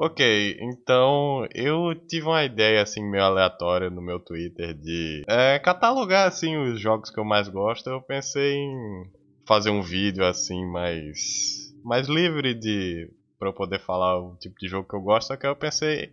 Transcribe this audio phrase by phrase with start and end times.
[0.00, 6.28] Ok, então eu tive uma ideia assim meio aleatória no meu Twitter de é, catalogar
[6.28, 7.90] assim os jogos que eu mais gosto.
[7.90, 9.10] Eu pensei em
[9.44, 14.68] fazer um vídeo assim mais mais livre de para eu poder falar o tipo de
[14.68, 16.12] jogo que eu gosto, só que eu pensei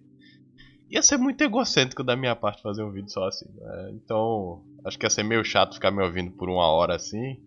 [0.89, 3.49] ia ser muito egocêntrico da minha parte fazer um vídeo só assim.
[3.53, 3.91] Né?
[3.93, 7.39] Então, acho que ia ser meio chato ficar me ouvindo por uma hora assim.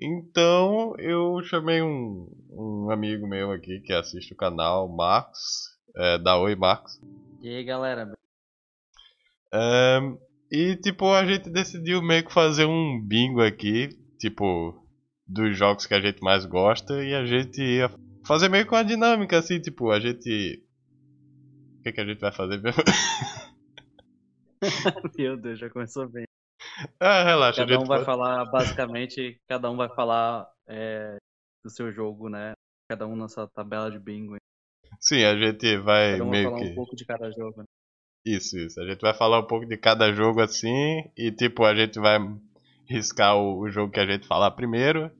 [0.00, 5.78] Então eu chamei um, um amigo meu aqui que assiste o canal, Marcos.
[5.94, 7.00] É, da Oi, Marcos.
[7.42, 8.12] E aí galera?
[9.52, 9.98] É,
[10.50, 13.88] e tipo, a gente decidiu meio que fazer um bingo aqui,
[14.18, 14.74] tipo,
[15.26, 17.90] dos jogos que a gente mais gosta, e a gente ia
[18.24, 20.64] fazer meio com a dinâmica, assim, tipo, a gente.
[21.78, 22.82] O que, que a gente vai fazer mesmo?
[25.18, 26.29] Meu Deus, já começou bem.
[27.00, 27.66] Ah, relaxa.
[27.66, 31.16] Cada um vai falar, basicamente, cada um vai falar é,
[31.64, 32.52] do seu jogo, né?
[32.88, 34.36] Cada um na sua tabela de bingo.
[34.98, 36.72] Sim, a gente vai cada um meio vai falar que...
[36.72, 37.60] um pouco de cada jogo.
[37.60, 37.64] Né?
[38.24, 38.80] Isso, isso.
[38.80, 42.18] A gente vai falar um pouco de cada jogo assim, e tipo, a gente vai
[42.88, 45.10] riscar o, o jogo que a gente falar primeiro,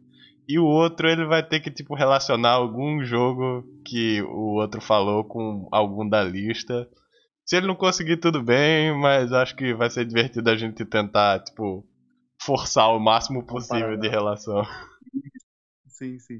[0.48, 5.24] e o outro ele vai ter que tipo relacionar algum jogo que o outro falou
[5.24, 6.88] com algum da lista
[7.50, 11.40] se ele não conseguir, tudo bem, mas acho que vai ser divertido a gente tentar,
[11.40, 11.84] tipo,
[12.40, 14.62] forçar o máximo possível de relação.
[15.84, 16.36] Sim, sim.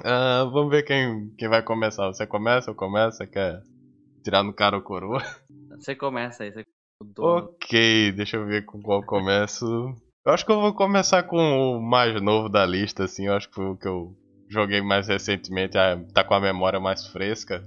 [0.00, 2.08] Uh, vamos ver quem, quem vai começar.
[2.08, 3.24] Você começa ou começa?
[3.24, 3.62] Quer
[4.24, 5.22] tirar no cara ou coroa?
[5.78, 6.50] Você começa aí.
[6.50, 6.64] Você...
[7.16, 9.64] Ok, deixa eu ver com qual começo.
[10.26, 13.28] Eu acho que eu vou começar com o mais novo da lista, assim.
[13.28, 14.12] Eu acho que foi o que eu
[14.48, 17.64] joguei mais recentemente, ah, tá com a memória mais fresca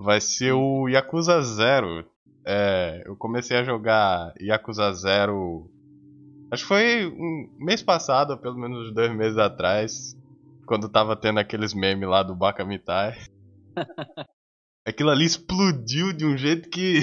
[0.00, 2.06] vai ser o Yakuza Zero.
[2.44, 5.70] É, eu comecei a jogar Yakuza Zero.
[6.50, 10.16] Acho que foi um mês passado, ou pelo menos dois meses atrás.
[10.66, 13.18] Quando tava tendo aqueles memes lá do Bakamitai.
[14.86, 17.00] Aquilo ali explodiu de um jeito que.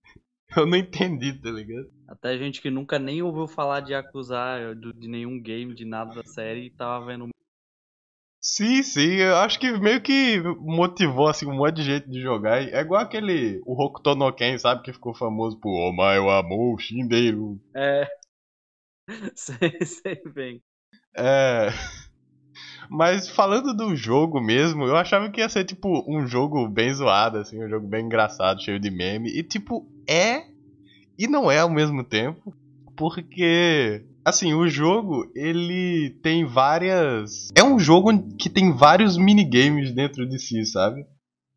[0.56, 1.90] eu não entendi, tá ligado?
[2.08, 6.24] Até gente que nunca nem ouviu falar de Yakuza, de nenhum game, de nada da
[6.24, 7.28] série, tava vendo
[8.42, 12.62] Sim, sim, eu acho que meio que motivou assim um monte de gente de jogar.
[12.62, 16.78] É igual aquele o Hokuto no Ken, sabe, que ficou famoso por Omae wa Amou
[16.78, 17.60] Shinderu.
[17.76, 18.08] É.
[19.34, 20.62] sei, sei bem.
[21.14, 21.68] É.
[22.88, 27.38] Mas falando do jogo mesmo, eu achava que ia ser tipo um jogo bem zoado
[27.38, 30.44] assim, um jogo bem engraçado, cheio de meme e tipo é
[31.18, 32.54] e não é ao mesmo tempo,
[32.96, 37.48] porque Assim, o jogo, ele tem várias.
[37.54, 41.04] É um jogo que tem vários minigames dentro de si, sabe?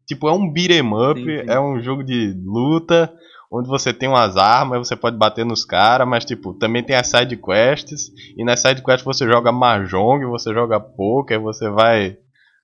[0.07, 1.49] Tipo, é um beat'em up, sim, sim.
[1.49, 3.13] é um jogo de luta,
[3.51, 7.07] onde você tem umas armas, você pode bater nos caras, mas tipo, também tem as
[7.07, 12.17] side quests, e nas side quests você joga mahjong, você joga poker, você vai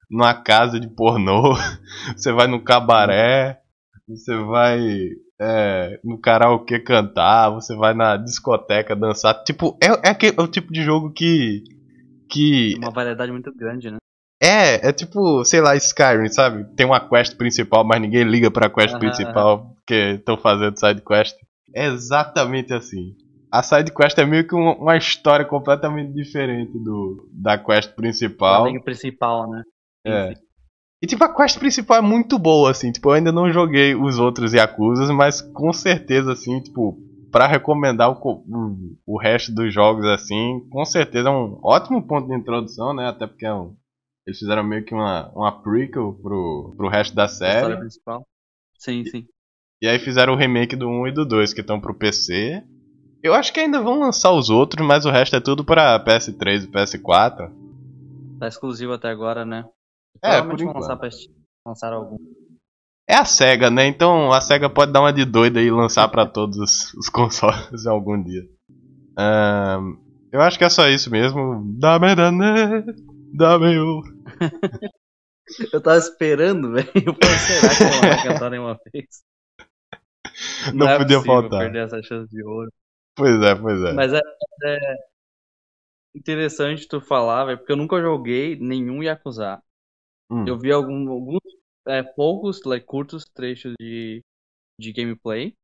[0.09, 1.55] numa casa de pornô,
[2.15, 3.59] você vai no cabaré,
[4.07, 4.79] você vai
[5.41, 9.43] é, no karaokê cantar, você vai na discoteca dançar.
[9.43, 11.63] Tipo, é, é, aquele, é o tipo de jogo que.
[12.29, 12.75] que.
[12.77, 13.97] Uma variedade muito grande, né?
[14.41, 16.63] É, é tipo, sei lá, Skyrim, sabe?
[16.75, 21.35] Tem uma quest principal, mas ninguém liga pra quest principal porque estão fazendo side quest.
[21.73, 23.15] É exatamente assim.
[23.51, 28.67] A side quest é meio que uma, uma história completamente diferente do da quest principal.
[28.67, 29.63] A principal, né?
[30.05, 30.33] É.
[31.01, 34.19] E tipo, a quest principal é muito boa, assim, tipo, eu ainda não joguei os
[34.19, 36.97] outros Yakuza, mas com certeza, assim, tipo,
[37.31, 42.27] para recomendar o, o, o, resto dos jogos, assim, com certeza é um ótimo ponto
[42.27, 43.07] de introdução, né?
[43.07, 43.75] Até porque é um,
[44.27, 47.51] eles fizeram meio que uma, uma prequel pro, pro resto da série.
[47.51, 48.27] A história principal.
[48.77, 49.25] Sim, sim.
[49.81, 52.61] E, e aí fizeram o remake do 1 e do 2, que estão pro PC.
[53.23, 56.63] Eu acho que ainda vão lançar os outros, mas o resto é tudo pra PS3
[56.63, 57.51] e PS4.
[58.39, 59.65] Tá exclusivo até agora, né?
[60.21, 60.75] É, por enquanto.
[60.75, 61.09] lançar, pra
[61.65, 62.17] lançar algum.
[63.07, 63.87] É a SEGA, né?
[63.87, 67.85] Então a SEGA pode dar uma de doida e lançar para todos os, os consoles
[67.87, 68.43] algum dia.
[69.17, 69.97] Um,
[70.31, 71.63] eu acho que é só isso mesmo.
[71.79, 72.83] Dá merda, né?
[73.33, 74.01] Dá meu.
[75.73, 76.87] eu tava esperando, velho.
[76.87, 79.23] Será que ela vai cantar nenhuma vez?
[80.73, 81.59] Não, Não é podia faltar.
[81.61, 82.71] perder essa chance de ouro.
[83.15, 83.93] Pois é, pois é.
[83.93, 84.19] Mas é,
[84.65, 84.77] é
[86.15, 89.61] interessante tu falar, velho, porque eu nunca joguei nenhum Yakuza.
[90.29, 90.45] Hum.
[90.47, 91.41] Eu vi algum, alguns
[91.87, 94.23] é, poucos, like, curtos trechos de,
[94.79, 95.55] de gameplay,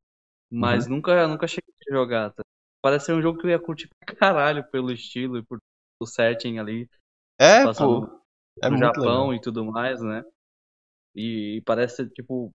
[0.50, 0.96] mas uhum.
[0.96, 2.32] nunca, nunca cheguei a jogar.
[2.32, 2.42] Tá?
[2.82, 5.58] Parece ser um jogo que eu ia curtir pra caralho pelo estilo e por
[6.00, 6.88] o setting ali.
[7.38, 8.22] É, pô.
[8.62, 9.34] É no Japão legal.
[9.34, 10.24] e tudo mais, né?
[11.14, 12.52] E, e parece tipo.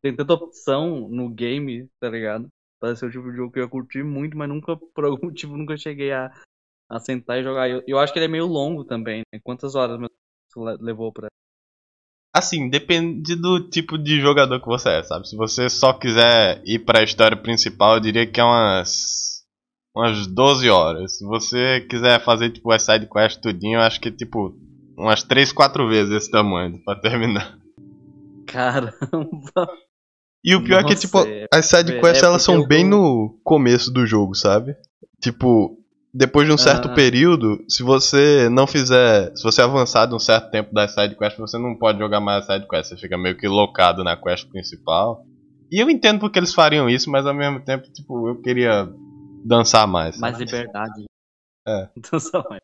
[0.00, 2.48] Tem tanta opção no game, tá ligado?
[2.80, 5.26] Parece ser o tipo de jogo que eu ia curtir muito, mas nunca, por algum
[5.26, 6.30] motivo, nunca cheguei a,
[6.90, 7.70] a sentar e jogar.
[7.70, 9.40] Eu, eu acho que ele é meio longo também, né?
[9.42, 9.98] Quantas horas
[10.56, 11.28] levou pra.
[12.34, 15.28] Assim, depende do tipo de jogador que você é, sabe?
[15.28, 19.44] Se você só quiser ir para a história principal, eu diria que é umas
[19.94, 21.18] umas 12 horas.
[21.18, 24.56] Se você quiser fazer tipo as side quest tudinho, eu acho que tipo
[24.96, 27.56] umas 3, 4 vezes esse tamanho para terminar.
[28.46, 29.68] Caramba.
[30.44, 32.84] E o pior Nossa, é que tipo é, as side quests é elas são bem
[32.84, 34.76] no começo do jogo, sabe?
[35.20, 35.78] Tipo,
[36.14, 36.94] depois de um certo ah.
[36.94, 39.32] período, se você não fizer.
[39.34, 42.54] Se você avançar de um certo tempo das sidequests, você não pode jogar mais a
[42.54, 42.90] sidequest.
[42.90, 45.26] Você fica meio que locado na quest principal.
[45.72, 48.88] E eu entendo porque eles fariam isso, mas ao mesmo tempo, tipo, eu queria
[49.44, 50.16] dançar mais.
[50.18, 51.04] Mais liberdade.
[51.66, 51.88] É.
[52.12, 52.62] Dançar mais.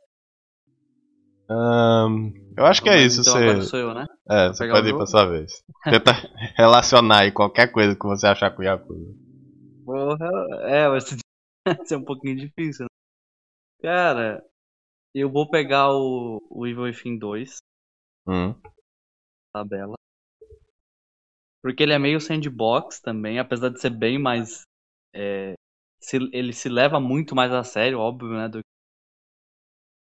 [1.51, 3.23] Um, eu acho que é isso.
[3.23, 3.43] Então você...
[3.43, 4.07] agora sou eu, né?
[4.29, 5.51] É, Vou você pode ir pra sua vez.
[5.83, 6.13] Tenta
[6.57, 9.13] relacionar aí qualquer coisa que você achar com o Yakuza.
[9.85, 10.31] Porra,
[10.61, 12.90] é, vai ser um pouquinho difícil, né?
[13.83, 14.45] Cara,
[15.15, 17.59] eu vou pegar o, o Evil Within 2.
[18.27, 18.55] Hum.
[19.53, 19.95] Tabela.
[21.63, 24.63] Porque ele é meio sandbox também, apesar de ser bem mais.
[25.15, 25.55] É,
[26.01, 28.49] se, ele se leva muito mais a sério, óbvio, né?
[28.49, 28.61] Do...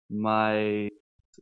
[0.08, 0.90] Mas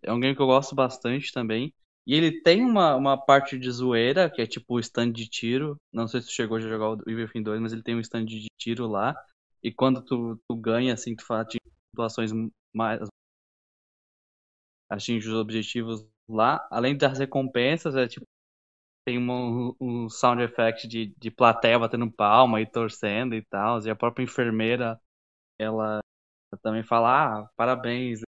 [0.03, 1.73] é um game que eu gosto bastante também.
[2.06, 5.76] E ele tem uma, uma parte de zoeira, que é tipo o stand de tiro.
[5.93, 8.00] Não sei se tu chegou a jogar o Evil Within 2, mas ele tem um
[8.00, 9.15] stand de tiro lá.
[9.62, 11.49] E quando tu, tu ganha, assim, tu faz,
[11.94, 12.31] pontuações
[12.75, 13.00] mais.
[14.91, 16.67] atinge os objetivos lá.
[16.70, 18.26] Além das recompensas, é tipo.
[19.06, 23.79] Tem um, um sound effect de, de plateia batendo palma e torcendo e tal.
[23.85, 24.99] E a própria enfermeira,
[25.58, 26.00] ela
[26.62, 28.23] também fala, ah, parabéns,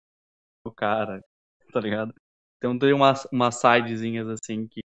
[0.67, 1.23] o cara,
[1.73, 2.15] tá ligado?
[2.59, 4.81] Então tem umas, umas sidezinhas assim que,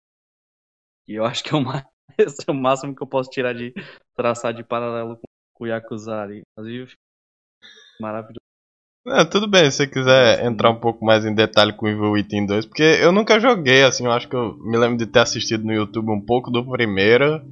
[1.06, 1.84] que eu acho que é o, mais,
[2.18, 3.72] é o máximo que eu posso tirar de
[4.14, 5.20] traçar de paralelo
[5.54, 6.26] com o Yakuza.
[6.56, 6.94] Inclusive,
[8.00, 8.39] maravilhoso.
[9.06, 12.12] É, tudo bem, se você quiser entrar um pouco mais em detalhe com o Evil
[12.12, 15.20] Within 2, porque eu nunca joguei, assim, eu acho que eu me lembro de ter
[15.20, 17.42] assistido no YouTube um pouco do primeiro,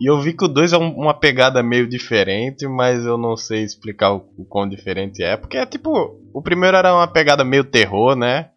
[0.00, 3.36] e eu vi que o 2 é um, uma pegada meio diferente, mas eu não
[3.36, 7.44] sei explicar o, o quão diferente é, porque é tipo, o primeiro era uma pegada
[7.44, 8.52] meio terror, né?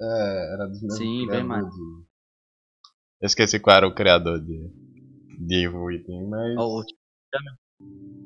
[0.00, 1.64] É, era dos Sim, bem mais.
[1.64, 1.80] De...
[3.20, 4.70] Eu esqueci qual era o criador de,
[5.38, 6.56] de Evil Within, mas...
[6.58, 6.82] Oh,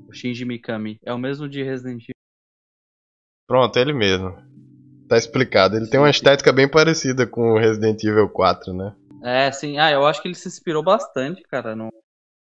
[0.08, 2.19] o Shinji Mikami, é o mesmo de Resident Evil.
[3.50, 4.30] Pronto, ele mesmo.
[5.08, 5.76] Tá explicado.
[5.76, 8.94] Ele tem uma estética bem parecida com o Resident Evil 4, né?
[9.24, 9.76] É, sim.
[9.76, 11.88] Ah, eu acho que ele se inspirou bastante, cara, no,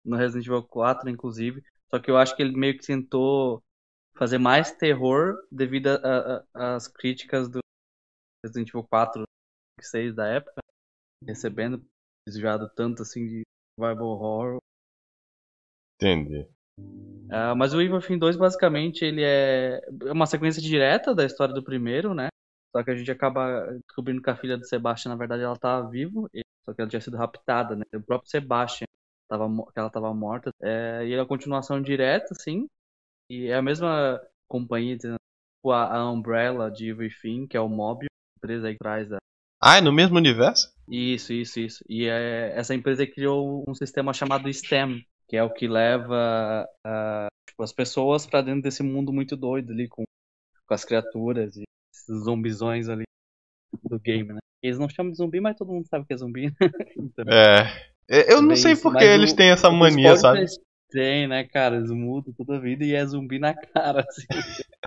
[0.03, 1.63] no Resident Evil 4, inclusive.
[1.91, 3.61] Só que eu acho que ele meio que tentou
[4.17, 5.87] fazer mais terror devido
[6.51, 7.59] às críticas do
[8.43, 9.21] Resident Evil 4
[9.79, 10.61] e 6 da época,
[11.23, 11.79] recebendo
[12.27, 13.43] desviado tanto assim de
[13.79, 14.57] survival horror.
[16.01, 16.49] Entendi.
[16.79, 19.81] Uh, mas o Evil Within 2, basicamente, ele é
[20.11, 22.29] uma sequência direta da história do primeiro, né?
[22.75, 25.83] Só que a gente acaba descobrindo que a filha do Sebastian, na verdade, ela estava
[25.83, 26.29] tá viva,
[26.65, 27.83] só que ela tinha sido raptada, né?
[27.93, 28.85] O próprio Sebastian,
[29.29, 30.51] tava, que ela estava morta.
[30.61, 32.67] É, e é a continuação direta, assim.
[33.29, 37.67] E é a mesma companhia, tipo a, a Umbrella de Evil Within, que é o
[37.67, 39.17] Mobius, empresa aí traz da...
[39.61, 40.71] Ah, é no mesmo universo?
[40.87, 41.83] Isso, isso, isso.
[41.89, 47.27] E é, essa empresa criou um sistema chamado STEM, que é o que leva uh,
[47.47, 50.03] tipo, as pessoas para dentro desse mundo muito doido ali com,
[50.65, 51.63] com as criaturas e
[51.93, 53.03] esses zumbizões ali
[53.83, 54.39] do game, né?
[54.61, 56.51] Eles não chamam de zumbi, mas todo mundo sabe que é zumbi.
[56.97, 57.91] então, é.
[58.09, 60.45] Eu não sei porque eles o, têm essa mania, sabe?
[60.89, 61.75] Tem, né, cara?
[61.75, 64.27] Eles mudam toda a vida e é zumbi na cara, assim.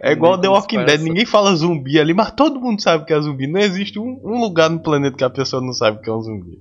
[0.00, 3.20] É igual The Walking Dead, ninguém fala zumbi ali, mas todo mundo sabe que é
[3.20, 3.46] zumbi.
[3.46, 6.20] Não existe um, um, lugar no planeta que a pessoa não sabe que é um
[6.20, 6.58] zumbi.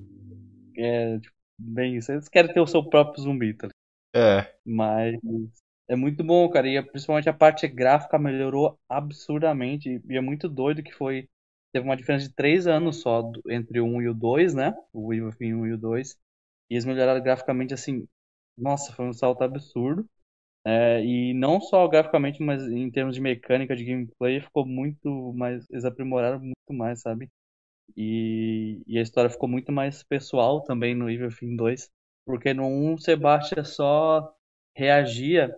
[0.78, 2.12] É, tipo, bem isso.
[2.12, 3.70] Eles querem ter o seu próprio zumbi, tá
[4.16, 4.54] É.
[4.66, 5.16] Mas
[5.90, 6.68] é muito bom, cara.
[6.68, 10.02] E principalmente a parte gráfica melhorou absurdamente.
[10.10, 11.28] E é muito doido que foi.
[11.74, 14.76] Teve uma diferença de 3 anos só entre o 1 e o 2, né?
[14.94, 16.18] O Evil 1 e o 2.
[16.70, 18.08] E eles melhoraram graficamente assim.
[18.58, 20.06] Nossa, foi um salto absurdo.
[20.66, 25.70] É, e não só graficamente, mas em termos de mecânica de gameplay, ficou muito mais.
[25.72, 27.30] Eles aprimoraram muito mais, sabe?
[27.96, 31.90] E, e a história ficou muito mais pessoal também no Evil Within 2.
[32.26, 34.34] Porque no 1 o Sebastian só
[34.76, 35.56] reagia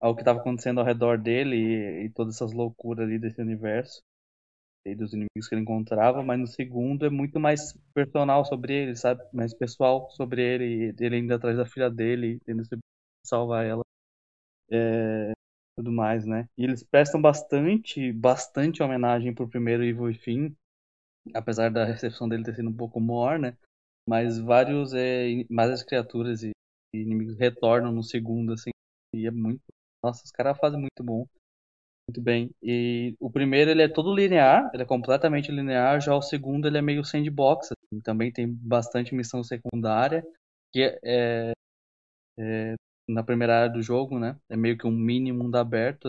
[0.00, 4.02] ao que estava acontecendo ao redor dele e, e, todas essas loucuras ali desse universo
[4.84, 8.96] e dos inimigos que ele encontrava, mas no segundo é muito mais personal sobre ele,
[8.96, 9.22] sabe?
[9.32, 12.78] Mais pessoal sobre ele, ele ainda atrás da filha dele, tendo que
[13.26, 13.82] salvar ela.
[14.70, 15.32] É,
[15.76, 16.48] tudo mais, né?
[16.56, 20.54] E eles prestam bastante, bastante homenagem pro primeiro Evil Within,
[21.34, 23.56] apesar da recepção dele ter sido um pouco maior, né?
[24.08, 26.50] Mas vários, é, várias criaturas e,
[26.94, 28.70] inimigos retornam no segundo, assim,
[29.14, 29.62] e é muito...
[30.02, 31.26] Nossa, os caras fazem muito bom.
[32.08, 32.50] Muito bem.
[32.62, 36.78] E o primeiro, ele é todo linear, ele é completamente linear, já o segundo, ele
[36.78, 37.68] é meio sandbox.
[38.02, 40.26] também tem bastante missão secundária,
[40.72, 41.52] que é, é,
[42.38, 42.74] é,
[43.08, 44.36] na primeira área do jogo, né?
[44.48, 46.08] É meio que um mini mundo aberto.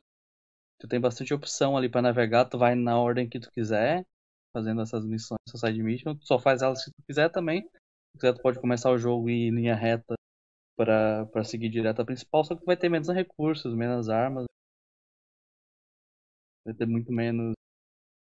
[0.79, 4.03] Tu tem bastante opção ali para navegar, tu vai na ordem que tu quiser,
[4.53, 7.61] fazendo essas missões, essas side mission, tu só faz elas se tu quiser também.
[7.63, 10.15] Se quiser, tu pode começar o jogo em linha reta
[10.75, 14.45] para seguir direto a principal, só que vai ter menos recursos, menos armas.
[16.65, 17.53] Vai ter muito menos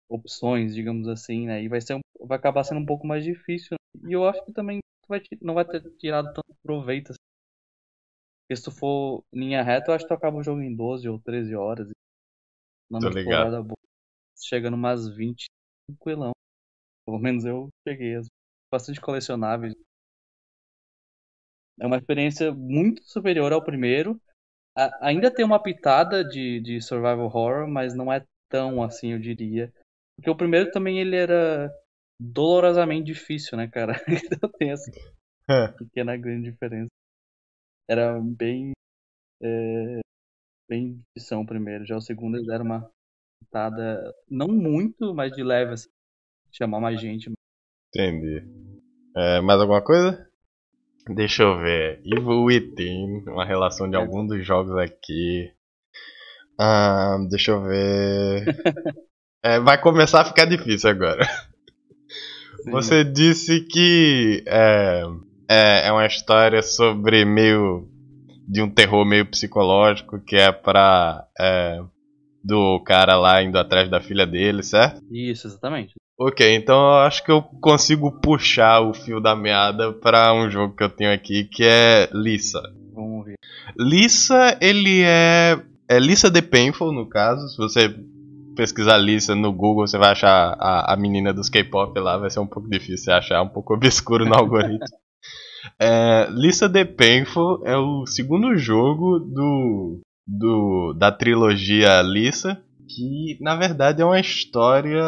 [0.09, 1.63] opções, digamos assim, né?
[1.63, 3.75] E vai, ser um, vai acabar sendo um pouco mais difícil.
[4.07, 7.11] E eu acho que também vai, não vai ter tirado tanto proveito.
[7.11, 7.19] Assim.
[8.43, 11.09] Porque se tu for linha reta, eu acho que tu acaba o jogo em 12
[11.09, 11.89] ou 13 horas.
[12.89, 13.63] Não Tô ligado.
[13.63, 13.75] Boa.
[14.37, 15.45] Chega numas 20,
[15.87, 16.31] tranquilão.
[17.05, 18.19] Pelo menos eu cheguei.
[18.71, 19.73] Bastante colecionáveis.
[21.79, 24.19] É uma experiência muito superior ao primeiro.
[24.75, 29.19] A, ainda tem uma pitada de, de survival horror, mas não é tão assim, eu
[29.19, 29.71] diria.
[30.15, 31.71] Porque o primeiro também ele era
[32.19, 33.93] dolorosamente difícil, né, cara?
[34.25, 34.89] Então tem essa
[35.49, 35.67] é.
[35.67, 36.89] pequena grande diferença.
[37.87, 38.71] Era bem.
[39.41, 39.99] É,
[40.69, 41.85] bem difícil o primeiro.
[41.85, 42.89] Já o segundo era uma
[44.29, 45.89] não muito, mas de leve, assim.
[46.51, 47.31] Chamar mais gente.
[47.89, 48.43] Entendi.
[49.15, 50.27] É, mais alguma coisa?
[51.07, 52.01] Deixa eu ver.
[52.03, 53.99] Evil Within, uma relação de é.
[53.99, 55.51] algum dos jogos aqui.
[56.59, 58.45] Ah, deixa eu ver.
[59.43, 61.25] é, vai começar a ficar difícil agora.
[62.63, 62.71] Sim.
[62.71, 65.03] Você disse que é,
[65.47, 67.87] é, é, uma história sobre meio.
[68.47, 71.27] de um terror meio psicológico que é pra.
[71.39, 71.81] É,
[72.45, 75.01] do cara lá indo atrás da filha dele, certo?
[75.11, 75.93] Isso, exatamente.
[76.17, 80.75] Ok, então eu acho que eu consigo puxar o fio da meada para um jogo
[80.75, 82.61] que eu tenho aqui que é Lisa.
[82.93, 83.35] Vamos ver.
[83.77, 85.59] Lisa, ele é.
[85.89, 87.49] É Lisa The Painful, no caso.
[87.49, 87.93] Se você
[88.55, 92.17] pesquisar Lisa no Google, você vai achar a, a menina dos K-pop lá.
[92.17, 94.79] Vai ser um pouco difícil achar, um pouco obscuro no algoritmo.
[95.79, 103.55] É, Lisa The Painful é o segundo jogo do, do da trilogia Lisa que na
[103.55, 105.03] verdade é uma história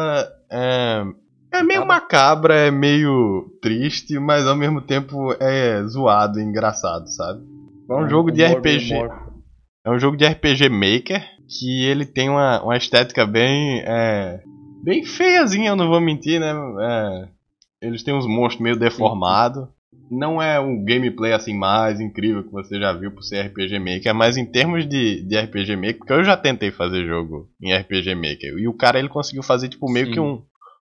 [0.52, 1.04] é,
[1.52, 7.42] é meio macabra, é meio triste, mas ao mesmo tempo é zoado e engraçado, sabe?
[7.90, 8.94] É um jogo de RPG.
[9.86, 14.42] É um jogo de RPG Maker que ele tem uma, uma estética bem é,
[14.84, 16.54] bem feiazinha, eu não vou mentir, né?
[16.82, 17.28] É,
[17.82, 19.68] eles têm uns monstros meio deformados
[20.10, 24.16] não é um gameplay assim mais incrível que você já viu por ser RPG Maker,
[24.16, 28.16] mas em termos de, de RPG Maker, porque eu já tentei fazer jogo em RPG
[28.16, 30.12] Maker, e o cara ele conseguiu fazer tipo meio Sim.
[30.14, 30.44] que um,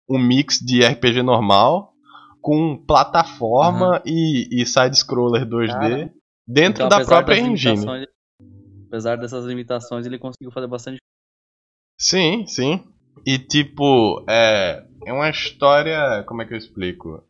[0.10, 1.93] um mix de RPG normal
[2.41, 4.01] com plataforma uhum.
[4.05, 6.13] e, e side-scroller 2D cara,
[6.48, 8.07] dentro então, da própria engine.
[8.88, 11.00] Apesar dessas limitações, ele conseguiu fazer bastante.
[12.00, 12.84] Sim, sim.
[13.25, 16.24] E tipo, é, é uma história.
[16.27, 17.25] Como é que eu explico?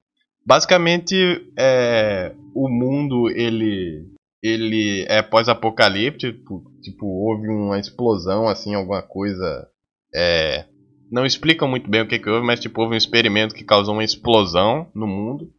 [0.46, 1.16] Basicamente,
[1.58, 4.06] é, o mundo ele
[4.44, 9.68] ele é pós-apocalíptico, tipo, houve uma explosão, assim, alguma coisa.
[10.14, 10.66] É,
[11.12, 13.96] não explicam muito bem o que, que houve, mas tipo, houve um experimento que causou
[13.96, 15.50] uma explosão no mundo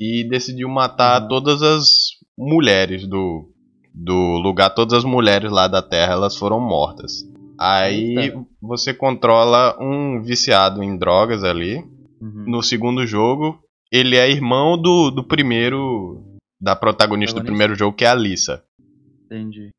[0.00, 1.28] e decidiu matar uhum.
[1.28, 1.88] todas as
[2.36, 3.48] mulheres do,
[3.94, 7.24] do lugar, todas as mulheres lá da Terra, elas foram mortas.
[7.56, 8.44] Aí Eita.
[8.60, 11.76] você controla um viciado em drogas ali.
[12.20, 12.44] Uhum.
[12.48, 13.60] No segundo jogo,
[13.94, 16.20] ele é irmão do, do primeiro.
[16.60, 18.64] Da protagonista do primeiro jogo, que é a Alissa.
[19.26, 19.70] Entendi.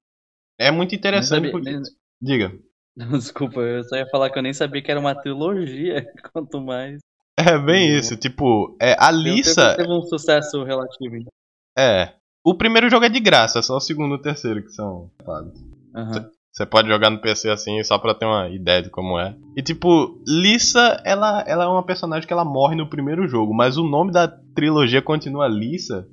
[0.59, 1.47] É muito interessante.
[1.47, 1.71] Sabia, porque...
[1.71, 1.81] nem...
[2.21, 2.53] Diga.
[2.95, 6.99] Desculpa, eu só ia falar que eu nem sabia que era uma trilogia, quanto mais.
[7.37, 9.75] É bem isso, tipo, é, a Lissa.
[9.75, 11.31] Teve um sucesso relativo, então.
[11.77, 12.13] É.
[12.45, 15.59] O primeiro jogo é de graça, só o segundo e o terceiro que são pagos.
[15.93, 16.29] Uhum.
[16.55, 19.35] Você pode jogar no PC assim, só pra ter uma ideia de como é.
[19.57, 23.77] E tipo, Lisa, ela, ela é uma personagem que ela morre no primeiro jogo, mas
[23.77, 26.07] o nome da trilogia continua Lisa,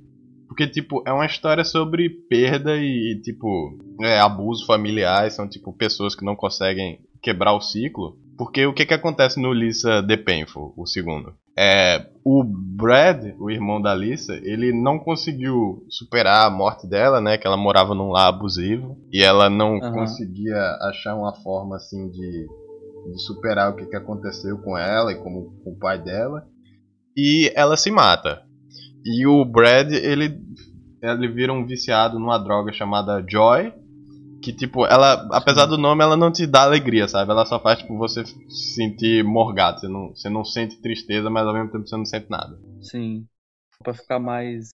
[0.49, 6.17] porque tipo, é uma história sobre perda e tipo, é, abuso familiar, são tipo pessoas
[6.17, 8.19] que não conseguem quebrar o ciclo.
[8.37, 11.35] Porque o que que acontece no Lisa The Painful, o segundo?
[11.57, 17.37] É, o Brad, o irmão da Lisa, ele não conseguiu superar a morte dela, né?
[17.37, 19.93] Que ela morava num lar abusivo e ela não uhum.
[19.93, 22.47] conseguia achar uma forma assim de,
[23.07, 26.47] de superar o que, que aconteceu com ela e com, com o pai dela.
[27.17, 28.43] E ela se mata.
[29.05, 30.41] E o Brad, ele,
[31.03, 33.73] ele vira um viciado numa droga chamada Joy,
[34.43, 37.31] que tipo, ela, apesar do nome, ela não te dá alegria, sabe?
[37.31, 41.47] Ela só faz tipo você se sentir morgado, você não, você não sente tristeza, mas
[41.47, 42.59] ao mesmo tempo você não sente nada.
[42.81, 43.25] Sim.
[43.83, 44.71] Pra ficar mais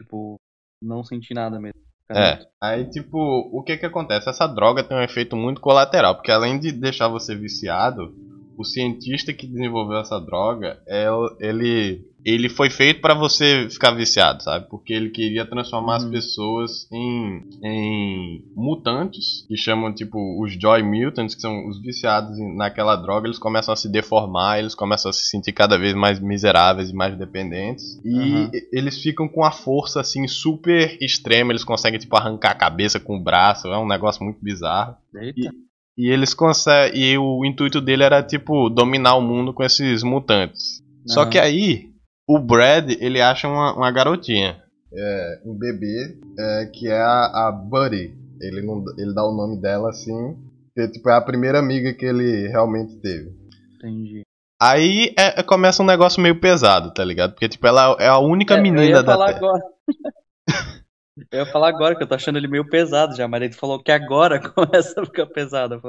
[0.00, 0.36] tipo,
[0.82, 1.78] não sentir nada mesmo.
[2.10, 2.46] É.
[2.60, 4.28] Aí tipo, o que que acontece?
[4.28, 8.14] Essa droga tem um efeito muito colateral, porque além de deixar você viciado,
[8.56, 11.06] o cientista que desenvolveu essa droga, é,
[11.40, 14.66] ele ele foi feito para você ficar viciado, sabe?
[14.70, 16.04] Porque ele queria transformar uhum.
[16.06, 22.38] as pessoas em, em mutantes, que chamam tipo os Joy Mutants, que são os viciados
[22.56, 26.18] naquela droga, eles começam a se deformar, eles começam a se sentir cada vez mais
[26.18, 28.00] miseráveis e mais dependentes.
[28.02, 28.50] E uhum.
[28.72, 33.18] eles ficam com a força assim super extrema, eles conseguem tipo arrancar a cabeça com
[33.18, 34.96] o braço, é um negócio muito bizarro.
[35.14, 35.50] Eita.
[35.96, 37.02] E, e eles conseguem.
[37.02, 40.80] E o intuito dele era, tipo, dominar o mundo com esses mutantes.
[40.80, 41.12] Uhum.
[41.12, 41.93] Só que aí,
[42.28, 44.62] o Brad, ele acha uma, uma garotinha.
[44.92, 48.14] É, um bebê, é, que é a, a Buddy.
[48.40, 50.36] Ele, não, ele dá o nome dela assim.
[50.74, 53.32] Que tipo, é a primeira amiga que ele realmente teve.
[53.76, 54.22] Entendi.
[54.60, 57.32] Aí é, começa um negócio meio pesado, tá ligado?
[57.32, 59.36] Porque, tipo, ela é a única é, menina da Terra.
[59.36, 59.62] Agora.
[61.30, 63.80] Eu ia falar agora que eu tô achando ele meio pesado já, mas ele falou
[63.80, 65.80] que agora começa a ficar pesado.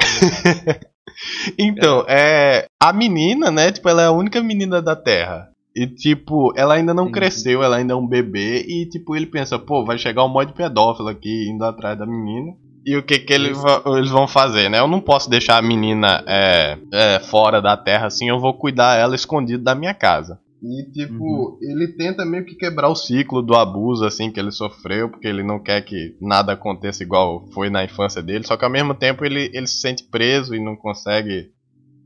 [1.58, 2.68] então, é.
[2.82, 3.72] A menina, né?
[3.72, 5.50] Tipo, ela é a única menina da Terra.
[5.76, 7.12] E, tipo, ela ainda não Sim.
[7.12, 8.66] cresceu, ela ainda é um bebê.
[8.66, 12.06] E, tipo, ele pensa, pô, vai chegar um monte de pedófilo aqui indo atrás da
[12.06, 12.54] menina.
[12.86, 13.52] E o que que ele
[13.86, 14.80] eles vão fazer, né?
[14.80, 18.96] Eu não posso deixar a menina é, é, fora da Terra assim, eu vou cuidar
[18.96, 20.40] ela escondido da minha casa.
[20.62, 21.58] E, tipo, uhum.
[21.62, 25.44] ele tenta meio que quebrar o ciclo do abuso, assim, que ele sofreu, porque ele
[25.44, 28.48] não quer que nada aconteça igual foi na infância dele.
[28.48, 31.50] Só que ao mesmo tempo ele, ele se sente preso e não consegue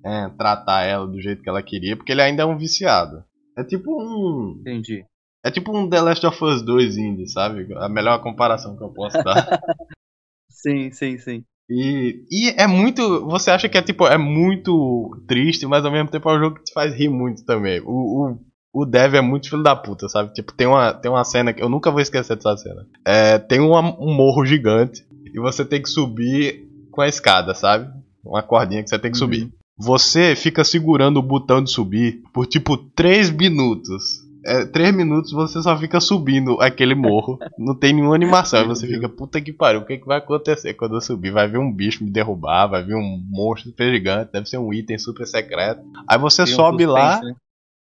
[0.04, 3.24] é, tratar ela do jeito que ela queria, porque ele ainda é um viciado.
[3.60, 4.58] É tipo um.
[4.62, 5.06] Entendi.
[5.44, 7.68] É tipo um The Last of Us 2 indie, sabe?
[7.76, 9.60] A melhor comparação que eu posso dar.
[10.50, 11.44] sim, sim, sim.
[11.70, 13.26] E, e é muito.
[13.28, 16.56] Você acha que é tipo, é muito triste, mas ao mesmo tempo é um jogo
[16.58, 17.80] que te faz rir muito também.
[17.82, 18.40] O, o
[18.72, 20.32] o Dev é muito filho da puta, sabe?
[20.34, 22.86] Tipo, tem uma, tem uma cena que eu nunca vou esquecer dessa cena.
[23.04, 27.92] É, tem uma, um morro gigante e você tem que subir com a escada, sabe?
[28.24, 29.26] Uma cordinha que você tem que uhum.
[29.26, 29.52] subir.
[29.80, 34.28] Você fica segurando o botão de subir por tipo 3 minutos.
[34.46, 37.40] É, 3 minutos você só fica subindo aquele morro.
[37.58, 38.68] Não tem nenhuma animação.
[38.68, 41.32] você fica, puta que pariu, o que, que vai acontecer quando eu subir?
[41.32, 44.74] Vai vir um bicho me derrubar, vai vir um monstro super gigante, deve ser um
[44.74, 45.82] item super secreto.
[46.06, 47.22] Aí você tem sobe um lá.
[47.22, 47.34] Né?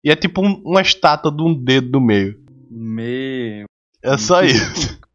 [0.03, 2.39] E é tipo um, uma estátua de um dedo do meio.
[2.69, 3.65] Meu.
[4.03, 4.99] É só isso.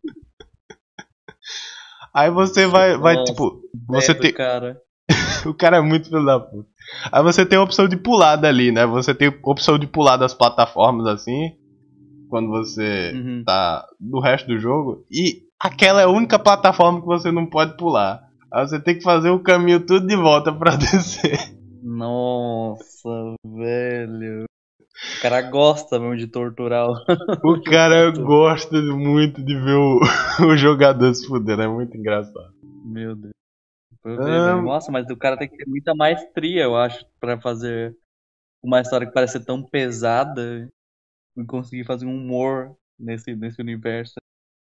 [2.13, 4.81] Aí você vai, vai Nossa, tipo, você tem cara.
[5.47, 6.69] o cara é muito filho da puta.
[7.11, 8.87] Aí você tem a opção de pular dali, né?
[8.87, 11.53] Você tem a opção de pular das plataformas assim,
[12.29, 13.43] quando você uhum.
[13.45, 17.77] tá do resto do jogo, e aquela é a única plataforma que você não pode
[17.77, 18.23] pular.
[18.53, 21.39] Aí você tem que fazer o caminho tudo de volta para descer.
[21.83, 24.45] Nossa, velho.
[25.19, 26.95] O cara gosta mesmo de torturar o.
[27.43, 30.01] O cara gosta muito de ver o,
[30.47, 32.55] o jogador se fuder, é muito engraçado.
[32.85, 33.35] Meu Deus.
[34.05, 37.97] Ah, Nossa, mas o cara tem que ter muita maestria, eu acho, para fazer
[38.63, 40.71] uma história que parece ser tão pesada
[41.37, 44.15] e conseguir fazer um humor nesse, nesse universo.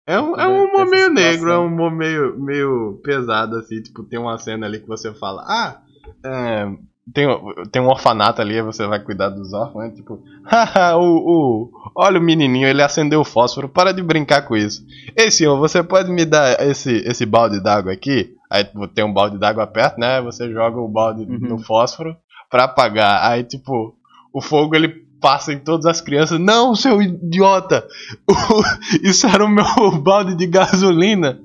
[0.06, 4.02] É um, é um humor meio negro, é um humor meio, meio pesado, assim, tipo,
[4.02, 5.80] tem uma cena ali que você fala, ah,
[6.24, 6.66] é,
[7.12, 7.26] tem,
[7.70, 9.90] tem um orfanato ali, você vai cuidar dos órfãos, né?
[9.90, 14.56] tipo, haha, o, o, olha o menininho, ele acendeu o fósforo, para de brincar com
[14.56, 14.84] isso.
[15.16, 18.36] Ei senhor, você pode me dar esse, esse balde d'água aqui?
[18.52, 20.20] Aí tem um balde d'água perto, né?
[20.20, 21.38] Você joga o balde uhum.
[21.38, 22.14] no fósforo
[22.50, 23.24] para apagar.
[23.30, 23.96] Aí tipo,
[24.30, 26.38] o fogo ele passa em todas as crianças.
[26.38, 27.86] Não, seu idiota!
[29.02, 29.64] isso era o meu
[30.02, 31.40] balde de gasolina.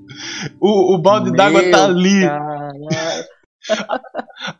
[0.60, 2.24] O, o balde d'água tá ali.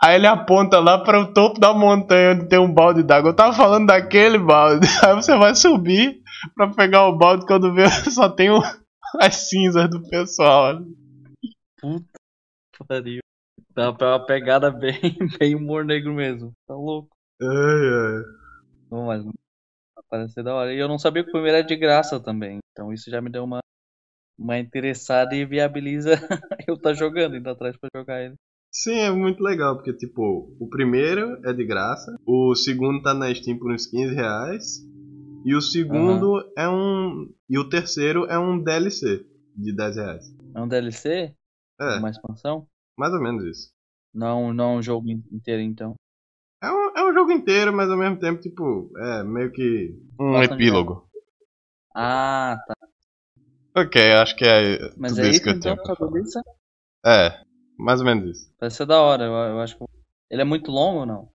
[0.02, 3.32] Aí ele aponta lá para o topo da montanha onde tem um balde d'água.
[3.32, 4.88] Eu tava falando daquele balde.
[5.04, 6.22] Aí você vai subir
[6.56, 8.62] para pegar o balde quando vê só tem o...
[9.20, 10.80] as cinzas do pessoal.
[11.82, 12.17] Puta
[12.86, 13.20] pariu.
[13.74, 15.00] Dá uma pegada bem,
[15.40, 16.52] bem humor negro mesmo.
[16.68, 17.16] Tá louco.
[17.42, 18.24] Ai, ai.
[18.90, 19.26] Não, mas
[20.10, 20.74] parece da hora.
[20.74, 22.60] E eu não sabia que o primeiro era de graça também.
[22.72, 23.60] Então isso já me deu uma,
[24.38, 26.12] uma interessada e viabiliza
[26.68, 28.36] eu estar tá jogando, indo atrás para jogar ele.
[28.72, 33.34] Sim, é muito legal, porque, tipo, o primeiro é de graça, o segundo tá na
[33.34, 34.86] Steam por uns 15 reais,
[35.44, 36.52] e o segundo uhum.
[36.56, 37.34] é um.
[37.50, 40.36] E o terceiro é um DLC de 10 reais.
[40.54, 41.34] É um DLC?
[41.80, 41.98] É.
[41.98, 42.68] Uma expansão?
[42.98, 43.72] Mais ou menos isso.
[44.14, 45.96] Não, não é um jogo inteiro, então.
[46.62, 50.42] É um, é um jogo inteiro, mas ao mesmo tempo, tipo, é meio que um
[50.42, 51.08] epílogo.
[51.96, 52.74] Ah, tá.
[53.76, 56.44] Ok, acho que é mas tudo é isso que eu então, tenho
[57.06, 57.44] É,
[57.78, 58.52] mais ou menos isso.
[58.60, 59.86] Vai ser da hora, eu, eu acho que.
[60.32, 61.30] Ele é muito longo ou não?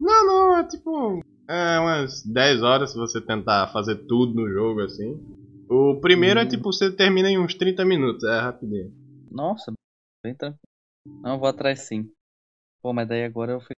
[0.00, 1.20] Não, não, é tipo.
[1.48, 5.20] É umas 10 horas se você tentar fazer tudo no jogo assim.
[5.68, 8.92] O primeiro é é tipo, você termina em uns 30 minutos, é rapidinho.
[9.32, 9.72] Nossa,
[10.22, 10.60] bem tranquilo.
[11.06, 12.12] Não, vou atrás sim.
[12.82, 13.74] Pô, mas daí agora eu fui.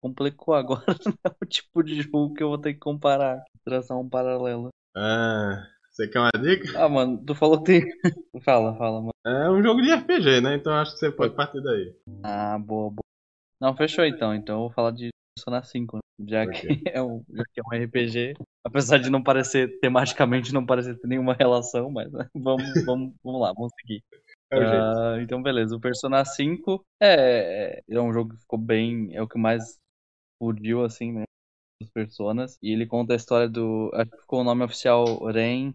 [0.00, 0.84] complicou agora
[1.24, 4.68] é o tipo de jogo que eu vou ter que comparar, traçar um paralelo.
[4.94, 6.78] Ah, você quer uma dica?
[6.78, 7.82] Ah, mano, tu falou que tem.
[8.44, 9.12] fala, fala, mano.
[9.24, 10.54] É um jogo de RPG, né?
[10.56, 11.94] Então acho que você pode partir daí.
[12.22, 13.04] Ah, boa, boa.
[13.60, 14.34] Não, fechou então.
[14.34, 16.02] Então eu vou falar de Persona 5, né?
[16.26, 18.34] já, que é um, já que é um RPG.
[18.64, 22.28] Apesar de não parecer, tematicamente não parecer ter nenhuma relação, mas né?
[22.34, 24.02] vamos, vamos, vamos lá, vamos seguir.
[24.50, 25.76] É uh, então, beleza.
[25.76, 29.14] O Persona 5 é, é um jogo que ficou bem.
[29.14, 29.78] É o que mais
[30.34, 31.24] explodiu, assim, né?
[31.80, 32.58] Dos personas.
[32.62, 33.90] E ele conta a história do.
[33.94, 35.74] Acho que ficou o nome oficial Ren.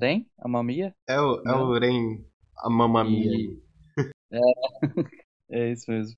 [0.00, 0.26] Ren?
[0.38, 0.94] A Mamia?
[1.08, 2.24] É o, é o Ren.
[2.58, 3.32] A Mamamia.
[3.32, 3.62] E...
[4.32, 4.40] é,
[5.50, 6.16] é isso mesmo.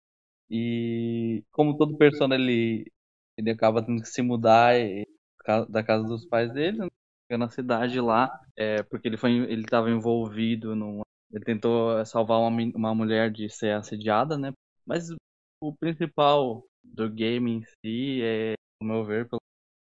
[0.50, 2.90] E como todo persona ele,
[3.36, 4.74] ele acaba tendo que se mudar
[5.68, 7.36] da casa dos pais dele, né?
[7.36, 12.62] na cidade lá, é, porque ele foi ele estava envolvido num ele tentou salvar uma,
[12.74, 14.52] uma mulher de ser assediada, né?
[14.86, 15.08] Mas
[15.60, 19.28] o principal do game em si é, ao meu ver,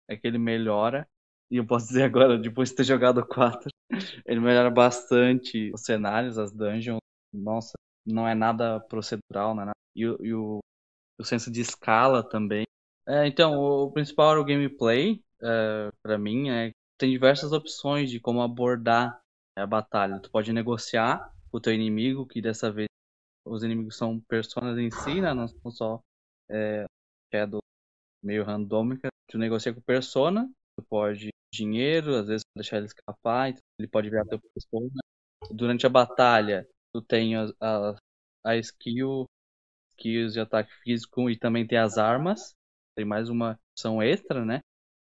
[0.07, 1.07] é que ele melhora.
[1.49, 3.69] E eu posso dizer agora, depois de ter jogado 4,
[4.25, 6.99] ele melhora bastante os cenários, as dungeons.
[7.33, 7.73] Nossa,
[8.05, 9.77] não é nada procedural, não é nada.
[9.95, 10.59] E, e o,
[11.19, 12.63] o senso de escala também.
[13.07, 18.19] É, então, o principal era o gameplay, é, para mim, é tem diversas opções de
[18.19, 19.19] como abordar
[19.61, 20.19] a batalha.
[20.19, 22.87] Tu pode negociar com o teu inimigo, que dessa vez
[23.45, 25.33] os inimigos são personas em si, né?
[25.33, 26.01] Não são só
[26.49, 26.85] é,
[27.31, 27.59] é do
[28.23, 29.09] meio randômica.
[29.29, 34.09] Tu negocia com persona, tu pode dinheiro, às vezes deixar ele escapar, então ele pode
[34.09, 35.01] virar teu persona.
[35.51, 37.95] Durante a batalha, tu tem a, a,
[38.45, 39.25] a skill,
[39.89, 42.53] skills de ataque físico e também tem as armas.
[42.95, 44.59] Tem mais uma opção extra, né?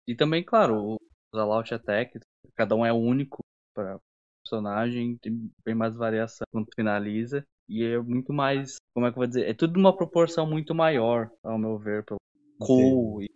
[0.08, 0.98] E também, claro,
[1.34, 2.20] os All Attack,
[2.56, 3.40] cada um é único
[3.74, 4.00] para
[4.50, 7.46] personagem, tem bem mais variação quando finaliza.
[7.68, 9.48] E é muito mais, como é que eu vou dizer?
[9.48, 12.18] É tudo uma proporção muito maior, ao meu ver, pelo
[12.60, 13.30] cool e,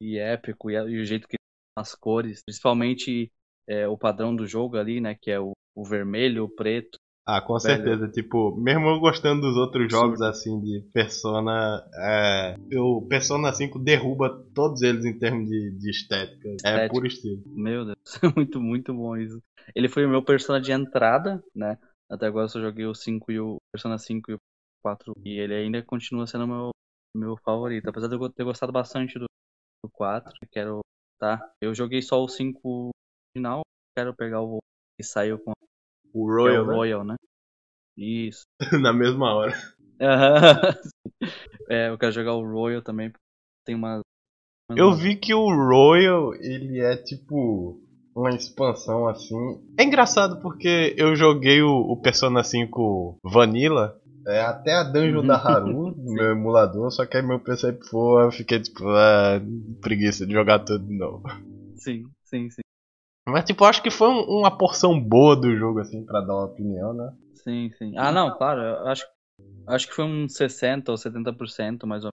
[0.00, 1.36] e, épico, e, e, o jeito que
[1.76, 3.30] as cores, principalmente
[3.68, 5.16] é, o padrão do jogo ali, né?
[5.20, 6.95] Que é o, o vermelho, o preto,
[7.26, 8.06] ah, com certeza.
[8.06, 14.46] Tipo, mesmo eu gostando dos outros jogos assim de Persona, é, o Persona 5 derruba
[14.54, 16.48] todos eles em termos de, de estética.
[16.48, 16.84] É estética.
[16.84, 17.42] É puro estilo.
[17.46, 17.98] Meu Deus,
[18.36, 19.42] muito, muito bom isso.
[19.74, 21.76] Ele foi o meu Persona de entrada, né?
[22.08, 24.38] Até agora eu só joguei o 5 e o Persona 5 e o
[24.84, 25.12] 4.
[25.24, 26.70] E ele ainda continua sendo meu,
[27.12, 27.88] meu favorito.
[27.90, 29.26] Apesar de eu ter gostado bastante do,
[29.84, 30.78] do 4, quero.
[31.18, 31.40] Tá?
[31.60, 32.90] Eu joguei só o 5
[33.36, 33.62] final,
[33.96, 34.58] quero pegar o
[34.96, 35.52] que saiu com
[36.16, 36.74] o Royal, é o né?
[36.74, 37.16] Royal né?
[37.96, 38.44] Isso.
[38.80, 39.52] Na mesma hora.
[41.68, 43.12] é, eu quero jogar o Royal também.
[43.64, 44.00] Tem uma.
[44.74, 47.80] Eu vi que o Royal, ele é tipo
[48.14, 49.36] uma expansão assim.
[49.78, 54.00] É engraçado porque eu joguei o, o Persona 5 Vanilla.
[54.26, 58.20] É, até a dungeon da Haru, no meu emulador, só que aí meu PC pô,
[58.20, 59.40] eu fiquei tipo, ah,
[59.80, 61.22] preguiça de jogar tudo de novo.
[61.76, 62.65] Sim, sim, sim.
[63.28, 66.44] Mas, tipo, acho que foi um, uma porção boa do jogo, assim, pra dar uma
[66.44, 67.12] opinião, né?
[67.34, 67.92] Sim, sim.
[67.96, 68.60] Ah, não, claro.
[68.60, 69.06] Eu acho,
[69.66, 72.10] acho que foi uns 60% ou 70% mais ou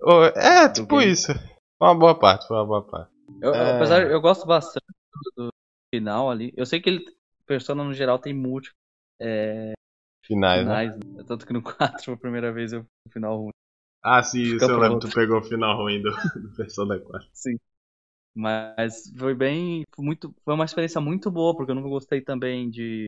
[0.00, 0.36] menos.
[0.36, 1.32] É, tipo isso.
[1.78, 3.10] Foi uma boa parte, foi uma boa parte.
[3.40, 3.76] Eu, é...
[3.76, 4.86] Apesar, eu gosto bastante
[5.36, 5.48] do,
[5.92, 6.52] final ali.
[6.56, 7.04] Eu sei que ele,
[7.44, 8.76] Persona no geral tem múltiplos
[9.20, 9.72] é,
[10.24, 10.86] finais, né?
[10.86, 11.24] finais né?
[11.26, 13.50] Tanto que no 4 foi a primeira vez eu o final ruim.
[14.02, 17.28] Ah, sim, isso eu lembro, tu pegou o final ruim do, do Persona 4.
[17.32, 17.56] Sim.
[18.34, 19.84] Mas foi bem.
[19.94, 23.06] Foi, muito, foi uma experiência muito boa, porque eu nunca gostei também de.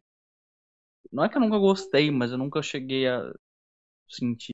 [1.10, 3.32] Não é que eu nunca gostei, mas eu nunca cheguei a
[4.08, 4.52] sentir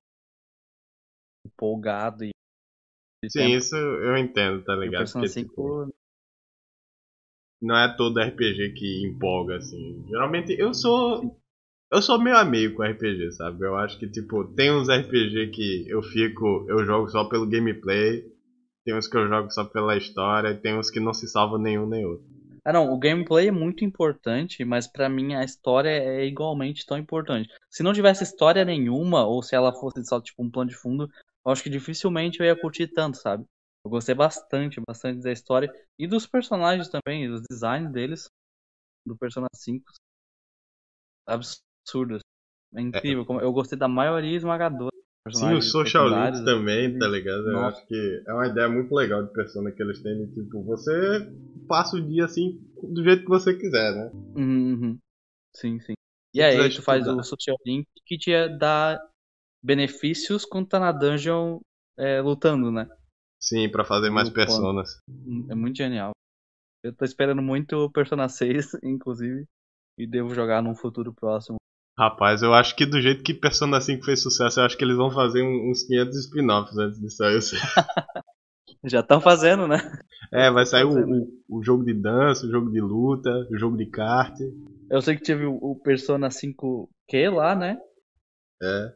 [1.44, 2.30] empolgado e.
[3.28, 3.56] Sim, tempo.
[3.56, 5.12] isso eu entendo, tá ligado?
[5.12, 5.92] Porque, tipo,
[7.60, 10.02] não é todo RPG que empolga, assim.
[10.08, 11.38] Geralmente eu sou.
[11.92, 13.66] Eu sou meio amigo com RPG, sabe?
[13.66, 16.64] Eu acho que, tipo, tem uns RPG que eu fico.
[16.68, 18.24] Eu jogo só pelo gameplay.
[18.84, 21.86] Tem uns que eu jogo só pela história, tem uns que não se salvam nenhum
[21.86, 22.26] nem outro.
[22.64, 26.98] Ah, não, o gameplay é muito importante, mas para mim a história é igualmente tão
[26.98, 27.48] importante.
[27.70, 31.10] Se não tivesse história nenhuma, ou se ela fosse só tipo um plano de fundo,
[31.44, 33.44] eu acho que dificilmente eu ia curtir tanto, sabe?
[33.84, 38.28] Eu gostei bastante, bastante da história e dos personagens também, dos designs deles,
[39.06, 39.90] do Persona 5.
[41.26, 42.20] Absurdos.
[42.74, 43.24] É incrível.
[43.40, 43.44] É.
[43.44, 44.99] Eu gostei da maioria esmagadora.
[45.28, 47.50] Sim, o Social Link também, tá ligado?
[47.50, 50.26] Eu acho que é uma ideia muito legal de persona que eles têm.
[50.32, 51.30] Tipo, você
[51.68, 54.10] passa o dia assim do jeito que você quiser, né?
[54.34, 54.72] Uhum.
[54.72, 54.98] uhum.
[55.54, 55.92] Sim, sim.
[56.32, 58.98] E aí, tu faz o Social Link que te dá
[59.62, 61.60] benefícios quando tá na dungeon
[61.98, 62.88] é, lutando, né?
[63.38, 65.00] Sim, para fazer mais personas.
[65.48, 66.12] É muito genial.
[66.82, 69.44] Eu tô esperando muito o Persona 6, inclusive,
[69.98, 71.56] e devo jogar num futuro próximo.
[72.00, 74.96] Rapaz, eu acho que do jeito que Persona 5 fez sucesso, eu acho que eles
[74.96, 77.38] vão fazer uns 500 spin-offs antes de sair.
[78.84, 79.76] Já estão fazendo, né?
[80.32, 83.76] É, vai sair o, o, o, jogo de dança, o jogo de luta, o jogo
[83.76, 84.34] de kart.
[84.88, 87.78] Eu sei que teve o, o Persona 5Q lá, né?
[88.62, 88.94] É.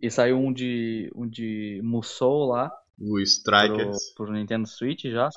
[0.00, 2.72] E saiu um de um de Musou lá.
[2.98, 4.14] O Strikers.
[4.14, 5.28] Pro, pro Nintendo Switch já.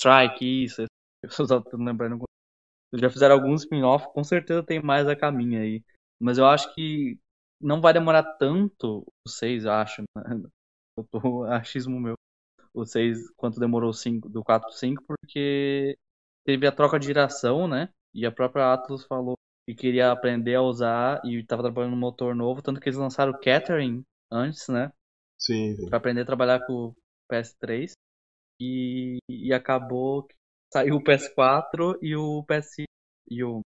[0.00, 0.86] Strike, isso.
[1.22, 2.24] Eu só tô lembrando.
[2.98, 5.82] Já fizeram alguns spin-off, com certeza tem mais a caminho aí.
[6.20, 7.18] Mas eu acho que
[7.60, 10.22] não vai demorar tanto, vocês acham, né?
[10.98, 12.14] Eu tô achismo meu.
[12.72, 15.98] O 6, quanto demorou o 5, do 4 pro 5, porque
[16.44, 17.90] teve a troca de geração, né?
[18.14, 22.34] E a própria Atlus falou que queria aprender a usar e estava trabalhando no motor
[22.34, 24.90] novo, tanto que eles lançaram o Catering antes, né?
[25.38, 25.74] Sim.
[25.76, 25.88] sim.
[25.88, 26.94] Pra aprender a trabalhar com o
[27.30, 27.92] PS3.
[28.60, 30.34] E, e acabou que
[30.72, 32.84] saiu o PS4 e o PS
[33.28, 33.60] e o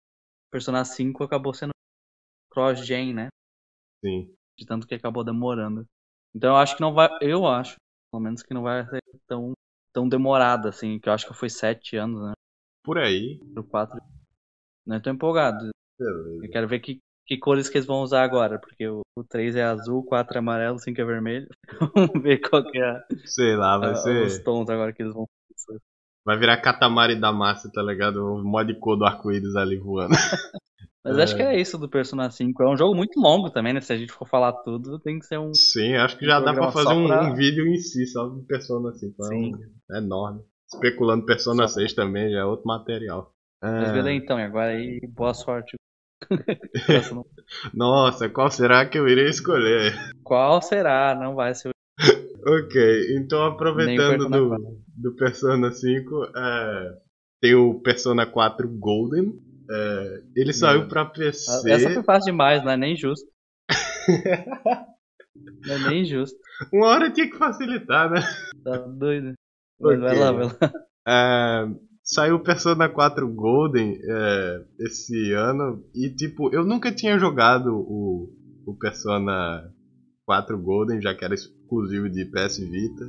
[0.51, 1.73] Persona 5 acabou sendo
[2.51, 3.29] cross-gen, né?
[4.05, 4.33] Sim.
[4.59, 5.85] De tanto que acabou demorando.
[6.35, 7.09] Então eu acho que não vai.
[7.21, 7.77] Eu acho,
[8.11, 9.53] pelo menos, que não vai ser tão,
[9.93, 12.33] tão demorado, assim, que eu acho que foi sete anos, né?
[12.85, 13.39] Por aí.
[13.53, 14.01] Pro 4.
[14.87, 15.71] Não tô empolgado.
[15.99, 16.47] Beleza.
[16.47, 19.57] Eu quero ver que, que cores que eles vão usar agora, porque o, o 3
[19.57, 21.49] é azul, o 4 é amarelo, o 5 é vermelho.
[21.95, 23.05] Vamos ver qual que é.
[23.27, 24.27] Sei lá, vai a, ser.
[24.27, 25.27] Os tons agora que eles vão.
[26.29, 28.19] Vai virar Katamari da Massa, tá ligado?
[28.19, 30.13] O mod cor do arco-íris ali voando.
[31.03, 31.23] Mas é.
[31.23, 32.63] acho que é isso do Persona 5.
[32.63, 33.81] É um jogo muito longo também, né?
[33.81, 35.55] Se a gente for falar tudo, tem que ser um.
[35.55, 37.23] Sim, acho que já um dá pra fazer um, pra...
[37.23, 39.25] um, vídeo em si, só do Persona 5.
[39.25, 39.55] Sim.
[39.55, 39.97] É, um...
[39.97, 40.43] é enorme.
[40.71, 41.81] Especulando Persona só...
[41.81, 43.33] 6 também, já é outro material.
[43.63, 45.79] Mas beleza então, agora aí, boa sorte.
[47.73, 49.95] Nossa, qual será que eu irei escolher?
[50.23, 51.15] Qual será?
[51.19, 51.73] Não vai ser o.
[52.47, 56.99] ok, então aproveitando do, do Persona 5, é,
[57.41, 59.33] tem o Persona 4 Golden.
[59.71, 61.71] É, ele saiu pra PC.
[61.71, 63.27] Essa foi fácil demais, não é nem justo.
[65.67, 66.39] não é nem justo.
[66.73, 68.21] Uma hora tinha que facilitar, né?
[68.65, 69.35] Tá doido.
[69.81, 69.97] Okay.
[69.97, 70.73] Vai lá, vai lá.
[71.07, 71.69] É,
[72.11, 78.33] Saiu o Persona 4 Golden é, esse ano e, tipo, eu nunca tinha jogado o,
[78.67, 79.71] o Persona
[80.25, 83.05] 4 Golden, já que era exclusivo de PS Vita.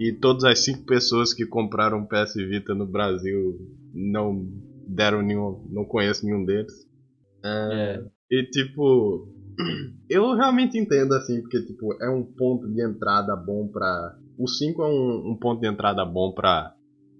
[0.00, 3.58] E todas as 5 pessoas que compraram PS Vita no Brasil
[3.92, 4.48] não
[4.88, 5.62] deram nenhum.
[5.70, 6.72] não conheço nenhum deles.
[7.44, 8.04] É, é.
[8.30, 9.28] E, tipo,
[10.08, 14.16] eu realmente entendo assim, porque, tipo, é um ponto de entrada bom pra.
[14.38, 16.74] O 5 é um, um ponto de entrada bom pra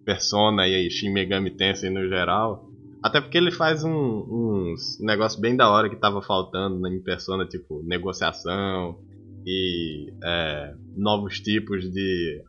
[0.06, 2.66] Persona e Shin Megami Tensei no geral.
[3.02, 7.46] Até porque ele faz um, uns negócios bem da hora que tava faltando em Persona,
[7.46, 8.98] tipo negociação
[9.46, 12.42] e é, novos tipos de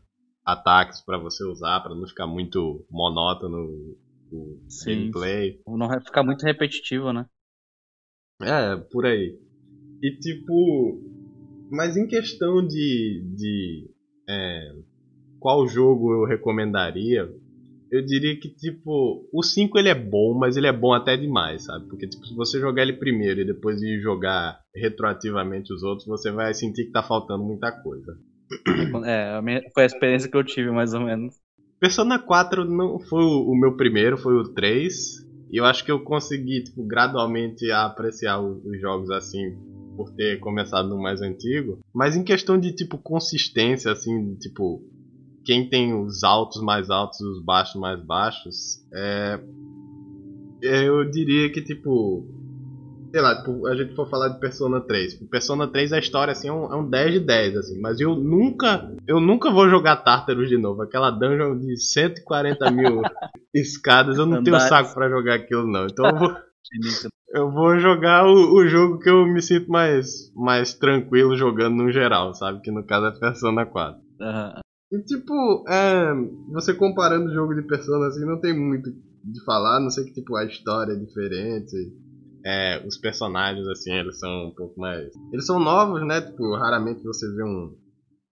[0.45, 3.95] ataques para você usar, para não ficar muito monótono
[4.31, 5.59] o Sim, gameplay.
[5.67, 7.25] Não vai ficar muito repetitivo, né?
[8.41, 9.37] É, por aí.
[10.01, 11.01] E tipo.
[11.69, 13.23] Mas em questão de.
[13.35, 13.89] de
[14.29, 14.73] é,
[15.39, 17.29] qual jogo eu recomendaria?
[17.91, 21.65] eu diria que, tipo, o 5 ele é bom, mas ele é bom até demais,
[21.65, 21.87] sabe?
[21.87, 26.31] Porque, tipo, se você jogar ele primeiro e depois ir jogar retroativamente os outros, você
[26.31, 28.17] vai sentir que tá faltando muita coisa.
[29.05, 29.41] É,
[29.73, 31.35] foi a experiência que eu tive, mais ou menos.
[31.79, 35.25] Persona 4 não foi o meu primeiro, foi o 3.
[35.51, 39.57] E eu acho que eu consegui, tipo, gradualmente apreciar os jogos assim,
[39.97, 41.79] por ter começado no mais antigo.
[41.93, 44.81] Mas em questão de, tipo, consistência, assim, tipo,
[45.43, 49.39] quem tem os altos mais altos e os baixos mais baixos, é,
[50.61, 52.25] eu diria que, tipo,
[53.11, 55.13] sei lá, tipo, a gente for falar de Persona 3.
[55.13, 57.99] Tipo, Persona 3 a história assim é um, é um 10 de 10 assim, mas
[57.99, 63.01] eu nunca, eu nunca vou jogar Tartarus de novo, aquela dungeon de 140 mil
[63.53, 65.85] escadas, eu não tenho saco para jogar aquilo não.
[65.85, 66.35] Então eu vou
[67.33, 71.91] eu vou jogar o, o, jogo que eu me sinto mais, mais tranquilo jogando no
[71.91, 72.61] geral, sabe?
[72.61, 73.99] Que no caso é Persona 4.
[73.99, 74.61] Uhum.
[74.91, 76.13] E tipo, é,
[76.51, 80.13] você comparando o jogo de Persona assim, não tem muito de falar, não sei que
[80.13, 81.75] tipo a história é diferente.
[82.45, 85.11] É, os personagens assim, eles são um pouco mais.
[85.31, 86.21] Eles são novos, né?
[86.21, 87.75] Tipo, raramente você vê um,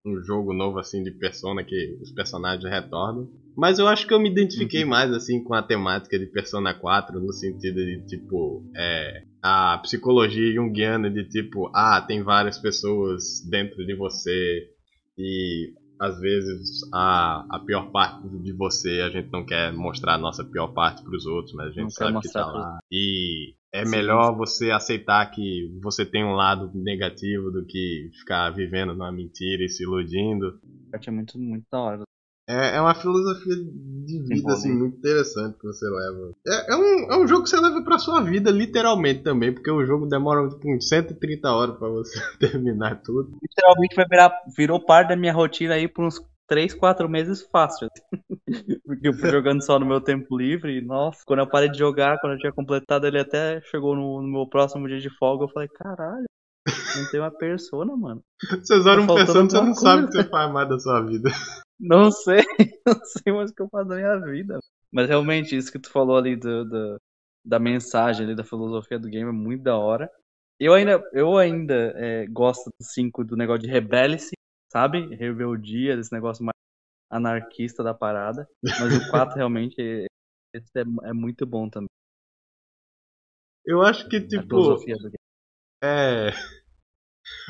[0.06, 3.30] um jogo novo assim de Persona que os personagens retornam.
[3.56, 4.90] Mas eu acho que eu me identifiquei uhum.
[4.90, 10.54] mais assim com a temática de Persona 4 no sentido de tipo é, a psicologia
[10.54, 14.70] junguiana de tipo, ah, tem várias pessoas dentro de você
[15.18, 20.18] e às vezes a, a pior parte de você a gente não quer mostrar a
[20.18, 22.80] nossa pior parte para os outros, mas a gente não sabe que tá lá.
[22.90, 23.92] E é Sim.
[23.92, 29.64] melhor você aceitar que você tem um lado negativo do que ficar vivendo numa mentira
[29.64, 30.60] e se iludindo.
[30.92, 32.04] É muito, muito da hora.
[32.48, 36.34] É, é uma filosofia de vida, assim, muito interessante que você leva.
[36.48, 39.70] É, é, um, é um jogo que você leva pra sua vida, literalmente também, porque
[39.70, 43.38] o jogo demora tipo, uns 130 horas pra você terminar tudo.
[43.40, 47.88] Literalmente vai virar, virou parte da minha rotina aí por uns 3, 4 meses fácil.
[48.86, 50.80] Porque eu fui jogando só no meu tempo livre.
[50.80, 54.22] E, nossa, quando eu parei de jogar, quando eu tinha completado, ele até chegou no,
[54.22, 55.46] no meu próximo dia de folga.
[55.46, 56.26] Eu falei, caralho,
[56.68, 58.24] não tem uma persona, mano.
[58.50, 59.80] Vocês olham tá pensando, você não coisa.
[59.82, 61.30] sabe o que você faz mais da sua vida.
[61.82, 62.44] Não sei,
[62.86, 64.60] não sei mais o que eu faço da minha vida.
[64.92, 66.98] Mas realmente, isso que tu falou ali do, do,
[67.46, 70.12] da mensagem ali, da filosofia do game é muito da hora.
[70.60, 74.34] Eu ainda, eu ainda é, gosto do 5 do negócio de rebelice,
[74.72, 75.16] sabe?
[75.16, 76.54] Rebeldia, desse negócio mais
[77.10, 78.48] anarquista da parada.
[78.64, 80.08] Mas o 4 realmente
[80.56, 81.90] é, é, muito bom também.
[83.66, 84.78] Eu acho que, tipo.
[85.84, 86.30] É.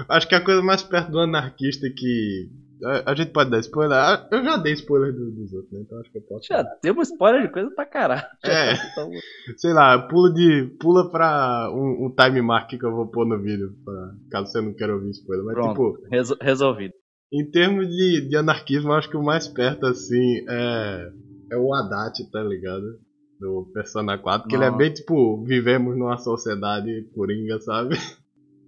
[0.09, 2.51] Acho que a coisa mais perto do anarquista que.
[2.83, 3.97] A, a gente pode dar spoiler.
[4.31, 5.81] Eu já dei spoiler dos, dos outros, né?
[5.81, 6.47] Então acho que eu posso.
[6.47, 8.27] Já deu uma spoiler de coisa pra caralho.
[8.43, 8.75] É.
[9.57, 10.75] Sei lá, pula de.
[10.79, 13.73] Pula pra um, um time mark que eu vou pôr no vídeo.
[13.85, 15.45] Pra, caso você não queira ouvir spoiler.
[15.45, 16.09] Mas Pronto, tipo.
[16.09, 16.93] Resol resolvido.
[17.31, 21.11] Em termos de, de anarquismo, acho que o mais perto, assim, é.
[21.51, 22.99] É o Haddad, tá ligado?
[23.39, 27.95] Do Persona 4, que ele é bem tipo, vivemos numa sociedade coringa, sabe?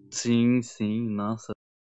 [0.10, 1.52] Sim, sim, nossa.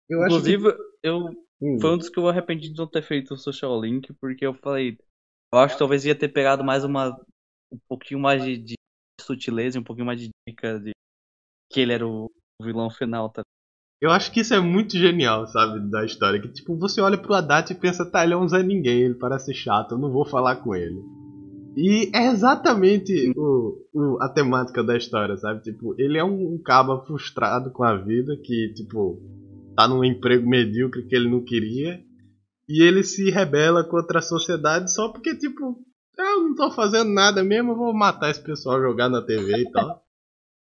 [0.09, 0.79] Eu Inclusive, que...
[1.03, 1.29] eu.
[1.61, 1.79] Hum.
[1.81, 4.55] Foi um dos que eu arrependi de não ter feito o Social Link, porque eu
[4.55, 4.97] falei.
[5.53, 7.11] Eu acho que talvez ia ter pegado mais uma.
[7.71, 8.75] Um pouquinho mais de, de
[9.21, 10.93] sutileza, um pouquinho mais de dica de
[11.71, 12.31] que ele era o
[12.63, 13.43] vilão final, tá?
[14.01, 16.41] Eu acho que isso é muito genial, sabe, da história.
[16.41, 19.15] Que tipo, você olha pro Haddad e pensa, tá, ele é um Zé Ninguém, ele
[19.15, 21.03] parece chato, eu não vou falar com ele.
[21.77, 25.63] E é exatamente o, o, a temática da história, sabe?
[25.63, 29.21] Tipo, ele é um, um caba frustrado com a vida, que, tipo,
[29.77, 32.03] tá num emprego medíocre que ele não queria.
[32.69, 35.79] E ele se rebela contra a sociedade só porque, tipo,
[36.19, 39.71] eu não tô fazendo nada mesmo, eu vou matar esse pessoal, jogar na TV e
[39.71, 39.89] tal.
[39.89, 40.03] Por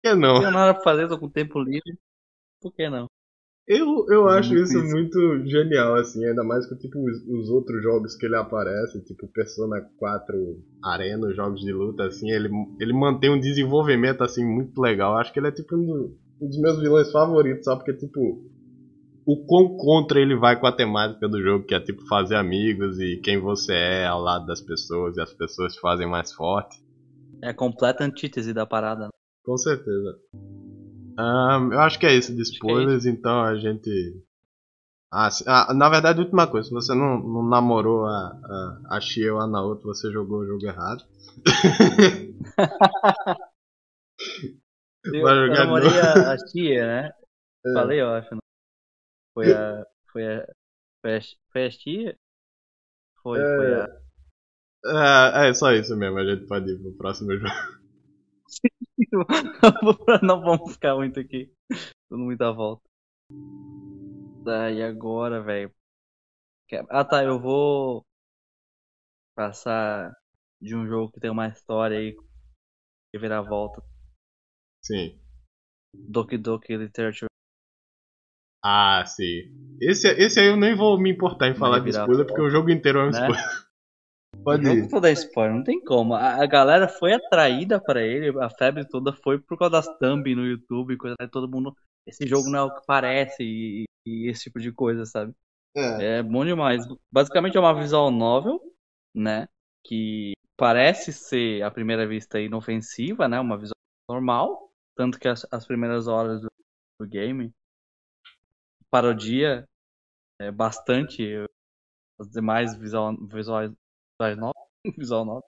[0.03, 0.33] que não?
[0.35, 1.97] Não tenho nada pra fazer, tô com tempo livre.
[2.61, 3.07] Por que não?
[3.69, 8.15] Eu, eu acho isso muito genial, assim, ainda mais com tipo, os, os, outros jogos
[8.15, 10.35] que ele aparece, tipo Persona 4
[10.83, 15.15] Arena, jogos de luta, assim, ele, ele mantém um desenvolvimento assim muito legal.
[15.15, 18.43] Acho que ele é tipo um, um dos meus vilões favoritos, só porque tipo
[19.23, 22.99] o quão contra ele vai com a temática do jogo, que é tipo fazer amigos
[22.99, 26.83] e quem você é ao lado das pessoas e as pessoas te fazem mais forte.
[27.39, 29.03] É a completa antítese da parada.
[29.03, 29.09] Né?
[29.43, 30.17] Com certeza.
[31.19, 33.17] Um, eu acho que é isso de é spoilers, é isso.
[33.17, 34.23] então a gente.
[35.11, 38.31] Ah, ah, na verdade, última coisa, se você não, não namorou a,
[38.89, 41.03] a, a Shia ou a Naoto, você jogou o jogo errado.
[45.05, 47.11] eu, eu namorei a, a Shia, né?
[47.65, 47.73] É.
[47.73, 48.33] Falei, eu acho.
[48.33, 48.39] Não.
[49.33, 49.85] Foi a.
[50.13, 50.47] Foi a.
[51.01, 51.19] Foi a,
[51.51, 52.15] foi a Shia?
[53.21, 55.43] Foi, é, foi a.
[55.43, 57.49] É, é só isso mesmo, a gente pode ir pro próximo jogo.
[60.23, 61.51] não vamos ficar muito aqui.
[62.09, 62.83] Dando muita volta.
[64.43, 65.73] Tá, e agora, velho?
[66.89, 68.05] Ah tá, eu vou
[69.35, 70.13] passar
[70.61, 72.15] de um jogo que tem uma história aí
[73.11, 73.81] que virar volta.
[74.83, 75.19] Sim.
[75.93, 77.29] Doki Doki Literature.
[78.63, 79.77] Ah, sim.
[79.81, 82.69] Esse, esse aí eu nem vou me importar em falar de spoiler, porque o jogo
[82.69, 83.11] inteiro é um né?
[83.11, 83.68] spoiler.
[84.43, 84.89] Pode não ir.
[84.89, 86.13] Não dar spoiler, não tem como.
[86.13, 90.33] A, a, galera foi atraída para ele, a febre toda foi por causa das thumb
[90.35, 91.75] no YouTube, coisa todo mundo.
[92.05, 95.33] Esse jogo não é o que parece e, e esse tipo de coisa, sabe?
[95.75, 96.17] É.
[96.17, 96.85] é bom demais.
[97.11, 98.59] Basicamente é uma visual novel,
[99.13, 99.47] né?
[99.83, 103.39] Que parece ser, à primeira vista, inofensiva, né?
[103.39, 103.75] Uma visual
[104.09, 104.71] normal.
[104.95, 106.49] Tanto que as, as primeiras horas do,
[106.99, 107.51] do game
[108.89, 109.65] parodia
[110.39, 111.45] é, bastante
[112.19, 113.71] as demais visual, visuais
[114.97, 115.43] visual novel.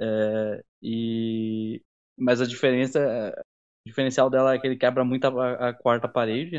[0.00, 1.82] É, e
[2.16, 3.00] mas a diferença,
[3.84, 6.56] o diferencial dela é que ele quebra muito a, a quarta parede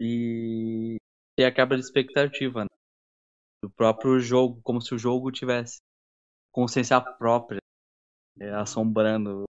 [0.00, 0.96] e
[1.36, 2.70] tem a quebra de expectativa né?
[3.62, 5.78] do próprio jogo, como se o jogo tivesse
[6.52, 7.60] consciência própria,
[8.38, 9.44] é, assombrando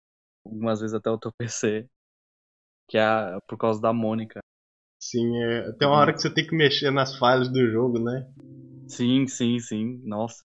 [0.45, 1.87] algumas vezes até o teu PC,
[2.87, 4.39] que é por causa da Mônica.
[4.99, 8.31] Sim, é, tem uma hora que você tem que mexer nas falhas do jogo, né?
[8.87, 10.01] Sim, sim, sim.
[10.03, 10.44] Nossa.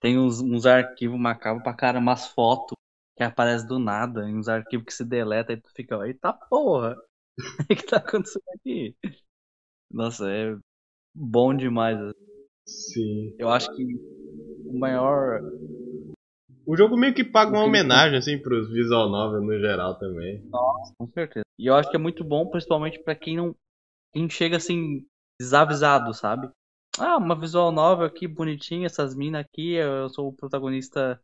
[0.00, 2.76] Tem uns, uns arquivos macabros pra cara, umas fotos
[3.16, 6.96] que aparecem do nada, uns arquivos que se deleta e tu fica, eita porra!
[7.38, 7.38] O
[7.68, 8.94] que tá acontecendo aqui?
[9.90, 10.56] Nossa, é
[11.14, 11.98] bom demais.
[12.66, 13.34] Sim.
[13.38, 13.84] Eu acho que
[14.66, 15.40] o maior.
[16.66, 20.42] O jogo meio que paga uma homenagem, assim, pros visual novel no geral também.
[20.50, 21.44] Nossa, com certeza.
[21.58, 23.54] E eu acho que é muito bom, principalmente para quem não.
[24.12, 25.06] Quem chega assim,
[25.38, 26.50] desavisado, sabe?
[26.98, 31.20] Ah, uma visual novel aqui bonitinha, essas minas aqui, eu sou o protagonista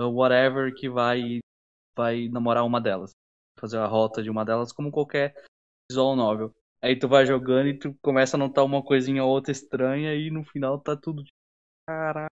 [0.00, 1.40] whatever que vai
[1.96, 3.12] vai namorar uma delas.
[3.58, 5.34] Fazer a rota de uma delas como qualquer
[5.90, 6.52] visual novel.
[6.82, 10.30] Aí tu vai jogando e tu começa a notar uma coisinha ou outra estranha e
[10.30, 11.30] no final tá tudo de
[11.88, 12.30] caraca,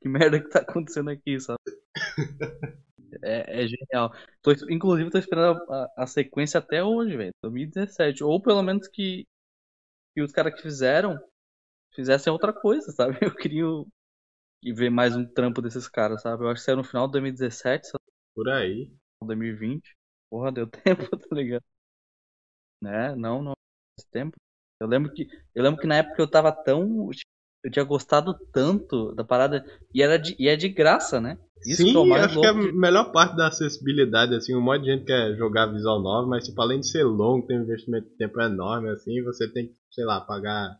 [0.00, 1.58] que merda que tá acontecendo aqui, sabe?
[3.22, 4.14] É, é genial.
[4.40, 7.32] Tô, inclusive, tô esperando a, a, sequência até hoje, velho.
[7.42, 8.22] 2017.
[8.22, 9.26] Ou pelo menos que,
[10.14, 11.20] que os caras que fizeram
[11.94, 13.18] fizessem outra coisa, sabe?
[13.32, 13.64] Eu queria
[14.74, 16.44] ver mais um trampo desses caras, sabe?
[16.44, 18.04] Eu acho que saiu no final de 2017, sabe?
[18.34, 18.92] Por aí.
[19.22, 19.96] 2020.
[20.30, 21.64] Porra, deu tempo, tá ligado?
[22.82, 23.14] Né?
[23.14, 23.52] Não, não.
[24.10, 24.36] Tempo.
[24.80, 27.10] Eu lembro que eu lembro que na época eu tava tão
[27.62, 29.62] eu tinha gostado tanto da parada
[29.94, 31.38] e era de, e é de graça, né?
[31.66, 34.92] Isso Sim, que acho que é a melhor parte da acessibilidade, assim, um monte de
[34.92, 38.16] gente quer jogar visual novel, mas tipo, além de ser longo, tem um investimento de
[38.16, 40.78] tempo enorme, assim, você tem que, sei lá, pagar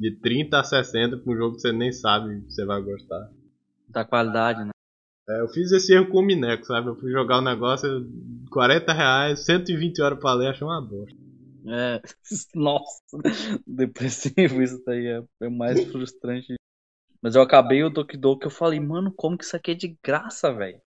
[0.00, 3.30] de 30 a 60 pra um jogo que você nem sabe se você vai gostar.
[3.86, 4.70] Da qualidade, né?
[5.28, 6.88] É, eu fiz esse erro com o Mineco, sabe?
[6.88, 7.88] Eu fui jogar o um negócio,
[8.50, 11.16] 40 reais, 120 horas pra ler, achei uma bosta.
[11.68, 12.00] É,
[12.54, 13.02] nossa,
[13.66, 16.54] depressivo isso daí, é, é mais frustrante
[17.22, 19.98] mas eu acabei o Doki Doki eu falei, mano, como que isso aqui é de
[20.02, 20.80] graça, velho?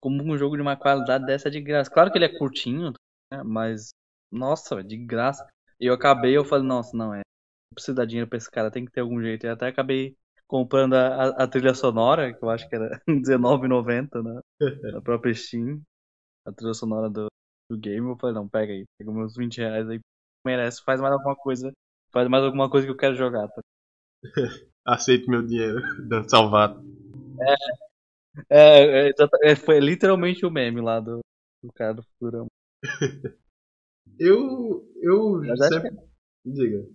[0.00, 1.90] Como um jogo de uma qualidade dessa é de graça.
[1.90, 2.92] Claro que ele é curtinho,
[3.30, 3.42] né?
[3.44, 3.90] mas,
[4.30, 5.46] nossa, de graça.
[5.80, 7.14] E eu acabei, eu falei, nossa, não,
[7.72, 7.72] é.
[7.72, 9.46] Não precisa dar dinheiro pra esse cara, tem que ter algum jeito.
[9.46, 10.16] E até acabei
[10.46, 14.40] comprando a, a, trilha sonora, que eu acho que era R$19,90, né?
[14.92, 15.82] Na própria Steam.
[16.46, 17.28] A trilha sonora do,
[17.70, 18.06] do game.
[18.06, 20.00] Eu falei, não, pega aí, pega meus 20 reais aí.
[20.44, 21.72] Merece, faz mais alguma coisa.
[22.12, 23.62] Faz mais alguma coisa que eu quero jogar, tá?
[24.84, 26.82] aceite meu dinheiro, Dan Salvato.
[28.50, 29.12] É, é,
[29.44, 31.20] é, foi literalmente o meme lá do,
[31.62, 32.48] do cara do Futurama.
[34.18, 34.84] eu.
[35.00, 35.56] Eu.
[35.68, 35.90] Sempre...
[35.90, 36.12] Que...
[36.44, 36.88] Diga.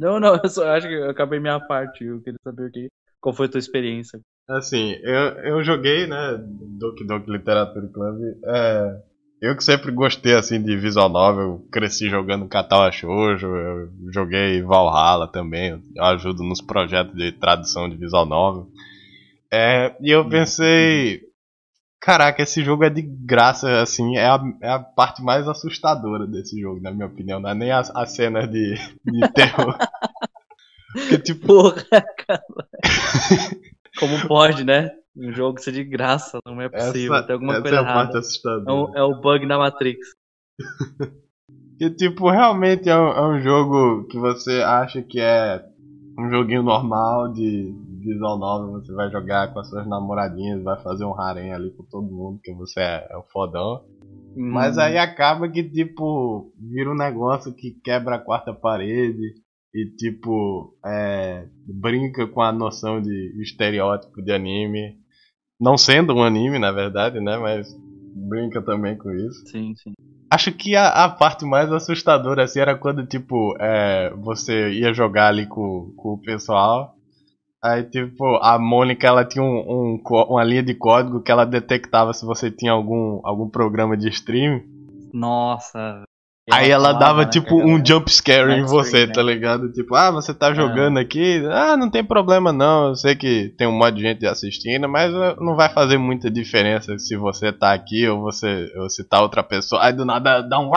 [0.00, 2.04] Não, não, eu só acho que eu acabei minha parte.
[2.04, 2.88] Eu queria saber o que,
[3.20, 4.18] qual foi a tua experiência.
[4.48, 8.18] Assim, eu, eu joguei, né, Doki Doki Literatura Club.
[8.44, 9.02] É,
[9.42, 15.28] eu que sempre gostei assim de visual novel, cresci jogando Katawa Shoujo, eu joguei Valhalla
[15.28, 18.68] também, eu ajudo nos projetos de tradução de visual novel.
[19.52, 21.22] É, e eu pensei,
[22.00, 26.58] caraca, esse jogo é de graça, assim, é a, é a parte mais assustadora desse
[26.60, 28.74] jogo, na minha opinião, não é nem as, as cenas de,
[29.04, 29.76] de terror.
[30.92, 31.46] Porque, tipo...
[31.46, 32.42] Porra, cara.
[33.98, 34.90] Como pode, né?
[35.16, 37.14] Um jogo ser de graça, não é possível.
[37.14, 38.70] Essa, Tem alguma essa coisa é a parte assustadora.
[38.70, 40.14] É, um, é o bug da Matrix.
[41.78, 45.62] que tipo, realmente é um, é um, jogo que você acha que é
[46.20, 51.04] um joguinho normal de visual novel, você vai jogar com as suas namoradinhas, vai fazer
[51.04, 53.84] um harém ali com todo mundo, que você é, é o fodão.
[54.36, 54.50] Hum.
[54.52, 59.34] Mas aí acaba que, tipo, vira um negócio que quebra a quarta parede
[59.74, 64.98] e tipo é, brinca com a noção de estereótipo de anime,
[65.60, 67.36] não sendo um anime na verdade, né?
[67.36, 67.68] Mas
[68.28, 69.46] brinca também com isso.
[69.46, 69.92] Sim, sim.
[70.30, 75.28] Acho que a, a parte mais assustadora assim era quando tipo é, você ia jogar
[75.28, 76.94] ali com, com o pessoal.
[77.62, 82.14] Aí, tipo, a Mônica, ela tinha um, um, uma linha de código que ela detectava
[82.14, 84.62] se você tinha algum, algum programa de stream.
[85.12, 86.02] Nossa,
[86.52, 89.12] Aí ela dava né, tipo um jump scare em você, né?
[89.12, 89.72] tá ligado?
[89.72, 91.02] Tipo, ah, você tá jogando é.
[91.02, 94.88] aqui, ah, não tem problema não, eu sei que tem um monte de gente assistindo,
[94.88, 99.04] mas eh, não vai fazer muita diferença se você tá aqui ou você ou se
[99.04, 99.84] tá outra pessoa.
[99.84, 100.70] Aí do nada dá um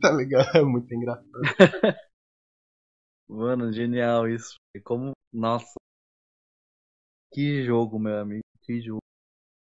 [0.00, 0.46] tá ligado?
[0.56, 1.26] É muito engraçado.
[3.28, 4.56] Mano, genial isso.
[4.84, 5.74] Como, nossa.
[7.32, 9.05] Que jogo, meu amigo, que jogo.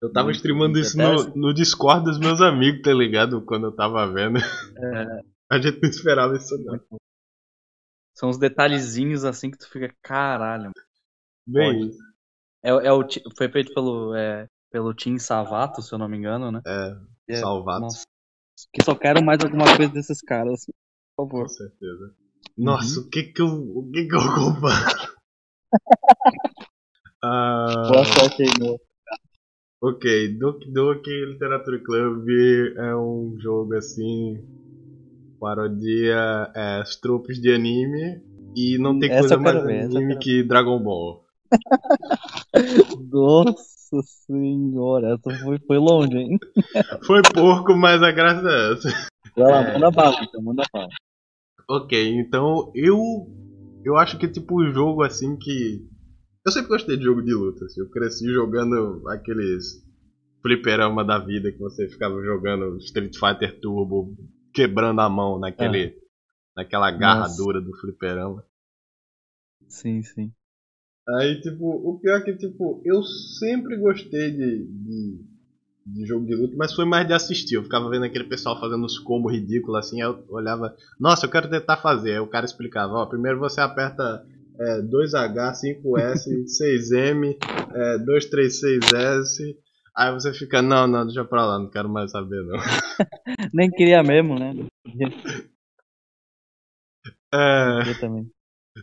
[0.07, 3.45] Eu tava streamando isso no, no Discord dos meus amigos, tá ligado?
[3.45, 4.39] Quando eu tava vendo.
[4.39, 5.21] É.
[5.51, 6.81] A gente não esperava isso não.
[8.15, 10.73] São os detalhezinhos assim que tu fica, caralho.
[11.47, 11.91] Bem.
[12.65, 16.51] É, é o, foi feito pelo, é, pelo Tim Savato, se eu não me engano,
[16.51, 16.63] né?
[16.67, 16.97] É,
[17.29, 17.81] é Salvato.
[17.81, 18.05] Nossa,
[18.73, 20.67] que só quero mais alguma coisa desses caras,
[21.17, 21.43] por favor.
[21.43, 22.15] Com certeza.
[22.57, 23.07] Nossa, uhum.
[23.07, 25.17] o que que eu, o que que eu comparo?
[27.23, 27.89] ah...
[27.89, 28.86] Boa sorte aí, meu.
[29.81, 32.29] Ok, Duke Duke Literature Club
[32.77, 34.43] é um jogo assim.
[35.39, 38.23] Parodia é, os tropos de anime.
[38.57, 41.27] E não tem essa coisa mais ver, anime que Dragon Ball.
[43.13, 46.39] Nossa senhora, essa foi, foi longe, hein?
[47.07, 49.11] Foi pouco, mas a graça é essa.
[49.37, 49.73] Vai lá, é...
[49.75, 50.89] manda bala, então, manda bala.
[51.69, 52.99] Ok, então eu.
[53.85, 55.87] Eu acho que tipo o jogo assim que
[56.47, 57.65] eu sempre gostei de jogo de luta.
[57.65, 57.81] Assim.
[57.81, 59.85] Eu cresci jogando aqueles
[60.41, 64.17] fliperama da vida que você ficava jogando Street Fighter Turbo,
[64.55, 65.95] quebrando a mão naquele, é.
[66.55, 67.43] naquela garra Nossa.
[67.43, 68.45] dura do fliperama.
[69.67, 70.33] Sim, sim.
[71.09, 75.21] Aí, tipo, o pior é que, tipo, eu sempre gostei de, de,
[75.85, 77.57] de, jogo de luta, mas foi mais de assistir.
[77.57, 81.31] Eu ficava vendo aquele pessoal fazendo os combos ridículos assim, aí eu olhava, nossa, eu
[81.31, 82.13] quero tentar fazer.
[82.13, 84.25] Aí o cara explicava, ó, primeiro você aperta
[84.59, 87.37] é, 2H, 5S, 6M,
[87.75, 89.57] é, 236S.
[89.97, 92.57] Aí você fica, não, não, deixa pra lá, não quero mais saber não.
[93.53, 94.55] Nem queria mesmo, né?
[97.33, 97.91] É.
[97.91, 98.31] Eu também.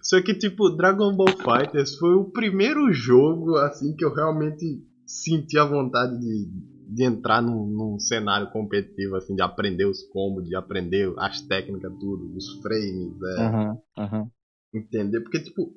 [0.02, 5.58] Só que, tipo, Dragon Ball Fighters foi o primeiro jogo, assim, que eu realmente senti
[5.60, 6.48] a vontade de,
[6.90, 11.94] de entrar num, num cenário competitivo, assim, de aprender os combos, de aprender as técnicas,
[12.00, 13.42] tudo, os frames, é.
[13.42, 14.32] Uhum, uhum.
[14.74, 15.22] Entender?
[15.22, 15.72] Porque, tipo,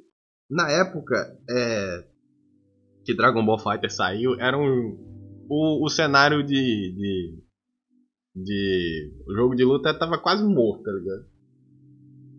[0.51, 2.05] na época é,
[3.05, 4.99] que Dragon Ball Fighter saiu, era um.
[5.49, 7.39] O, o cenário de, de.
[8.35, 9.13] de.
[9.29, 11.25] O jogo de luta tava quase morto, tá ligado?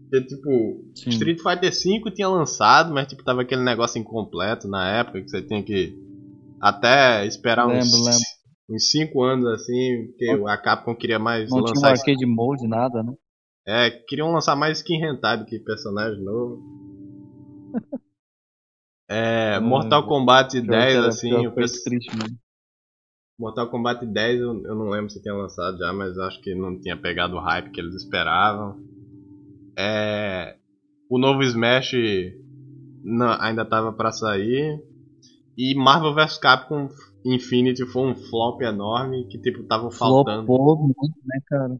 [0.09, 1.09] Porque, tipo, Sim.
[1.09, 5.41] Street Fighter V tinha lançado, mas tipo, tava aquele negócio incompleto na época que você
[5.41, 5.97] tinha que
[6.59, 8.19] até esperar lembro, uns, lembro.
[8.69, 11.73] uns 5 anos assim, porque a Capcom queria mais Não lançar.
[11.73, 13.13] Não tinha um arcade mode, nada, né?
[13.67, 15.01] É, queriam lançar mais skin
[15.37, 16.63] do que personagem novo.
[19.09, 21.43] é, Mortal Kombat 10, assim.
[21.43, 21.83] Eu penso...
[21.83, 22.09] triste.
[23.37, 26.79] Mortal Kombat 10 eu, eu não lembro se tinha lançado já, mas acho que não
[26.79, 28.79] tinha pegado o hype que eles esperavam.
[29.77, 30.55] É,
[31.09, 31.91] o novo Smash
[33.03, 34.81] não, ainda tava para sair.
[35.57, 36.87] E Marvel vs Capcom
[37.25, 40.45] Infinity foi um flop enorme que tipo tava faltando.
[40.45, 41.77] Flopou muito, né, cara?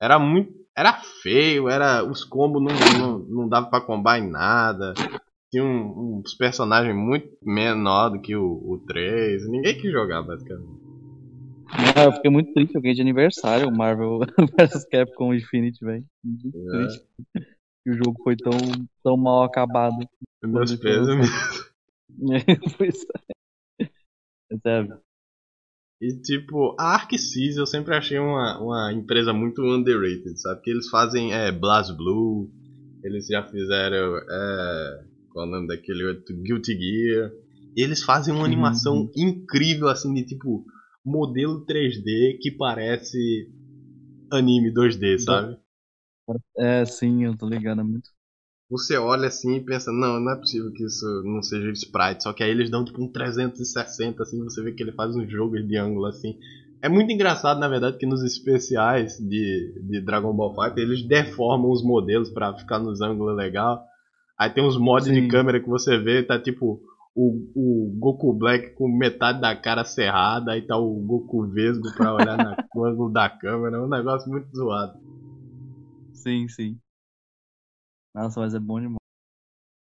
[0.00, 4.94] Era muito era feio, era os combos não, não, não dava para combar em nada.
[5.50, 9.48] Tinha um, uns personagens muito menor do que o, o 3.
[9.48, 10.80] Ninguém quis jogar, basicamente.
[11.96, 14.20] Ah, eu fiquei muito triste, eu ganhei de aniversário o Marvel
[14.58, 16.04] vs Capcom Infinite, velho.
[16.24, 16.70] Muito é.
[16.70, 17.06] triste.
[17.84, 18.52] Que o jogo foi tão,
[19.02, 19.96] tão mal acabado.
[20.42, 21.34] Meus pesos mesmo.
[22.78, 23.04] pois
[23.80, 23.84] é.
[24.52, 25.00] É sério.
[26.00, 30.62] E tipo, a Arc Sys eu sempre achei uma, uma empresa muito underrated, sabe?
[30.62, 32.50] Que eles fazem é, Blue,
[33.04, 34.16] eles já fizeram.
[34.16, 36.34] É, qual é o nome daquele outro?
[36.36, 37.30] Guilty Gear.
[37.76, 39.10] E eles fazem uma animação uhum.
[39.14, 40.64] incrível, assim, de tipo,
[41.04, 43.48] modelo 3D que parece
[44.32, 45.58] anime 2D, sabe?
[46.56, 48.10] É, sim, eu tô ligado, é muito
[48.70, 52.22] você olha assim e pensa, não, não é possível que isso não seja sprite.
[52.22, 55.28] Só que aí eles dão tipo um 360, assim, você vê que ele faz um
[55.28, 56.38] jogo de ângulo assim.
[56.80, 61.70] É muito engraçado, na verdade, que nos especiais de, de Dragon Ball Fighter eles deformam
[61.70, 63.84] os modelos para ficar nos ângulos legal.
[64.38, 65.14] Aí tem uns mods Sim.
[65.14, 66.80] de câmera que você vê, tá tipo
[67.14, 72.14] o, o Goku Black com metade da cara cerrada, aí tá o Goku Vesgo pra
[72.14, 73.76] olhar na, no ângulo da câmera.
[73.76, 74.98] É um negócio muito zoado.
[76.14, 76.78] Sim, sim.
[78.14, 78.98] Nossa, mas é bom demais.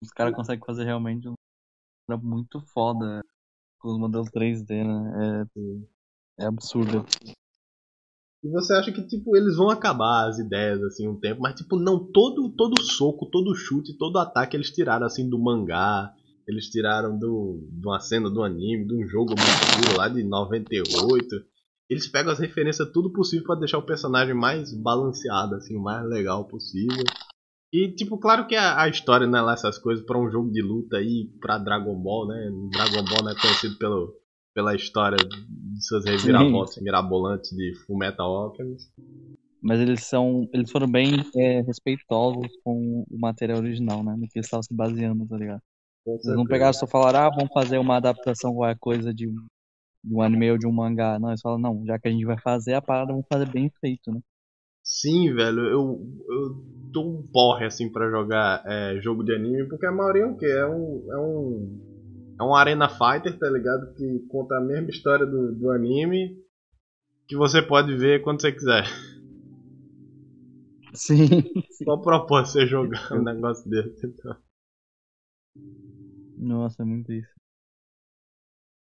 [0.04, 1.34] Os caras conseguem fazer realmente um
[2.22, 3.24] muito foda
[3.80, 5.46] com os modelos 3D, né?
[6.40, 7.06] É, é absurdo.
[8.42, 11.78] E você acha que, tipo, eles vão acabar as ideias, assim, um tempo, mas, tipo,
[11.78, 16.14] não, todo, todo soco, todo chute, todo ataque eles tiraram, assim, do mangá,
[16.48, 21.28] eles tiraram do, de uma cena do anime, de um jogo muito lá de 98.
[21.90, 26.08] Eles pegam as referências tudo possível para deixar o personagem mais balanceado, assim, o mais
[26.08, 27.04] legal possível.
[27.72, 30.52] E, tipo, claro que a, a história não é lá essas coisas para um jogo
[30.52, 32.50] de luta aí, pra Dragon Ball, né?
[32.72, 34.16] Dragon Ball não é conhecido pelo,
[34.56, 38.92] pela história de suas reviravoltas mirabolantes de Fullmetal Alchemist.
[39.62, 40.50] Mas eles são.
[40.54, 44.16] Eles foram bem é, respeitosos com o material original, né?
[44.18, 45.62] No que eles estavam se baseando, tá ligado?
[46.08, 49.36] Eles não pegaram só falaram, ah, vamos fazer uma adaptação qualquer coisa de um,
[50.04, 51.20] de um anime ou de um mangá.
[51.20, 53.70] Não, eles falam, não, já que a gente vai fazer a parada, vamos fazer bem
[53.80, 54.20] feito, né?
[54.90, 59.86] Sim, velho, eu, eu tô um porre assim para jogar é, jogo de anime, porque
[59.86, 60.48] a maioria é o quê?
[60.48, 61.80] É um, é um.
[62.40, 63.94] É um Arena Fighter, tá ligado?
[63.94, 66.36] Que conta a mesma história do, do anime
[67.28, 68.86] que você pode ver quando você quiser.
[70.96, 71.44] Sim.
[71.86, 74.36] Qual propósito você jogar um negócio desse então?
[76.36, 77.39] Nossa, é muito isso.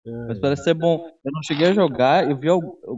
[0.06, 1.08] Mas parece ser bom.
[1.24, 2.48] Eu não cheguei a jogar, eu vi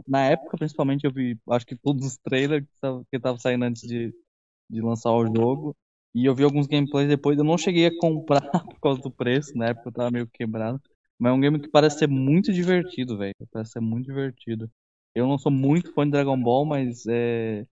[0.08, 2.64] na época principalmente eu vi, acho que todos os trailers
[3.10, 4.12] que estavam saindo antes de,
[4.68, 5.76] de lançar o jogo.
[6.14, 9.56] E eu vi alguns gameplays depois, eu não cheguei a comprar por causa do preço,
[9.56, 10.80] na época eu tava meio quebrado.
[11.18, 13.34] Mas é um game que parece ser muito divertido, velho.
[13.50, 14.70] Parece ser muito divertido.
[15.14, 17.66] Eu não sou muito fã de Dragon Ball, mas é,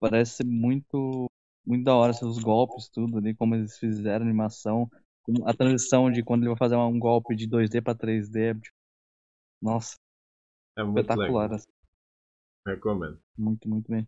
[0.00, 1.30] parece ser muito,
[1.66, 4.90] muito da hora assim, os golpes, tudo ali, como eles fizeram a animação
[5.44, 8.76] a transição de quando ele vai fazer um golpe de 2D para 3D é tipo,
[9.60, 9.94] nossa,
[10.76, 11.44] é muito espetacular.
[11.44, 11.56] Legal.
[11.56, 11.68] Assim.
[12.66, 13.20] Recomendo.
[13.36, 14.06] Muito, muito bem.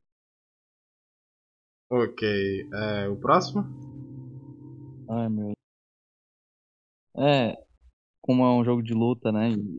[1.90, 3.64] Ok, é, o próximo?
[5.08, 5.52] Ai meu.
[7.16, 7.56] É,
[8.20, 9.50] como é um jogo de luta, né?
[9.50, 9.76] E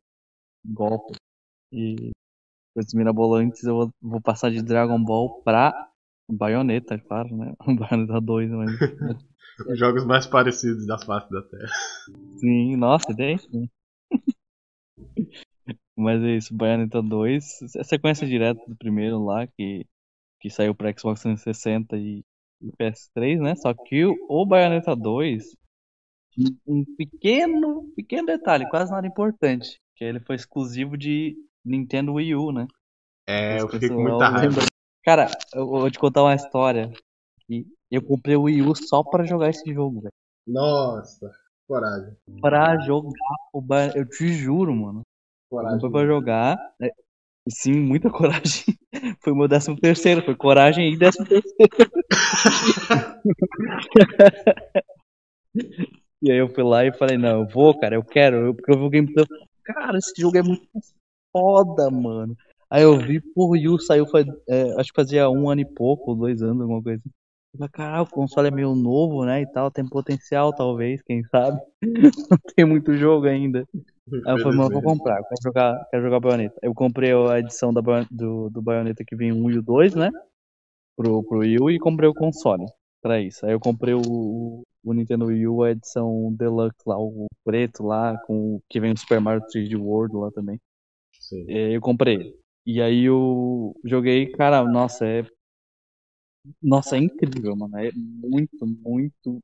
[0.65, 1.15] golpe
[1.71, 2.11] e
[2.73, 5.91] coisas mirabolantes, eu vou, vou passar de Dragon Ball pra
[6.29, 7.53] Bayonetta, claro, né?
[7.79, 8.71] Bayonetta 2, mas.
[9.68, 11.72] Os jogos mais parecidos das faces da Terra.
[12.38, 13.58] Sim, nossa, idêntico.
[13.58, 13.68] Né?
[15.95, 19.86] mas é isso, Bayonetta 2, é sequência direta do primeiro lá, que,
[20.39, 22.24] que saiu pra Xbox 360 e,
[22.62, 23.56] e PS3, né?
[23.56, 25.56] Só que o, o Bayonetta 2,
[26.68, 32.51] um pequeno, pequeno detalhe, quase nada importante, que ele foi exclusivo de Nintendo Wii U,
[32.51, 32.68] né?
[33.28, 34.62] É, eu fiquei com muita raiva.
[35.03, 36.91] Cara, eu vou te contar uma história.
[37.91, 40.14] Eu comprei o Wii U só pra jogar esse jogo, velho.
[40.48, 41.32] Nossa,
[41.68, 42.16] coragem.
[42.41, 43.12] Pra jogar
[43.54, 43.88] o ba...
[43.96, 45.02] Eu te juro, mano.
[45.50, 45.80] Coragem.
[45.80, 46.58] Foi pra jogar.
[46.80, 46.89] Né?
[47.50, 48.78] Sim, muita coragem.
[49.20, 50.24] Foi meu décimo terceiro.
[50.24, 51.56] Foi coragem e décimo terceiro.
[56.22, 58.48] e aí eu fui lá e falei, não, eu vou, cara, eu quero.
[58.48, 59.26] Eu, porque eu vi o gameplay.
[59.64, 60.68] Cara, esse jogo é muito
[61.32, 62.36] foda, mano.
[62.70, 66.16] Aí eu vi, o Yu saiu, faz, é, acho que fazia um ano e pouco,
[66.16, 67.02] dois anos, alguma coisa
[67.56, 71.60] falei, caralho, o console é meio novo, né, e tal, tem potencial, talvez, quem sabe.
[72.32, 73.68] Não tem muito jogo ainda.
[74.26, 76.60] Aí eu falei, mano, vou comprar, quero jogar, quero jogar Bayonetta.
[76.62, 77.82] Eu comprei a edição da,
[78.12, 80.12] do, do Bayonetta que vem o 1 e o 2, né,
[80.95, 82.66] pro, pro Wii U, e comprei o console
[83.01, 83.45] pra isso.
[83.45, 88.18] Aí eu comprei o, o Nintendo Wii U, a edição Deluxe lá, o preto lá,
[88.26, 90.60] com que vem o Super Mario 3D World lá também.
[91.20, 91.45] Sim.
[91.47, 92.45] Eu comprei ele.
[92.66, 95.24] E aí eu joguei, cara, nossa, é.
[96.62, 97.78] Nossa, é incrível, mano.
[97.78, 99.41] É muito, muito.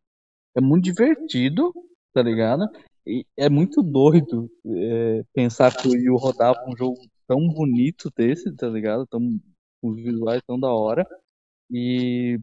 [0.56, 1.74] É muito divertido,
[2.14, 2.68] tá ligado?
[3.06, 8.54] E é muito doido é, pensar que o Yu rodava um jogo tão bonito desse,
[8.56, 9.08] tá ligado?
[9.08, 9.39] Tão,
[9.82, 11.06] os visuais tão da hora.
[11.72, 12.39] E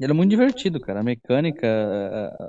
[0.00, 1.00] ele é muito divertido, cara.
[1.00, 1.66] A mecânica,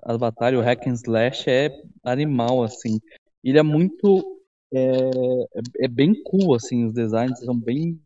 [0.04, 1.72] as batalhas, o hack and slash é
[2.04, 3.00] animal, assim.
[3.44, 4.38] Ele é muito
[4.74, 8.00] é, é, é bem cool, assim, os designs são bem.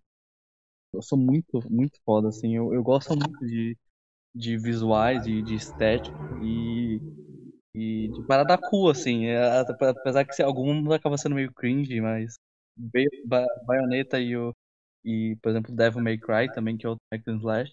[1.00, 2.56] São muito, muito foda, assim.
[2.56, 3.78] Eu, eu gosto muito de,
[4.36, 7.00] de visuais, de, de estética e,
[7.74, 9.28] e de parada cool, assim.
[9.28, 12.36] É, apesar que alguns acaba sendo meio cringe, mas
[13.66, 14.54] Bayonetta e o.
[15.04, 17.72] E, por exemplo, Devil May Cry também, que é outro hack and slash.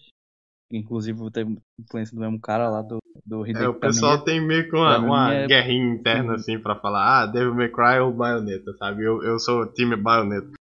[0.71, 4.69] Inclusive tem influência do mesmo cara lá do, do Hideki É, o pessoal tem meio
[4.69, 5.47] que uma, uma é...
[5.47, 9.03] guerrinha interna assim pra falar, ah, Devil May Cry ou Bayonetta, sabe?
[9.03, 10.51] Eu, eu sou time Bayonetta.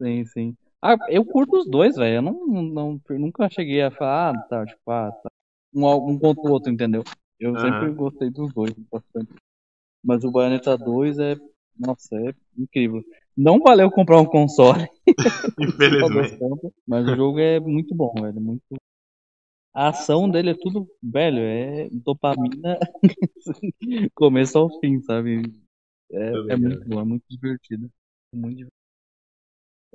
[0.00, 0.56] Sim, sim.
[0.86, 2.16] Ah, eu curto os dois, velho.
[2.16, 5.30] Eu não, não, nunca cheguei a falar, ah, tá, tipo, ah, tá.
[5.74, 7.02] Um, um contra o outro, entendeu?
[7.40, 7.58] Eu uhum.
[7.58, 9.32] sempre gostei dos dois bastante.
[10.04, 11.36] Mas o Bayonetta 2 é.
[11.78, 13.02] Nossa, é incrível.
[13.34, 14.86] Não valeu comprar um console.
[15.58, 16.38] Infelizmente.
[16.86, 18.40] mas o jogo é muito bom, velho.
[18.40, 18.62] Muito,
[19.74, 22.78] a ação dele é tudo, velho, é dopamina
[24.14, 25.50] começo ao fim, sabe?
[26.12, 27.90] É, é muito bom, é muito divertido.
[28.32, 28.83] Muito divertido.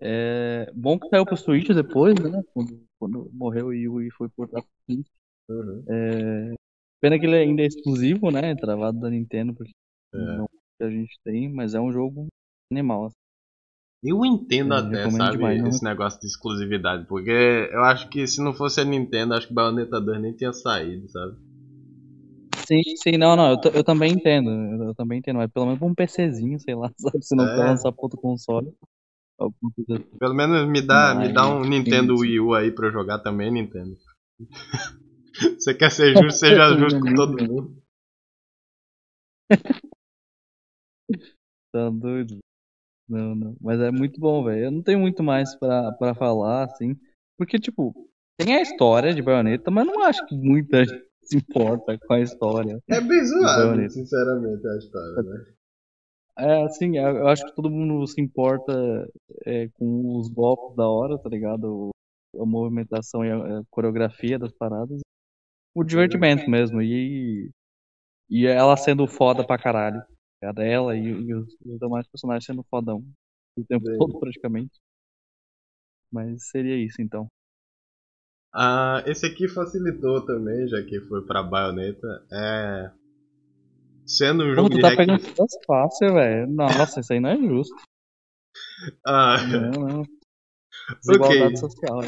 [0.01, 2.41] É bom que saiu pro Switch depois, né?
[2.53, 4.49] Quando, quando morreu o e foi por
[4.85, 5.07] Switch.
[5.49, 5.83] Uhum.
[5.89, 6.53] É...
[7.01, 8.55] Pena que ele ainda é exclusivo, né?
[8.55, 9.71] Travado da Nintendo, porque
[10.13, 10.17] é.
[10.17, 10.47] não
[10.81, 12.27] a gente tem, mas é um jogo
[12.71, 13.05] animal.
[13.05, 13.15] Assim.
[14.03, 18.41] Eu entendo eu até, sabe, demais, esse negócio de exclusividade, porque eu acho que se
[18.41, 21.35] não fosse a Nintendo, acho que Bayonetta 2 nem tinha saído, sabe?
[22.65, 25.93] Sim, sim, não, não, eu, eu também entendo, eu, também entendo, mas pelo menos um
[25.93, 27.55] PCzinho, sei lá, sabe, se não é.
[27.57, 28.71] lançar pro outro console.
[29.39, 30.03] Assim.
[30.19, 33.51] Pelo menos me dá, me dá um Nintendo Wii U aí pra eu jogar também,
[33.51, 33.97] Nintendo.
[35.57, 37.81] Você quer ser justo, seja justo com todo mundo.
[41.73, 42.39] tá doido.
[43.07, 43.55] Não, não.
[43.61, 44.65] Mas é muito bom, velho.
[44.65, 46.95] Eu não tenho muito mais pra, pra falar, assim.
[47.37, 47.93] Porque, tipo,
[48.37, 52.19] tem a história de Bayonetta, mas não acho que muita gente se importa com a
[52.19, 52.79] história.
[52.89, 55.45] É bem zoado, sinceramente, a história, né?
[56.39, 58.73] É, assim, eu acho que todo mundo se importa
[59.45, 61.89] é, com os golpes da hora, tá ligado?
[62.39, 65.01] A movimentação e a coreografia das paradas.
[65.75, 66.81] O divertimento mesmo.
[66.81, 67.49] E,
[68.29, 70.01] e ela sendo foda pra caralho.
[70.41, 73.03] A dela e, e os, os, demais personagens sendo fodão
[73.57, 74.79] o tempo todo, praticamente.
[76.09, 77.27] Mas seria isso então.
[78.53, 82.25] Ah, esse aqui facilitou também, já que foi pra baioneta.
[82.31, 82.91] É.
[84.09, 86.47] Sendo um jogo Pô, tu de tá pegando todas fácil, velho.
[86.47, 87.75] Nossa, isso aí não é justo.
[89.05, 89.37] Ah.
[89.47, 90.03] Não, não.
[90.99, 91.57] Desigualdade okay.
[91.57, 92.01] social.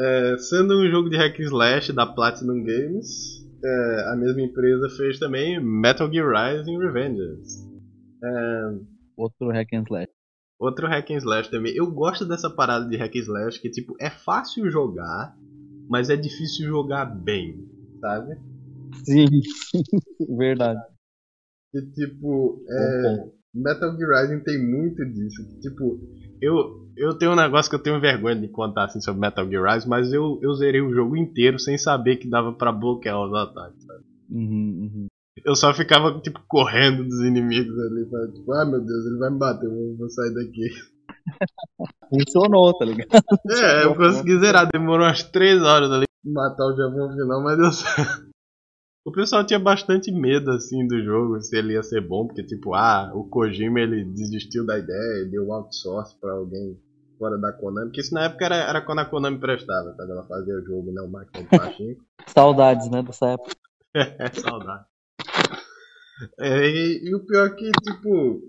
[0.00, 5.18] É, sendo um jogo de hack slash da Platinum Games, é, a mesma empresa fez
[5.18, 7.68] também Metal Gear Rising Revengeance.
[8.24, 8.78] É,
[9.18, 10.08] outro hack and slash.
[10.58, 11.74] Outro hack and slash também.
[11.74, 15.36] Eu gosto dessa parada de hack and slash que tipo é fácil jogar,
[15.90, 17.68] mas é difícil jogar bem,
[18.00, 18.40] sabe?
[19.04, 19.26] Sim,
[20.36, 20.80] verdade.
[21.72, 25.46] Que tipo, é, Metal Gear Rising tem muito disso.
[25.46, 26.00] Que, tipo,
[26.40, 29.74] eu, eu tenho um negócio que eu tenho vergonha de contar assim sobre Metal Gear
[29.74, 33.34] Rising, mas eu, eu zerei o jogo inteiro sem saber que dava para bloquear os
[33.34, 34.04] ataques, sabe?
[34.30, 35.06] Uhum, uhum.
[35.44, 38.32] Eu só ficava, tipo, correndo dos inimigos ali, sabe?
[38.32, 40.68] Tipo, ah meu Deus, ele vai me bater, eu vou sair daqui.
[42.10, 43.08] Funcionou, tá ligado?
[43.50, 47.72] É, eu consegui zerar, demorou umas 3 horas ali matar o Javon final, mas deu
[47.72, 48.27] certo.
[49.04, 52.74] O pessoal tinha bastante medo, assim, do jogo, se ele ia ser bom, porque, tipo,
[52.74, 56.78] ah, o Kojima, ele desistiu da ideia, ele deu outsource pra alguém
[57.18, 60.26] fora da Konami, porque isso na época era, era quando a Konami prestava, quando ela
[60.26, 62.04] fazia o jogo, né, o máquina de Pachinko.
[62.26, 63.56] Saudades, né, dessa época.
[63.94, 64.84] é, saudade.
[66.38, 68.40] É, e, e, o pior é que, tipo,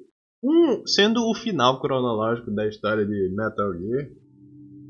[0.44, 4.10] um, sendo o final cronológico da história de Metal Gear,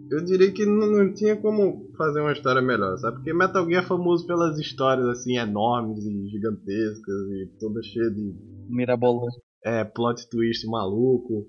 [0.09, 3.17] eu diria que não, não, tinha como fazer uma história melhor, sabe?
[3.17, 8.35] Porque Metal Gear é famoso pelas histórias assim enormes e gigantescas e toda cheia de
[8.67, 9.37] mirabolante.
[9.63, 11.47] É, plot twist maluco.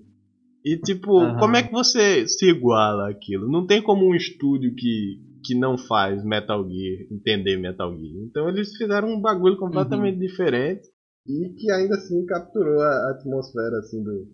[0.63, 1.37] E tipo, uhum.
[1.39, 3.49] como é que você se iguala aquilo?
[3.49, 8.25] Não tem como um estúdio que que não faz Metal Gear entender Metal Gear.
[8.29, 10.27] Então eles fizeram um bagulho completamente uhum.
[10.27, 10.87] diferente
[11.27, 14.27] e que ainda assim capturou a atmosfera assim do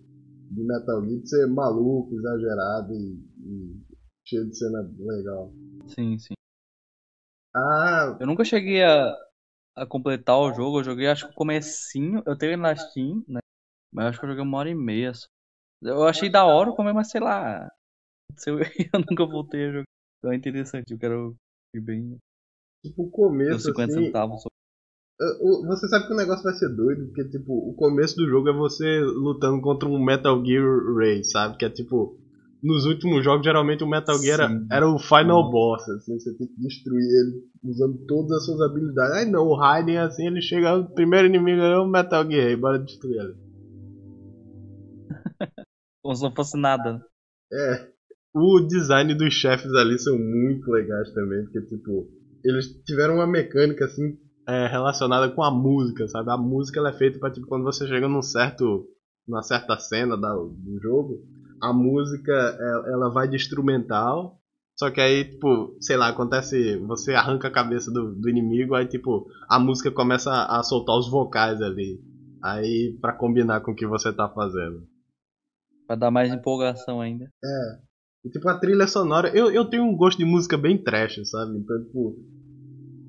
[0.52, 3.87] de Metal Gear de ser maluco, exagerado e, e
[4.28, 5.52] cheio de cena legal.
[5.88, 6.34] Sim, sim.
[7.56, 8.18] Ah.
[8.20, 9.16] Eu nunca cheguei a,
[9.76, 13.40] a completar o jogo, eu joguei acho que o comecinho, eu tenho na Steam, né?
[13.92, 15.28] Mas acho que eu joguei uma hora e meia só.
[15.82, 17.70] Eu achei da hora o comer, mas sei lá.
[18.46, 18.60] Eu,
[18.94, 19.84] eu nunca voltei a jogar.
[20.20, 21.36] Então é interessante, eu quero
[21.74, 22.18] ir bem.
[22.86, 23.60] Tipo, o começo.
[23.60, 24.44] 50 assim, centavos.
[25.66, 28.54] Você sabe que o negócio vai ser doido, porque tipo, o começo do jogo é
[28.54, 31.58] você lutando contra um Metal Gear Ray, sabe?
[31.58, 32.20] Que é tipo
[32.62, 35.52] nos últimos jogos, geralmente o Metal Gear era, era, o final Sim.
[35.52, 39.14] boss, assim, você tem que destruir ele usando todas as suas habilidades.
[39.14, 42.56] Aí não, o Raiden, assim, ele chega, o primeiro inimigo é o Metal Gear, e
[42.56, 43.36] bora destruir ele.
[46.04, 47.04] Como se não fosse nada.
[47.52, 47.88] É.
[48.34, 52.08] O design dos chefes ali são muito legais também, porque, tipo,
[52.44, 56.32] eles tiveram uma mecânica, assim, é, relacionada com a música, sabe?
[56.32, 58.88] A música ela é feita pra, tipo, quando você chega num certo,
[59.28, 61.22] numa certa cena da, do jogo,
[61.62, 64.40] a música é, ela vai de instrumental,
[64.78, 66.78] só que aí, tipo, sei lá, acontece.
[66.86, 70.96] Você arranca a cabeça do, do inimigo, aí, tipo, a música começa a, a soltar
[70.96, 72.00] os vocais ali.
[72.44, 74.88] Aí, para combinar com o que você tá fazendo.
[75.88, 77.26] Pra dar mais empolgação ainda.
[77.44, 77.80] É.
[78.26, 79.30] E, tipo, a trilha sonora.
[79.36, 81.58] Eu, eu tenho um gosto de música bem trash, sabe?
[81.58, 82.16] Então, tipo.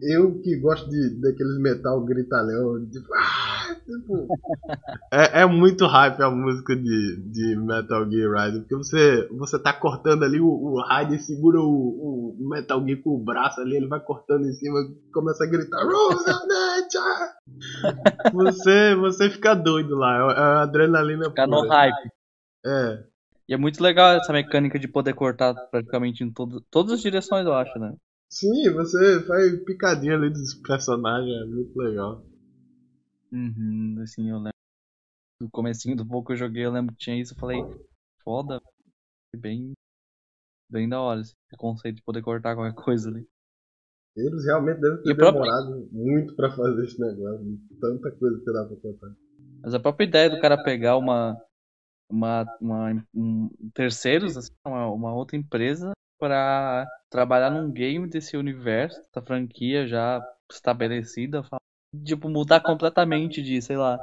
[0.00, 3.06] Eu que gosto de, daqueles metal gritalhão, tipo.
[3.14, 3.37] Ah!
[5.12, 9.72] É, é, muito hype a música de, de Metal Gear Rising, porque você, você tá
[9.72, 13.88] cortando ali, o, o Raiden segura o, o Metal Gear com o braço ali, ele
[13.88, 14.78] vai cortando em cima,
[15.12, 15.84] começa a gritar
[18.32, 22.10] você, você fica doido lá, é, é adrenalina Fica no hype.
[22.64, 23.04] É.
[23.48, 27.46] E é muito legal essa mecânica de poder cortar praticamente em todo, todas as direções,
[27.46, 27.94] eu acho, né?
[28.30, 32.22] Sim, você faz picadinha ali dos personagens, é muito legal.
[33.30, 34.52] Uhum, assim, eu lembro
[35.40, 37.60] do comecinho do pouco que eu joguei, eu lembro que tinha isso, eu falei,
[38.22, 38.60] foda,
[39.36, 39.72] bem,
[40.68, 43.26] bem da hora esse conceito de poder cortar qualquer coisa ali.
[44.16, 45.88] Eles realmente devem ter demorado própria...
[45.92, 49.14] muito para fazer esse negócio, tanta coisa que dá pra cortar.
[49.62, 51.40] Mas a própria ideia do cara pegar uma,
[52.10, 59.00] uma, uma um, terceiros, assim, uma, uma outra empresa para trabalhar num game desse universo,
[59.14, 60.20] da franquia já
[60.50, 61.42] estabelecida,
[62.04, 63.98] tipo, mudar completamente de, sei lá,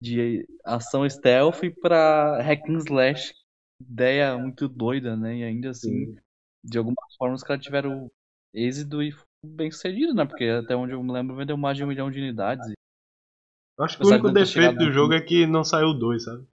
[0.00, 3.34] de ação stealth pra hack and slash.
[3.80, 5.38] Ideia muito doida, né?
[5.38, 6.16] E ainda assim, Sim.
[6.62, 8.10] de alguma forma os caras tiveram
[8.52, 9.14] êxito e
[9.44, 10.24] bem sucedido, né?
[10.24, 12.72] Porque até onde eu me lembro vendeu mais de um milhão de unidades.
[13.78, 16.46] Eu acho que o único defeito do jogo é que não saiu dois, sabe?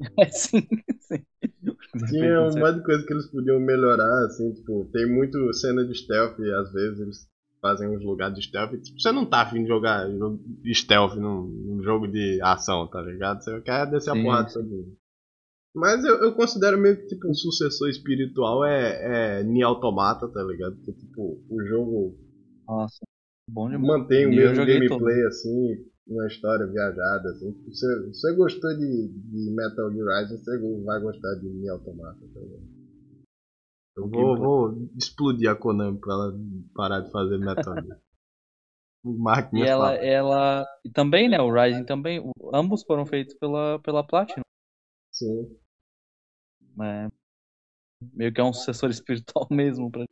[0.18, 0.66] É, sim,
[1.00, 1.24] sim.
[2.08, 5.94] Tinha um monte de coisa que eles podiam melhorar, assim, tipo, tem muito cena de
[5.94, 7.28] stealth às vezes eles
[7.60, 8.72] fazem uns lugares de stealth.
[8.80, 10.06] Tipo, você não tá afim de jogar
[10.74, 13.42] stealth num, num, jogo de ação, tá ligado?
[13.42, 14.20] Você quer descer Sim.
[14.20, 14.96] a porrada sobre
[15.74, 20.42] Mas eu, eu, considero meio que tipo um sucessor espiritual é, é Nier Automata, tá
[20.42, 20.76] ligado?
[20.76, 22.18] Porque tipo, o jogo.
[22.66, 22.98] Nossa,
[23.48, 24.00] bom demais.
[24.00, 25.26] Mantém o mesmo gameplay todo.
[25.28, 27.52] assim, uma história viajada, assim.
[27.52, 31.72] Se você, se você gostou de, de Metal Gear Rising, você vai gostar de Nier
[31.72, 32.79] Automata, tá ligado?
[34.00, 36.32] Eu vou, vou explodir a Konami pra ela
[36.74, 38.00] parar de fazer Metal Gear.
[39.52, 40.66] e ela, ela.
[40.84, 41.40] E também, né?
[41.40, 42.22] O Rising também.
[42.52, 44.42] Ambos foram feitos pela, pela Platinum.
[45.12, 45.56] Sim.
[46.82, 47.08] É,
[48.14, 50.04] meio que é um sucessor espiritual mesmo pra.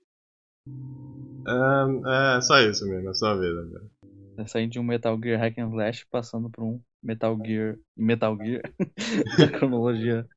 [1.47, 3.91] É, é só isso mesmo, é só a vida.
[4.37, 8.37] É saindo de um Metal Gear Hack and Slash passando por um Metal Gear Metal
[8.37, 8.63] Gear
[9.39, 10.29] da cronologia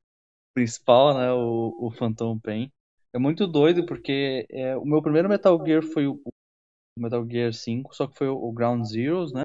[0.54, 2.70] principal, né, o, o Phantom Pain.
[3.14, 6.20] É muito doido porque é, o meu primeiro Metal Gear foi o,
[6.98, 9.42] Metal Gear 5, só que foi o, o Ground Zeroes, né?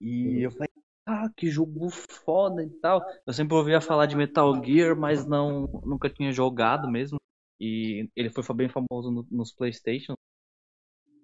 [0.00, 0.68] E eu falei,
[1.06, 3.02] ah, que jogo foda e tal.
[3.26, 7.18] Eu sempre ouvia falar de Metal Gear, mas não nunca tinha jogado mesmo.
[7.60, 10.14] E ele foi bem famoso no, nos PlayStation.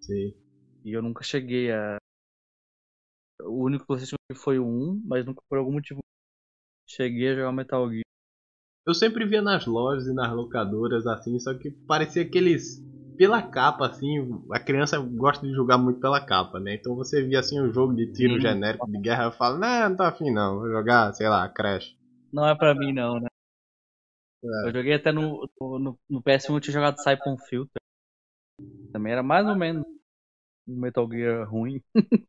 [0.00, 0.34] Sim.
[0.84, 1.98] E eu nunca cheguei a.
[3.42, 6.00] O único PlayStation que foi o 1, mas nunca por algum motivo
[6.88, 8.04] cheguei a jogar Metal Gear.
[8.86, 12.84] Eu sempre via nas lojas e nas locadoras assim, só que parecia aqueles
[13.16, 16.74] pela capa, assim, a criança gosta de jogar muito pela capa, né?
[16.74, 18.40] Então você via assim um jogo de tiro Sim.
[18.40, 21.96] genérico de guerra, eu falo, não, não tá afim não, vou jogar, sei lá, Crash.
[22.30, 23.28] Não é pra mim não, né?
[24.44, 24.68] É.
[24.68, 27.80] Eu joguei até no, no, no PS1 eu tinha jogado Siphon Filter.
[28.92, 29.84] Também era mais ou menos
[30.68, 31.82] um Metal Gear ruim.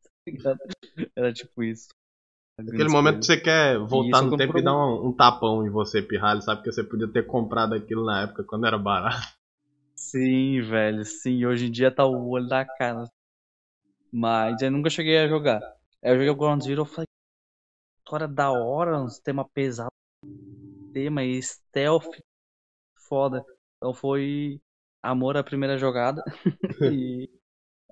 [1.16, 1.90] era tipo isso.
[2.58, 6.02] Aquele momento que você quer voltar no tempo e dar um, um, tapão em você,
[6.02, 6.62] pirralho, sabe?
[6.62, 9.36] Porque você podia ter comprado aquilo na época quando era barato.
[9.96, 11.46] Sim, velho, sim.
[11.46, 13.10] Hoje em dia tá o olho da cara.
[14.12, 15.60] Mas eu nunca cheguei a jogar.
[16.02, 17.08] Aí eu joguei o Ground Zero e falei,
[17.98, 19.92] história da hora, um tema pesado,
[20.94, 22.08] tema e stealth,
[23.10, 23.44] foda.
[23.78, 24.62] Então foi
[25.04, 26.24] amor à primeira jogada.
[26.94, 27.30] e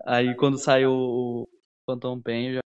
[0.06, 1.50] aí quando saiu o
[1.86, 2.62] Phantom Pain, eu já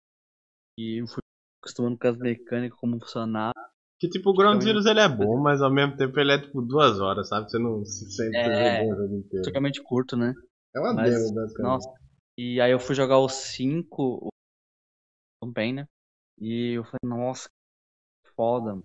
[0.79, 1.22] e fui
[1.63, 3.53] acostumando com as mecânicas, como funcionava.
[3.97, 6.61] Que tipo, o Ground Zeroes ele é bom, mas ao mesmo tempo ele é tipo
[6.61, 7.49] duas horas, sabe?
[7.49, 9.45] Você não se sente é, o jogo inteiro.
[9.45, 10.33] Totalmente curto, né?
[10.75, 11.71] É uma mas, demo, basicamente.
[11.71, 11.89] Nossa.
[12.37, 14.27] E aí eu fui jogar o 5
[15.41, 15.87] também, né?
[16.37, 17.47] E eu falei, nossa,
[18.35, 18.83] foda, mano.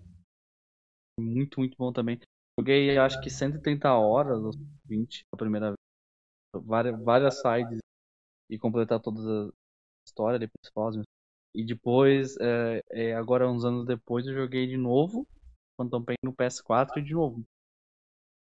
[1.19, 2.19] Muito, muito bom também.
[2.57, 4.55] Joguei acho que 130 horas,
[4.85, 6.65] 20 a primeira vez.
[6.65, 7.79] Várias, várias sides
[8.49, 9.51] e completar todas as
[10.07, 10.95] histórias principais,
[11.53, 15.27] e depois, é, é, agora uns anos depois, eu joguei de novo
[15.79, 17.43] Phantom Pain no PS4 e de novo.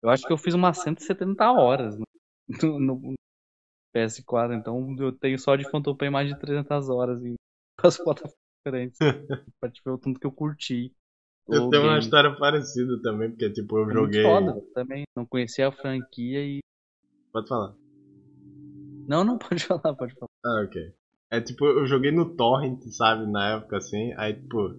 [0.02, 1.96] Eu acho que eu fiz umas 170 horas
[2.62, 3.14] no, no
[3.96, 7.34] PS4, então eu tenho só de Phantom Pain mais de 300 horas em
[7.82, 8.98] as plataformas diferentes.
[9.61, 10.92] pra te ver o tanto que eu curti.
[11.48, 11.88] Eu tenho game.
[11.88, 14.22] uma história parecida também, porque tipo, eu joguei.
[14.22, 15.04] Foda, também.
[15.16, 16.59] Não conhecia a franquia e.
[17.32, 17.74] Pode falar.
[19.09, 20.28] Não, não, pode falar, pode falar.
[20.44, 20.94] Ah, ok.
[21.31, 24.14] É tipo, eu joguei no Torrent, sabe, na época assim.
[24.16, 24.74] Aí, tipo,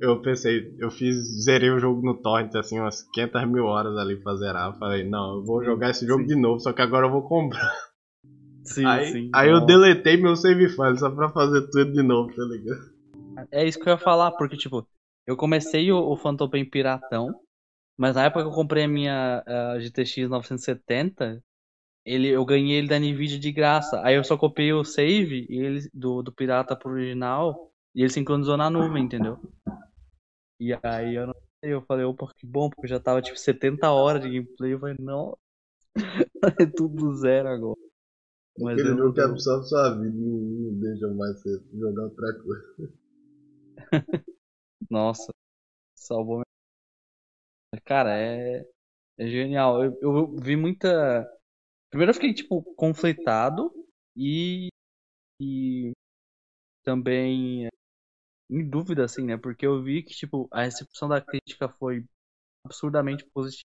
[0.00, 4.16] eu pensei, eu fiz, zerei o jogo no Torrent, assim, umas 500 mil horas ali
[4.16, 4.78] pra zerar.
[4.78, 6.28] Falei, não, eu vou jogar esse jogo sim.
[6.28, 7.72] de novo, só que agora eu vou comprar.
[8.64, 9.30] Sim, aí, sim.
[9.34, 12.92] Aí eu deletei meu save file só pra fazer tudo de novo, tá ligado?
[13.50, 14.86] É isso que eu ia falar, porque, tipo,
[15.26, 17.34] eu comecei o, o Phantom Pain Piratão,
[17.98, 21.42] mas na época que eu comprei a minha a GTX 970,
[22.04, 24.00] ele, eu ganhei ele da Nvidia de graça.
[24.04, 28.56] Aí eu só copiei o save ele, do, do pirata pro original e ele sincronizou
[28.56, 29.38] na nuvem, entendeu?
[30.60, 33.90] E aí eu não sei, eu falei, opa, que bom, porque já tava tipo 70
[33.90, 34.72] horas de gameplay.
[34.72, 35.36] Eu falei, não,
[36.60, 37.78] é tudo zero agora.
[38.58, 42.92] Mas Aquele eu jogo que absorve sua vida não, deixa mais você jogar outra coisa.
[44.90, 45.32] Nossa,
[45.96, 47.82] salvou minha...
[47.84, 48.66] Cara, é,
[49.18, 49.82] é genial.
[49.82, 51.26] Eu, eu vi muita
[51.92, 53.70] Primeiro eu fiquei, tipo, conflitado
[54.16, 54.68] e,
[55.38, 55.92] e
[56.82, 57.68] também
[58.50, 59.36] em dúvida, assim, né?
[59.36, 62.02] Porque eu vi que, tipo, a recepção da crítica foi
[62.64, 63.68] absurdamente positiva.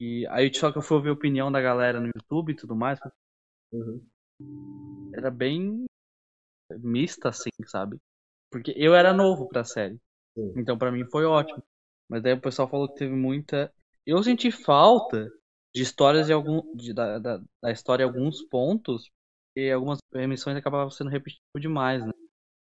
[0.00, 2.74] E aí só que eu fui ouvir a opinião da galera no YouTube e tudo
[2.74, 2.98] mais.
[3.72, 5.12] Uhum.
[5.14, 5.84] Era bem
[6.78, 7.98] mista, assim, sabe?
[8.50, 10.00] Porque eu era novo pra série.
[10.34, 10.54] Uhum.
[10.56, 11.62] Então pra mim foi ótimo.
[12.08, 13.70] Mas daí o pessoal falou que teve muita.
[14.06, 15.30] Eu senti falta
[15.74, 19.10] de histórias de algum de, da, da, da, história alguns pontos
[19.56, 22.12] e algumas emissões acabavam sendo repetitivas demais, né?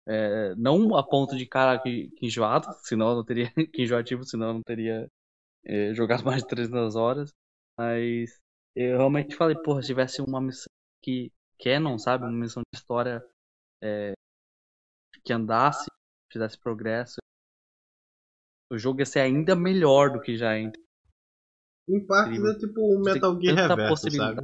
[0.06, 4.48] É, não a ponto de cara que, que enjoado, senão não teria que enjoativo, senão
[4.48, 5.10] eu não teria
[5.66, 7.32] é, jogado mais de 300 horas,
[7.78, 8.40] mas
[8.76, 10.68] eu realmente falei, porra, se tivesse uma missão
[11.02, 13.24] que canon, sabe, uma missão de história
[13.82, 14.14] é,
[15.24, 15.90] que andasse,
[16.32, 17.18] fizesse progresso,
[18.72, 20.72] o jogo ia ser ainda melhor do que já é.
[21.88, 24.42] Em partes é tipo um Metal Gear Reverso, sabe?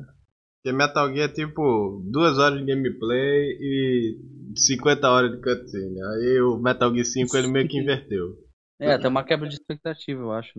[0.62, 4.20] Porque Metal Gear é tipo duas horas de gameplay e
[4.56, 6.04] 50 horas de cutscene.
[6.04, 8.36] Aí o Metal Gear 5 ele meio que inverteu.
[8.78, 10.54] É, tem uma quebra de expectativa, eu acho.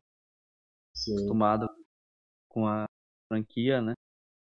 [0.94, 1.14] Sim.
[1.14, 1.68] Acostumado
[2.48, 2.86] com a
[3.30, 3.92] franquia, né?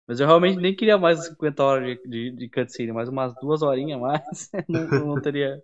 [0.06, 3.62] Mas eu realmente nem queria mais 50 horas de, de, de cutscene, mais umas duas
[3.62, 5.60] horinhas mais, não, não teria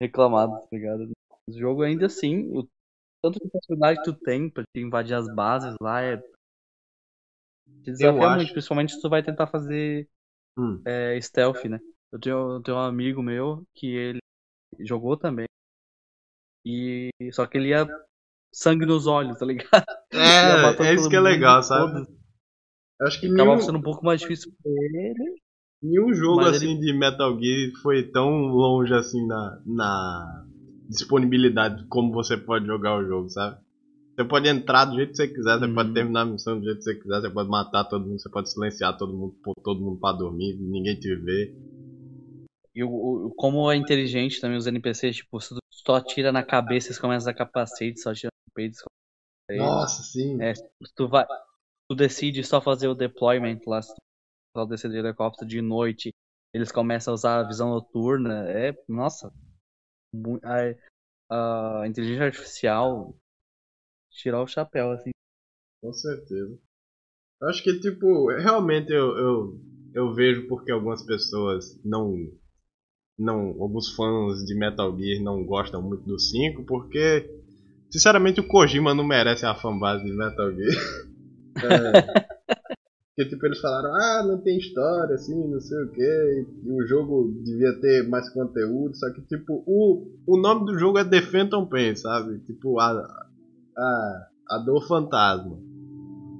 [0.00, 1.10] reclamado, tá ligado?
[1.48, 2.66] O jogo ainda assim, o
[3.22, 6.16] tanto de possibilidade que tu tem pra te invadir as bases lá é.
[7.82, 10.08] Te desafia muito, principalmente se tu vai tentar fazer
[10.58, 10.80] hum.
[10.86, 11.78] é, stealth, né?
[12.12, 14.18] Eu tenho, eu tenho um amigo meu que ele
[14.80, 15.46] jogou também.
[16.64, 17.86] E só que ele ia
[18.52, 19.68] sangue nos olhos, tá ligado?
[20.10, 22.06] É, é isso que é legal, sabe?
[22.98, 23.60] Eu acho que nenhum...
[23.60, 25.38] sendo um pouco mais difícil pra ele.
[25.82, 26.80] Nenhum jogo assim ele...
[26.80, 30.47] de Metal Gear foi tão longe assim na, na
[30.88, 33.60] disponibilidade como você pode jogar o jogo, sabe?
[34.16, 35.74] Você pode entrar do jeito que você quiser, você uhum.
[35.74, 38.28] pode terminar a missão do jeito que você quiser, você pode matar todo mundo, você
[38.28, 41.54] pode silenciar todo mundo, pôr todo mundo pra dormir, ninguém te vê.
[42.74, 46.42] E o, o, como é inteligente também os NPCs, tipo, se tu só atira na
[46.42, 48.78] cabeça, eles começam a capacete, só atira no peito.
[49.50, 50.42] Nossa, sim.
[50.42, 50.52] É,
[50.96, 51.24] tu vai,
[51.88, 56.10] tu decide só fazer o deployment lá, só descer de helicóptero de noite,
[56.52, 59.32] eles começam a usar a visão noturna, é, nossa,
[61.30, 63.14] a, a inteligência artificial
[64.10, 65.10] tirar o chapéu, assim.
[65.82, 66.58] Com certeza.
[67.42, 69.60] Acho que, tipo, realmente eu, eu,
[69.94, 72.14] eu vejo porque algumas pessoas não.
[73.18, 77.30] não Alguns fãs de Metal Gear não gostam muito do 5, porque,
[77.90, 81.08] sinceramente, o Kojima não merece a fanbase de Metal Gear.
[82.34, 82.37] é.
[83.18, 86.86] Porque, tipo, eles falaram, ah, não tem história, assim, não sei o que, e o
[86.86, 91.22] jogo devia ter mais conteúdo, só que, tipo, o, o nome do jogo é The
[91.22, 92.38] Phantom Pain, sabe?
[92.44, 92.92] Tipo, a,
[93.76, 95.58] a, a dor fantasma.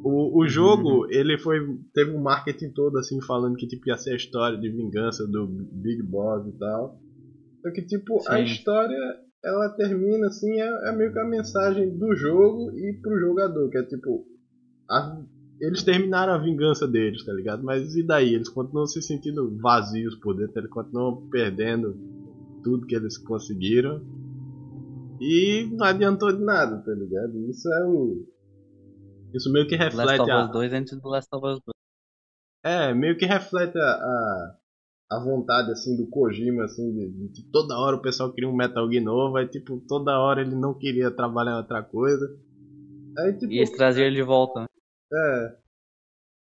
[0.04, 1.10] O, o jogo, uhum.
[1.10, 1.58] ele foi.
[1.92, 5.48] Teve um marketing todo assim falando que tipo, ia ser a história de vingança do
[5.48, 7.00] Big Boss e tal.
[7.60, 8.28] Só que tipo, Sim.
[8.30, 13.18] a história ela termina assim, é, é, meio que a mensagem do jogo e pro
[13.18, 14.24] jogador, que é tipo.
[14.88, 15.20] A,
[15.60, 17.64] eles terminaram a vingança deles, tá ligado?
[17.64, 18.34] Mas e daí?
[18.34, 21.96] Eles continuam se sentindo vazios por dentro, eles continuam perdendo
[22.62, 24.00] tudo que eles conseguiram.
[25.20, 27.36] E não adiantou de nada, tá ligado?
[27.50, 28.24] Isso é o.
[29.34, 30.18] Isso meio que reflete.
[30.18, 31.78] Last of Us 2 antes do Last of Us 2.
[32.64, 34.56] É, meio que reflete a, a,
[35.12, 38.56] a vontade assim do Kojima, assim, de, de, de, toda hora o pessoal queria um
[38.56, 42.26] Metal Gear novo, aí tipo, toda hora ele não queria trabalhar em outra coisa.
[43.18, 44.67] Aí, tipo, e eles traziam ele de volta, né?
[45.12, 45.56] É.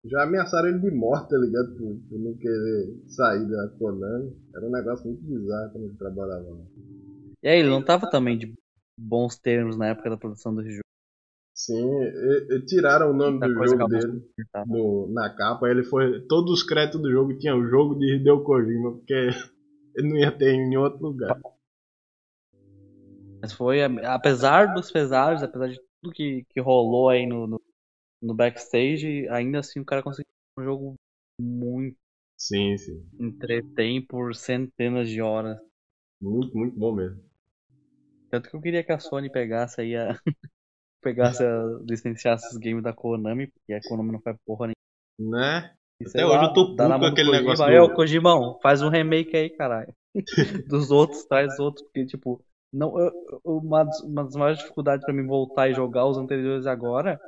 [0.07, 1.77] Já ameaçaram ele de morte, tá ligado?
[1.77, 4.37] Por, por não querer sair da Konami.
[4.55, 6.65] Era um negócio muito bizarro quando ele trabalhava lá.
[7.43, 8.53] E aí, ele não tava também de
[8.99, 10.85] bons termos na época da produção do jogo?
[11.55, 14.23] Sim, e, e tiraram o nome do jogo dele
[14.67, 15.69] no, na capa.
[15.69, 16.21] Ele foi.
[16.27, 19.15] Todos os créditos do jogo tinham o jogo de Hideo Kojima, porque
[19.97, 21.41] ele não ia ter em outro lugar.
[23.41, 27.61] Mas foi, apesar dos pesares, apesar de tudo que, que rolou aí no, no
[28.25, 30.95] no backstage, ainda assim o cara conseguiu um jogo
[31.39, 31.97] muito.
[32.39, 33.07] Sim, sim.
[33.21, 35.59] Entretém por centenas de horas.
[36.21, 37.23] Muito, muito bom mesmo.
[38.31, 40.19] Tanto que eu queria que a Sony pegasse aí a.
[41.03, 41.63] pegasse a.
[41.89, 45.39] licenciasse os games da Konami, porque a Konami não faz porra nenhuma.
[45.39, 45.75] Né?
[46.01, 47.41] E, Até hoje lá, eu tô puto com aquele Kojima.
[47.41, 47.65] negócio.
[47.67, 49.95] É, o Kojimão, faz um remake aí, caralho.
[50.69, 53.13] Dos outros, traz outros, porque, tipo, não, eu,
[53.45, 57.21] uma, uma das maiores dificuldades para mim voltar e jogar os anteriores agora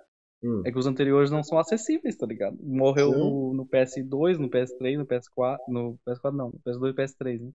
[0.47, 0.62] Hum.
[0.64, 2.57] É que os anteriores não são acessíveis, tá ligado?
[2.62, 5.59] Morreu no, no, PS2, no PS3, no PS4.
[5.66, 7.51] No PS4 não, no PS2 e PS3, né?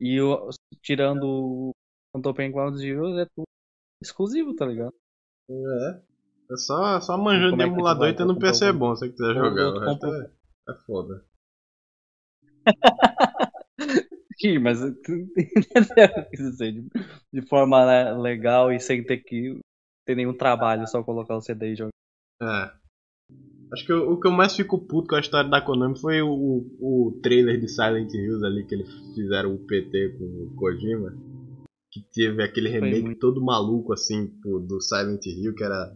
[0.00, 0.48] E eu,
[0.80, 1.74] tirando o
[2.14, 3.44] Phantom Pain Ground Zeroes é tudo
[4.02, 4.94] exclusivo, tá ligado?
[5.50, 6.00] É.
[6.50, 9.34] É só, só manjando de é emulador e tendo um PC bom se você quiser
[9.34, 9.68] jogar.
[9.68, 10.30] O resto é,
[10.70, 11.24] é foda.
[14.40, 14.80] Sim, mas
[16.58, 16.88] de,
[17.32, 19.60] de forma né, legal e sem ter que
[20.06, 21.90] ter nenhum trabalho, só colocar o CD e jogar.
[22.42, 22.70] É.
[23.72, 26.20] Acho que o, o, que eu mais fico puto com a história da Konami foi
[26.22, 31.14] o, o trailer de Silent Hills ali que eles fizeram o PT com o Kojima.
[31.92, 35.94] Que teve aquele remake todo maluco assim do Silent Hill, que era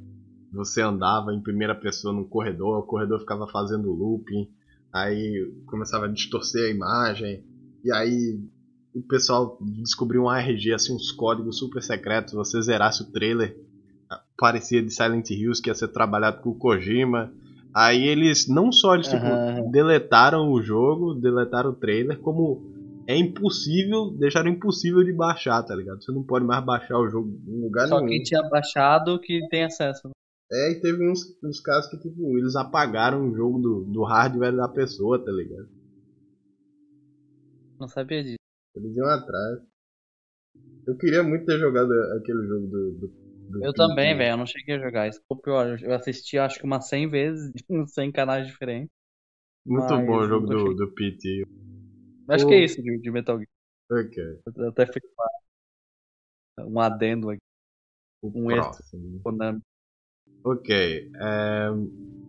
[0.52, 4.48] você andava em primeira pessoa num corredor, o corredor ficava fazendo looping,
[4.92, 7.44] aí começava a distorcer a imagem,
[7.84, 8.40] e aí
[8.94, 13.58] o pessoal descobriu um ARG, assim, uns códigos super secretos, você zerasse o trailer,
[14.36, 17.32] parecia de Silent Hills que ia ser trabalhado com o Kojima.
[17.74, 19.70] Aí eles não só eles tipo, uhum.
[19.70, 22.72] deletaram o jogo, deletaram o trailer, como
[23.06, 26.02] é impossível, deixaram impossível de baixar, tá ligado?
[26.02, 28.08] Você não pode mais baixar o jogo em lugar só nenhum.
[28.08, 30.10] Só quem tinha baixado que tem acesso.
[30.52, 34.54] É, e teve uns, uns casos que tipo, eles apagaram o jogo do, do hardware
[34.54, 35.68] da pessoa, tá ligado?
[37.80, 38.36] Não sabia disso.
[38.76, 39.60] Eles iam atrás.
[40.86, 43.23] Eu queria muito ter jogado aquele jogo do, do
[43.62, 44.32] eu também, velho.
[44.32, 45.08] Eu não cheguei a jogar.
[45.08, 45.78] Isso foi pior.
[45.80, 48.90] Eu assisti acho que umas 100 vezes em 100 canais diferentes.
[49.66, 51.46] Muito bom o jogo do, do PT.
[52.28, 52.48] Acho o...
[52.48, 53.48] que é isso de, de Metal Gear.
[53.90, 54.22] Ok.
[54.56, 55.02] Eu até fiz
[56.58, 57.40] um adendo aqui.
[58.22, 59.16] O um próximo.
[59.16, 59.60] extra.
[60.44, 61.10] Ok.
[61.16, 61.68] É...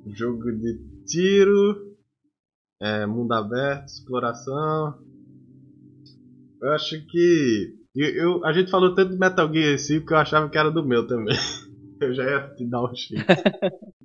[0.07, 1.97] Jogo de tiro.
[2.81, 3.05] É...
[3.05, 5.03] Mundo aberto, exploração.
[6.61, 7.84] Eu acho que.
[7.95, 10.69] Eu, eu, a gente falou tanto de Metal Gear 5 que eu achava que era
[10.69, 11.35] do meu também.
[12.01, 13.23] Eu já ia te dar um cheiro.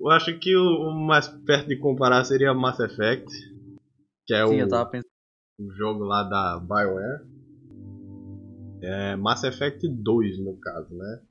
[0.00, 3.32] eu acho que o, o, mais perto de comparar seria Mass Effect.
[4.26, 4.66] Que é Sim, o,
[5.60, 7.24] o jogo lá da BioWare.
[8.82, 11.22] É Mass Effect 2 no caso, né?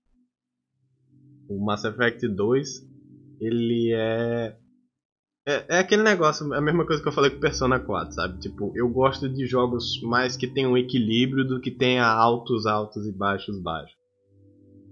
[1.49, 2.87] O Mass Effect 2
[3.41, 4.57] ele é
[5.47, 8.37] é, é aquele negócio, a mesma coisa que eu falei com Persona 4, sabe?
[8.37, 13.07] Tipo, eu gosto de jogos mais que tenham um equilíbrio do que tenha altos, altos
[13.07, 13.95] e baixos, baixos.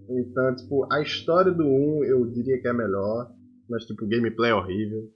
[0.10, 3.30] Então, tipo, a história do 1 eu diria que é melhor,
[3.70, 5.12] mas tipo, o gameplay é horrível.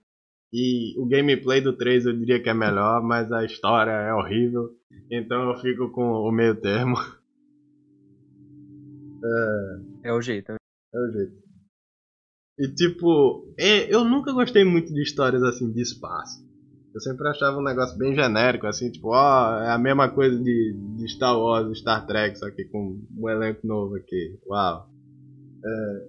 [0.51, 4.71] E o gameplay do 3 eu diria que é melhor, mas a história é horrível.
[5.09, 6.97] Então eu fico com o meio termo.
[9.23, 10.51] É, é o jeito.
[10.51, 11.48] É o jeito.
[12.59, 16.45] E tipo, é, eu nunca gostei muito de histórias assim de espaço.
[16.93, 20.75] Eu sempre achava um negócio bem genérico, assim, tipo, ó, é a mesma coisa de,
[20.97, 24.37] de Star Wars, Star Trek, só que com um elenco novo aqui.
[24.45, 24.89] Uau.
[25.63, 26.07] É,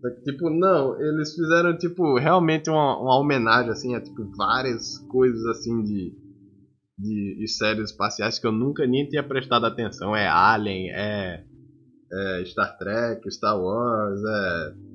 [0.00, 4.96] só que, tipo, não, eles fizeram, tipo, realmente uma, uma homenagem, assim, a, tipo, várias
[5.08, 6.14] coisas, assim, de,
[6.96, 10.16] de, de séries espaciais que eu nunca nem tinha prestado atenção.
[10.16, 11.44] É Alien, é,
[12.12, 14.89] é Star Trek, Star Wars, é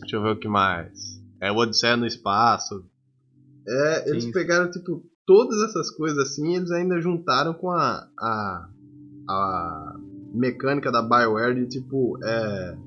[0.00, 1.20] Deixa eu ver o que mais.
[1.40, 2.84] É o Odisseia no Espaço.
[3.66, 4.32] É, eles Sim.
[4.32, 8.68] pegaram, tipo, todas essas coisas assim eles ainda juntaram com a, a,
[9.28, 9.96] a
[10.32, 12.78] mecânica da BioWare de, tipo, é,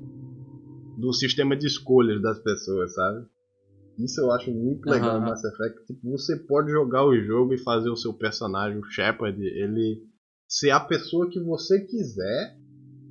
[0.98, 3.26] do sistema de escolhas das pessoas, sabe?
[3.98, 5.20] Isso eu acho muito legal uhum.
[5.20, 5.86] no Mass Effect.
[5.86, 10.02] Tipo, você pode jogar o jogo e fazer o seu personagem, o Shepard, ele
[10.48, 12.56] ser a pessoa que você quiser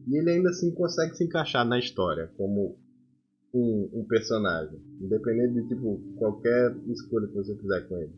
[0.07, 2.77] e ele ainda assim consegue se encaixar na história, como
[3.53, 4.79] um, um, personagem.
[4.99, 8.13] Independente de tipo qualquer escolha que você fizer com ele.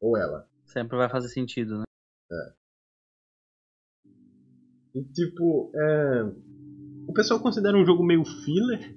[0.00, 0.48] Ou ela.
[0.66, 1.84] Sempre vai fazer sentido, né?
[2.32, 2.52] É.
[4.94, 6.32] E tipo, é...
[7.06, 8.94] o pessoal considera um jogo meio filler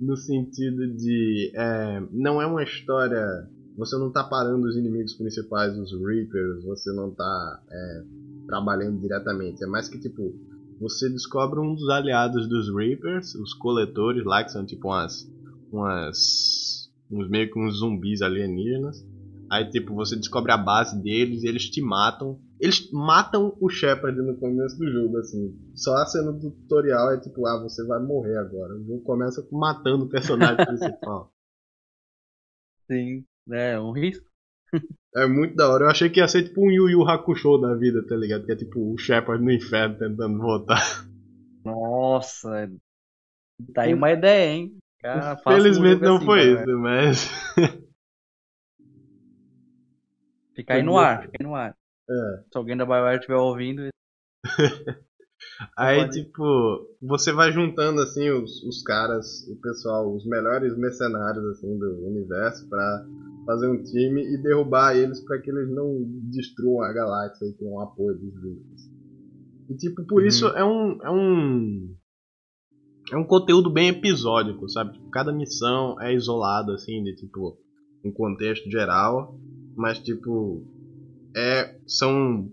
[0.00, 2.00] no sentido de é...
[2.10, 3.48] não é uma história.
[3.76, 8.04] Você não tá parando os inimigos principais, os Reapers, você não tá é...
[8.46, 9.62] trabalhando diretamente.
[9.62, 10.34] É mais que tipo
[10.80, 15.26] você descobre um dos aliados dos Reapers, os coletores lá, que são tipo umas.
[15.70, 16.90] umas.
[17.10, 19.04] uns meio que uns zumbis alienígenas.
[19.50, 22.40] Aí tipo, você descobre a base deles e eles te matam.
[22.60, 25.54] Eles matam o Shepard no começo do jogo, assim.
[25.74, 28.74] Só a cena do tutorial é tipo, ah, você vai morrer agora.
[28.74, 31.32] O jogo começa matando o personagem principal.
[32.88, 34.25] Sim, é um risco.
[35.14, 35.84] É muito da hora.
[35.84, 38.44] Eu achei que ia ser tipo um Yu Yu Hakusho da vida, tá ligado?
[38.44, 40.82] Que é tipo o Shepard no inferno tentando voltar.
[41.64, 42.70] Nossa,
[43.72, 44.76] tá aí uma ideia, hein?
[45.00, 47.30] Cara, Felizmente não assim, foi isso, mas.
[50.54, 51.76] Fica aí no ar, fica aí no ar.
[52.08, 52.42] É.
[52.50, 53.88] Se alguém da BioWare estiver ouvindo.
[55.76, 56.42] Aí, tipo,
[57.00, 62.68] você vai juntando, assim, os, os caras, o pessoal, os melhores mercenários, assim, do universo
[62.68, 63.06] pra
[63.46, 67.80] fazer um time e derrubar eles para que eles não destruam a galáxia e tenham
[67.80, 68.90] apoio dos vivos.
[69.68, 70.28] E, tipo, por uhum.
[70.28, 71.96] isso é um, é um...
[73.12, 74.94] É um conteúdo bem episódico, sabe?
[74.94, 77.56] Tipo, cada missão é isolada, assim, de, tipo,
[78.04, 79.38] um contexto geral.
[79.76, 80.66] Mas, tipo,
[81.36, 82.50] é, são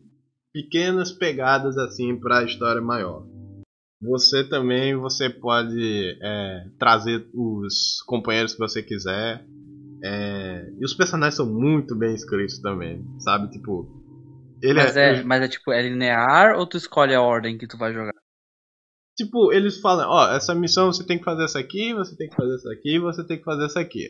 [0.54, 3.26] pequenas pegadas assim para a história maior.
[4.02, 9.46] Você também você pode é, trazer os companheiros que você quiser.
[10.04, 13.50] É, e os personagens são muito bem escritos também, sabe?
[13.50, 14.02] Tipo.
[14.62, 17.68] Ele mas, é, é, mas é tipo, é linear ou tu escolhe a ordem que
[17.68, 18.14] tu vai jogar?
[19.16, 22.36] Tipo, eles falam, ó, essa missão você tem que fazer essa aqui, você tem que
[22.36, 24.10] fazer essa aqui, você tem que fazer essa aqui.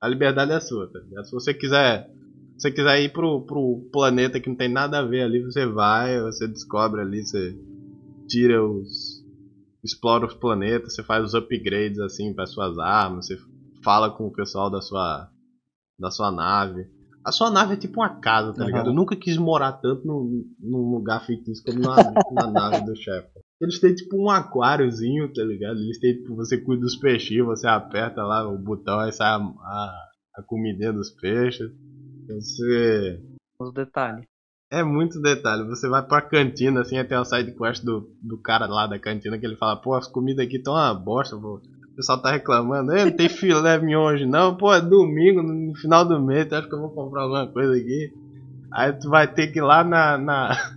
[0.00, 1.24] A liberdade é sua, tá?
[1.24, 2.23] Se você quiser se
[2.56, 6.20] você quiser ir pro, pro planeta que não tem nada a ver ali, você vai,
[6.20, 7.56] você descobre ali, você
[8.28, 9.22] tira os.
[9.82, 13.36] explora os planetas, você faz os upgrades assim para suas armas, você
[13.82, 15.28] fala com o pessoal da sua.
[15.98, 16.86] da sua nave.
[17.24, 18.66] A sua nave é tipo uma casa, tá uhum.
[18.66, 18.90] ligado?
[18.90, 21.96] Eu nunca quis morar tanto num, num lugar fictício como na,
[22.32, 23.28] na nave do chefe.
[23.60, 25.78] Eles têm tipo um aquáriozinho, tá ligado?
[25.78, 29.36] Eles têm tipo, você cuida dos peixinhos, você aperta lá o botão, aí sai a,
[29.36, 29.94] a,
[30.36, 31.70] a comidinha dos peixes.
[32.28, 33.20] Você.
[33.58, 34.24] Os detalhes.
[34.70, 35.64] É muito detalhe.
[35.68, 39.38] Você vai pra cantina, assim, até o side quest do, do cara lá da cantina,
[39.38, 41.60] que ele fala, pô, as comidas aqui estão uma bosta, pô.
[41.92, 46.04] O pessoal tá reclamando, não tem filé mignon hoje não, pô, é domingo, no final
[46.04, 48.12] do mês, tu acha que eu vou comprar alguma coisa aqui?
[48.72, 50.76] Aí tu vai ter que ir lá na, na,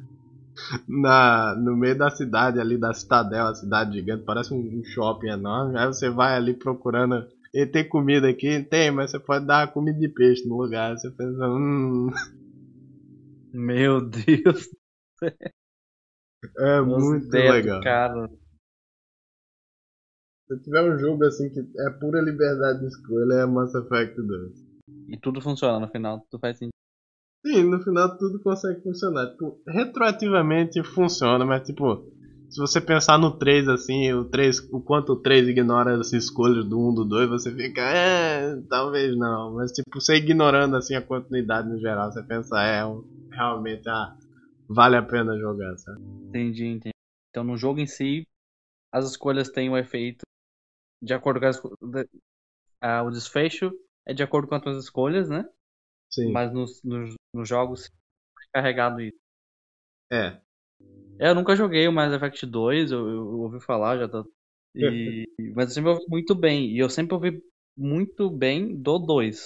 [0.87, 5.75] na, no meio da cidade ali, da Citadel, a cidade gigante, parece um shopping enorme,
[5.75, 8.63] aí você vai ali procurando e tem comida aqui?
[8.63, 10.97] Tem, mas você pode dar comida de peixe no lugar.
[10.97, 12.09] Você pensa, hum.
[13.53, 14.69] Meu Deus.
[16.57, 17.81] É muito legal.
[17.81, 18.29] Cara.
[20.47, 24.67] Se tiver um jogo assim que é pura liberdade de escolha, é Mass Effect 2.
[25.09, 26.71] E tudo funciona no final, tudo faz sentido.
[27.45, 29.31] Sim, no final tudo consegue funcionar.
[29.31, 32.05] Tipo, retroativamente funciona, mas tipo,
[32.49, 36.65] se você pensar no 3 assim, o 3, o quanto o 3 ignora as escolhas
[36.65, 39.55] do 1 do 2, você fica, é, talvez não.
[39.55, 42.81] Mas tipo, você ignorando assim a continuidade no geral, você pensa, é,
[43.31, 44.17] realmente ah,
[44.67, 46.01] vale a pena jogar, sabe?
[46.01, 46.91] Entendi, entendi.
[47.29, 48.25] Então no jogo em si,
[48.91, 50.25] as escolhas têm um efeito
[51.01, 51.61] de acordo com as,
[52.81, 53.71] ah, o desfecho
[54.05, 55.47] é de acordo com as tuas escolhas, né?
[56.09, 56.31] Sim.
[56.31, 59.19] Mas nos, nos, nos jogos é carregado isso.
[60.11, 60.39] É.
[61.19, 61.29] é.
[61.29, 64.23] Eu nunca joguei o Mass Effect 2, eu, eu ouvi falar, já tá.
[64.75, 65.25] E,
[65.55, 66.71] mas eu sempre ouvi muito bem.
[66.71, 67.41] E eu sempre ouvi
[67.77, 69.45] muito bem do 2.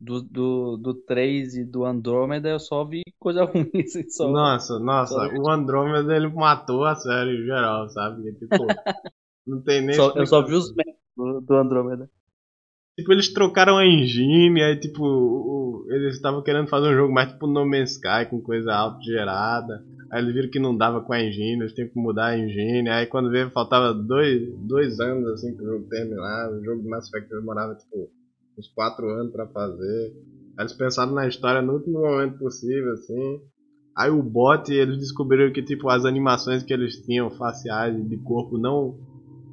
[0.00, 3.70] Do, do, do 3 e do Andromeda eu só vi coisa ruim.
[3.84, 5.34] Assim, só, nossa, nossa, só...
[5.34, 8.32] o Andromeda ele matou a série em geral, sabe?
[8.34, 8.48] Tipo,
[9.46, 9.96] não tem nem.
[9.96, 12.08] Só, eu só vi os memes do, do Andromeda.
[12.98, 17.46] Tipo, eles trocaram a engine, aí tipo, eles estavam querendo fazer um jogo mais tipo
[17.46, 19.84] No Man's Sky, com coisa autogerada.
[20.10, 22.88] Aí eles viram que não dava com a engine, eles tinham que mudar a engine.
[22.88, 26.50] Aí quando veio, faltava dois, dois anos assim pro jogo terminar.
[26.50, 28.10] O jogo de Mass Effect demorava tipo
[28.58, 30.12] uns quatro anos para fazer.
[30.58, 33.40] Aí eles pensaram na história no último momento possível, assim.
[33.96, 38.58] Aí o bot, eles descobriram que tipo as animações que eles tinham faciais de corpo
[38.58, 38.98] não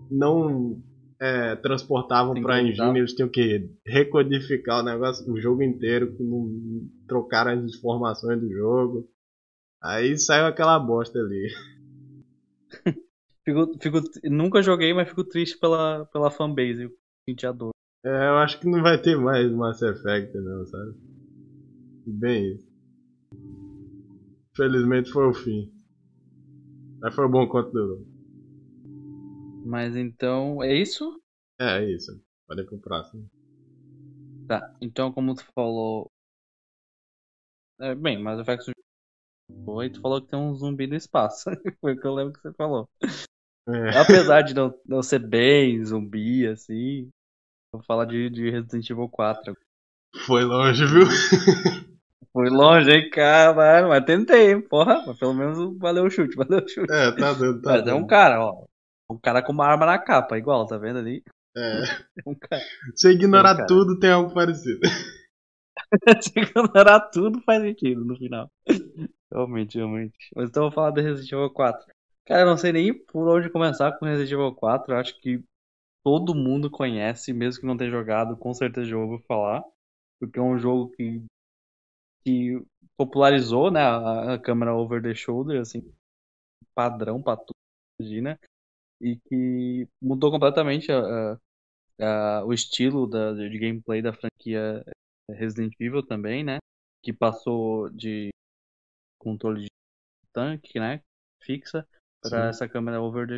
[0.09, 0.81] não
[1.26, 6.15] é, transportavam para engine, eles tinham que recodificar o negócio, o jogo inteiro,
[7.07, 9.10] trocar as informações do jogo.
[9.81, 11.47] Aí saiu aquela bosta ali.
[13.43, 16.91] fico, fico, nunca joguei, mas fico triste pela, pela fanbase.
[17.27, 17.72] Senti a dor.
[18.06, 20.93] É, eu acho que não vai ter mais Mass Effect, não, sabe?
[22.06, 22.68] Bem isso.
[24.56, 25.72] Felizmente foi o fim.
[27.02, 28.14] Mas foi bom quanto durou.
[29.65, 31.19] Mas então, é isso?
[31.59, 32.11] É, é isso.
[32.51, 33.27] Ir pro próximo.
[34.47, 36.11] Tá, então como tu falou.
[37.79, 38.71] É, bem, mas o Effect
[39.65, 41.49] foi, tu falou que tem um zumbi no espaço.
[41.81, 42.87] Foi o que eu lembro que você falou.
[43.67, 43.97] É.
[43.99, 47.09] Apesar de não, não ser bem zumbi, assim.
[47.73, 49.55] Vou falar de, de Resident Evil 4.
[50.25, 51.05] Foi longe, viu?
[52.31, 53.89] Foi longe, hein, caralho.
[53.89, 55.03] Mas tentei, porra.
[55.05, 56.91] Mas pelo menos valeu o chute, valeu o chute.
[56.91, 57.89] É, tá dando, tá Mas dando.
[57.89, 58.65] é um cara, ó.
[59.10, 61.23] Um cara com uma arma na capa, igual, tá vendo ali?
[61.56, 61.82] É.
[62.27, 62.61] Um cara...
[62.95, 64.80] Se ignorar um tudo, tem algo parecido.
[66.22, 68.49] Se ignorar tudo, faz sentido no final.
[69.32, 70.18] Realmente, realmente.
[70.36, 71.86] Mas então eu vou falar do Resident Evil 4.
[72.26, 74.94] Cara, eu não sei nem por onde começar com Resident Evil 4.
[74.94, 75.44] Eu acho que
[76.03, 79.64] todo mundo conhece, mesmo que não tenha jogado, com certeza já ouviu falar.
[80.19, 81.23] Porque é um jogo que,
[82.26, 82.65] que
[82.98, 85.84] popularizou né, a, a câmera over the shoulder, assim,
[86.73, 87.56] padrão pra tudo,
[87.99, 88.40] imagina
[88.99, 90.99] e que mudou completamente a,
[91.99, 94.84] a, a, o estilo da, de gameplay da franquia
[95.30, 96.57] Resident Evil também, né?
[97.03, 98.30] Que passou de
[99.19, 99.69] controle de
[100.34, 101.01] tanque, né?
[101.41, 101.88] Fixa,
[102.22, 103.38] para essa câmera over the,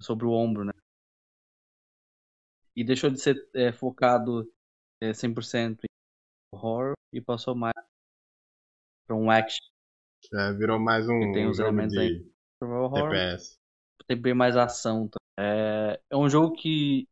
[0.00, 0.72] sobre o ombro, né?
[2.76, 4.48] E deixou de ser é, focado
[5.00, 5.88] é, 100% em
[6.52, 7.74] horror e passou mais
[9.06, 9.66] para um action.
[10.32, 12.32] É, virou mais um, tem os elementos de aí.
[12.60, 13.10] Horror,
[14.06, 15.08] tem bem mais ação.
[15.38, 17.08] É, é um jogo que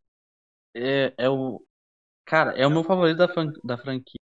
[0.75, 1.63] é, é o.
[2.27, 4.21] Cara, é o meu favorito da, fran da franquia.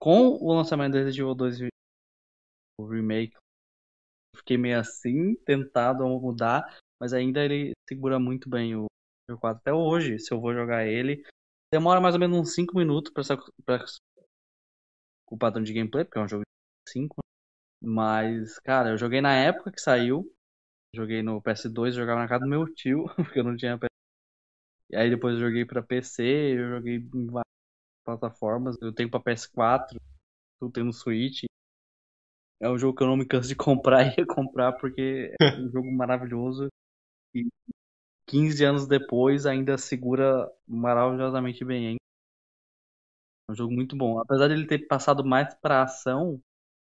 [0.00, 1.60] Com o lançamento do Resident Evil 2
[2.80, 3.36] o remake,
[4.36, 8.86] fiquei meio assim, tentado a mudar, mas ainda ele segura muito bem o
[9.40, 10.18] 4 até hoje.
[10.18, 11.24] Se eu vou jogar ele,
[11.72, 13.24] demora mais ou menos uns 5 minutos para
[13.64, 13.84] pra,
[15.30, 17.16] o padrão de gameplay, porque é um jogo de 5.
[17.82, 20.30] Mas, cara, eu joguei na época que saiu.
[20.94, 23.90] Joguei no PS2, jogava na casa do meu tio, porque eu não tinha PS.
[24.90, 26.22] E aí depois eu joguei pra PC,
[26.58, 27.52] eu joguei em várias
[28.04, 28.76] plataformas.
[28.82, 30.00] Eu tenho pra PS4,
[30.62, 31.44] eu tenho no Switch.
[32.60, 35.70] É um jogo que eu não me canso de comprar e recomprar, porque é um
[35.72, 36.68] jogo maravilhoso.
[37.34, 37.48] E
[38.26, 41.96] 15 anos depois ainda segura maravilhosamente bem, hein?
[43.48, 44.18] É um jogo muito bom.
[44.18, 46.40] Apesar de ele ter passado mais pra ação,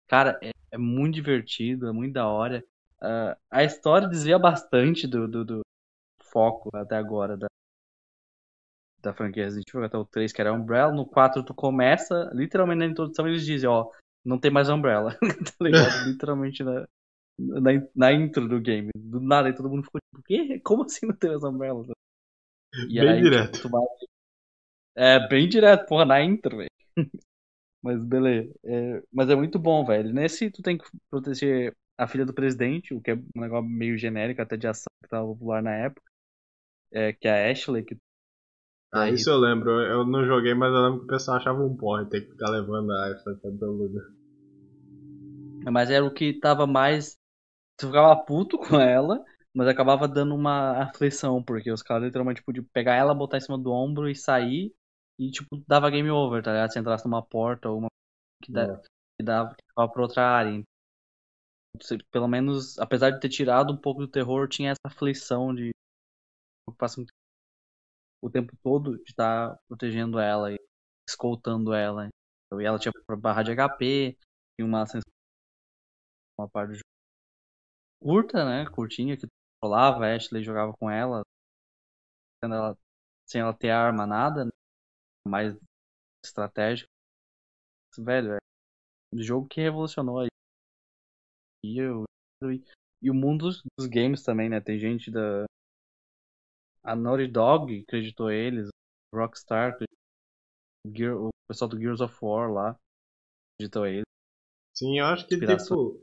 [0.09, 2.65] cara, é, é muito divertido, é muito da hora.
[3.03, 5.61] Uh, a história desvia bastante do, do, do,
[6.23, 7.47] foco até agora da,
[9.03, 10.93] da franquia Resident Evil, até o 3, que era Umbrella.
[10.93, 13.91] No 4 tu começa, literalmente na introdução eles dizem, ó,
[14.25, 15.87] não tem mais Umbrella, tá ligado?
[16.09, 16.87] literalmente na,
[17.39, 18.91] na, na, intro do game.
[18.97, 20.61] Do nada, e todo mundo ficou tipo, quê?
[20.61, 21.85] Como assim não tem mais Umbrella?
[22.89, 23.53] E bem aí, direto.
[23.53, 23.85] Tipo, vai...
[24.95, 26.71] É, bem direto, porra, na intro, velho.
[27.83, 28.53] Mas beleza.
[28.65, 30.13] É, mas é muito bom, velho.
[30.13, 33.97] Nesse tu tem que proteger a filha do presidente, o que é um negócio meio
[33.97, 36.03] genérico até de ação que tava popular na época.
[36.93, 37.97] É, que é a Ashley, que
[38.93, 39.71] ah, isso eu lembro.
[39.81, 42.49] Eu não joguei, mas eu lembro que o pessoal achava um porre ter que ficar
[42.49, 44.05] levando a Ashley pra todo lugar.
[45.71, 47.19] Mas era o que tava mais.
[47.79, 52.65] Tu ficava puto com ela, mas acabava dando uma aflição, porque os caras literalmente podiam
[52.73, 54.73] pegar ela, botar em cima do ombro e sair,
[55.19, 56.73] e tipo, dava game over, tá ligado?
[56.73, 57.89] Se entrasse numa porta ou uma.
[58.43, 58.81] que, dava, é.
[59.19, 60.63] que dava que pra outra área.
[62.11, 65.71] Pelo menos, apesar de ter tirado um pouco do terror, tinha essa aflição de.
[66.79, 67.05] Passa
[68.23, 70.59] o tempo todo de estar protegendo ela e
[71.09, 72.09] escoltando ela.
[72.53, 74.17] E ela tinha barra de HP,
[74.57, 74.85] tinha uma
[76.39, 76.97] uma parte do jogo
[78.01, 78.71] curta, né?
[78.71, 79.27] Curtinha, que
[79.63, 81.23] rolava, a Ashley jogava com ela,
[82.43, 82.77] ela
[83.27, 84.51] sem ela ter arma, nada, né?
[85.27, 85.57] mais
[86.25, 86.89] estratégico.
[87.99, 88.39] Velho, é
[89.13, 90.36] um jogo que revolucionou aí.
[91.67, 92.05] E, eu,
[93.03, 94.61] e o mundo dos games também, né?
[94.61, 95.45] Tem gente da.
[96.83, 98.69] A Naughty Dog acreditou eles,
[99.13, 99.77] Rockstar,
[100.87, 102.77] o pessoal do Gears of War lá
[103.55, 104.05] acreditou eles.
[104.73, 106.01] Sim, eu acho que tipo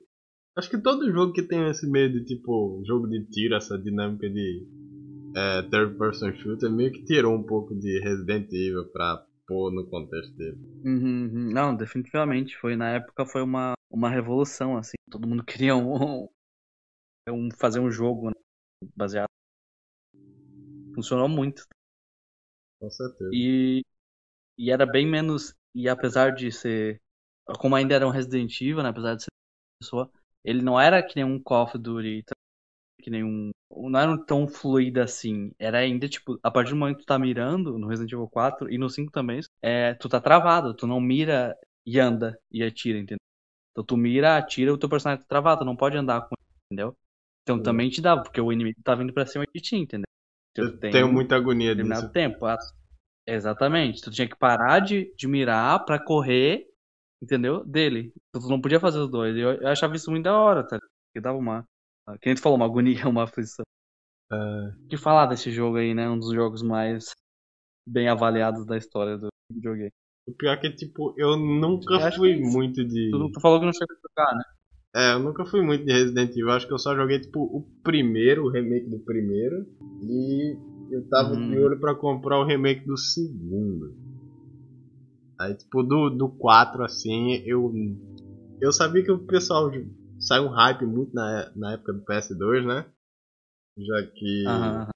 [0.56, 4.30] Acho que todo jogo que tem esse meio de tipo jogo de tiro, essa dinâmica
[4.30, 4.68] de
[5.36, 9.88] é, third person shooter, meio que tirou um pouco de Resident Evil pra pôr no
[9.88, 10.58] contexto dele.
[10.86, 11.52] Uhum, uhum.
[11.52, 12.56] Não, definitivamente.
[12.58, 14.96] Foi na época foi uma, uma revolução, assim.
[15.10, 16.28] Todo mundo queria um,
[17.30, 18.36] um fazer um jogo né,
[18.96, 19.30] baseado.
[20.96, 21.66] Funcionou muito.
[22.80, 23.30] Com certeza.
[23.32, 23.86] E,
[24.58, 25.54] e era bem menos.
[25.74, 27.00] E apesar de ser.
[27.60, 29.30] Como ainda era um Resident Evil, né, apesar de ser
[29.82, 30.10] pessoa
[30.44, 32.24] ele não era que nem um Call of Duty,
[33.02, 33.52] que nem um.
[33.72, 35.52] Não era tão fluido assim.
[35.58, 38.72] Era ainda, tipo, a partir do momento que tu tá mirando no Resident Evil 4
[38.72, 43.00] e no 5 também, é, tu tá travado, tu não mira e anda e atira,
[43.00, 43.23] entendeu?
[43.74, 46.58] Então tu mira, atira, o teu personagem tá travado, tu não pode andar com ele,
[46.66, 46.96] entendeu?
[47.42, 47.64] Então uhum.
[47.64, 50.06] também te dá, porque o inimigo tá vindo pra cima de ti, entendeu?
[50.52, 52.12] Então, Eu tenho muita agonia disso.
[52.12, 52.46] tempo.
[53.28, 54.02] Exatamente.
[54.02, 56.68] Tu tinha que parar de, de mirar pra correr
[57.24, 57.64] entendeu?
[57.66, 58.14] Dele.
[58.32, 59.36] Tu não podia fazer os dois.
[59.36, 60.78] Eu, eu achava isso muito da hora, tá?
[61.14, 61.66] Que dava uma.
[62.22, 63.64] Que a gente falou, uma agonia, uma aflição.
[64.32, 64.88] Uh...
[64.90, 66.10] que falar desse jogo aí, né?
[66.10, 67.14] Um dos jogos mais
[67.88, 69.92] bem avaliados da história do videogame.
[70.26, 73.12] O pior é que, tipo, eu nunca eu fui muito de.
[73.12, 74.44] Tu, tu, falou que não chegou a jogar, né?
[74.96, 76.52] É, eu nunca fui muito de Resident Evil.
[76.52, 79.66] Acho que eu só joguei, tipo, o primeiro, o remake do primeiro.
[80.02, 80.58] E
[80.92, 81.50] eu tava uhum.
[81.50, 83.96] de olho pra comprar o remake do segundo.
[85.40, 87.74] Aí, tipo, do, do 4, assim, eu.
[88.62, 89.70] Eu sabia que o pessoal
[90.20, 92.86] saiu um hype muito na, na época do PS2, né?
[93.78, 94.44] Já que.
[94.48, 94.93] Uhum.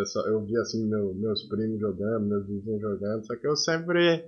[0.00, 4.24] Pessoal, eu vi assim meu, meus primos jogando, meus vizinhos jogando, só que eu sempre.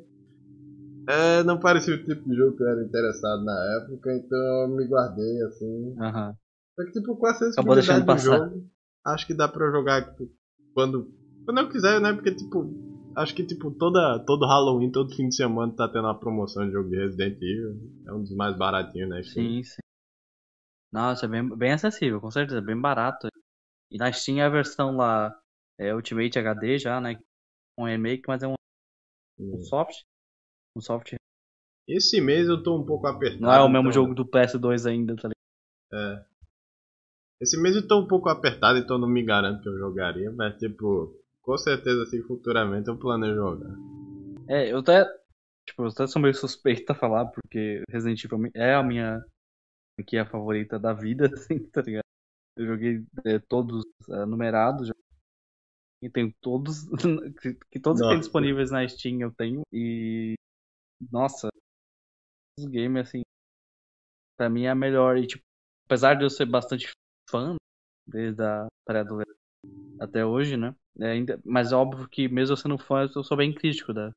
[1.09, 4.69] É, não parecia o tipo de jogo que eu era interessado na época, então eu
[4.69, 5.97] me guardei assim.
[5.99, 6.35] Uhum.
[6.77, 8.71] Só que tipo, com essa exclusividade do jogo,
[9.07, 10.31] acho que dá pra jogar tipo,
[10.75, 11.11] quando,
[11.47, 12.13] quando eu quiser, né?
[12.13, 12.71] Porque tipo,
[13.15, 16.73] Acho que, tipo, toda, todo Halloween, todo fim de semana tá tendo uma promoção de
[16.73, 18.03] jogo de Resident Evil.
[18.07, 19.23] É um dos mais baratinhos, né?
[19.23, 19.83] Sim, sim.
[20.91, 23.29] Nossa, é bem, bem acessível, com certeza, bem barato.
[23.91, 25.39] E na Steam a versão lá,
[25.79, 27.19] é Ultimate HD já, né?
[27.79, 28.55] Um remake, mas é um,
[29.39, 30.03] um soft.
[30.77, 31.15] Um soft.
[31.89, 33.43] Esse mês eu tô um pouco apertado.
[33.43, 33.93] Não é o mesmo então...
[33.93, 35.35] jogo do PS2 ainda, tá ligado?
[35.93, 36.33] É.
[37.41, 40.57] Esse mês eu tô um pouco apertado, então não me garanto que eu jogaria, mas
[40.59, 43.75] tipo, com certeza, assim, futuramente eu planejo jogar.
[44.49, 45.05] É, eu até.
[45.67, 49.25] Tipo, eu até sou meio suspeito a falar, porque Resident Evil é a minha
[49.99, 52.05] aqui a favorita da vida, assim, tá ligado?
[52.57, 54.95] Eu joguei é, todos é, numerados, já.
[56.03, 56.85] E tenho todos,
[57.41, 60.35] que, que todos que tem disponíveis na Steam eu tenho, e
[61.11, 61.49] nossa,
[62.59, 63.23] os games, assim,
[64.37, 65.45] pra mim é a melhor, e tipo,
[65.87, 66.91] apesar de eu ser bastante
[67.31, 67.57] fã,
[68.07, 69.41] desde a pré-adolescência
[70.01, 73.37] até hoje, né, é, ainda, mas é óbvio que mesmo eu sendo fã, eu sou
[73.37, 74.13] bem crítico da,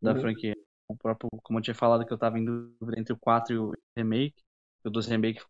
[0.00, 0.20] da uhum.
[0.20, 0.54] franquia.
[0.88, 3.72] O próprio, como eu tinha falado que eu tava indo entre o 4 e o
[3.96, 4.42] remake,
[4.84, 5.42] o 2 remake,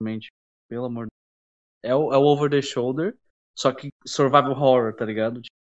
[0.00, 0.30] realmente,
[0.68, 1.92] pelo amor de Deus.
[1.92, 3.16] É o, é o over the shoulder,
[3.54, 5.40] só que survival horror, tá ligado?
[5.40, 5.56] Tipo,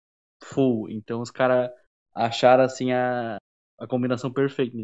[0.43, 0.91] full.
[0.91, 1.71] Então os caras
[2.15, 3.39] acharam assim a,
[3.79, 4.77] a combinação perfeita.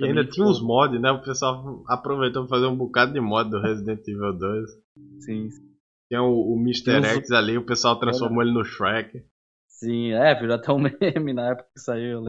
[0.00, 1.10] E ainda tinha uns mods, né?
[1.10, 4.70] O pessoal aproveitou pra fazer um bocado de mod do Resident Evil 2.
[5.20, 5.68] Sim, sim.
[6.08, 7.04] Tem o, o Mr.
[7.04, 9.24] X ali, o pessoal transformou ele no Shrek.
[9.68, 12.24] Sim, é, virou até um meme na época que saiu.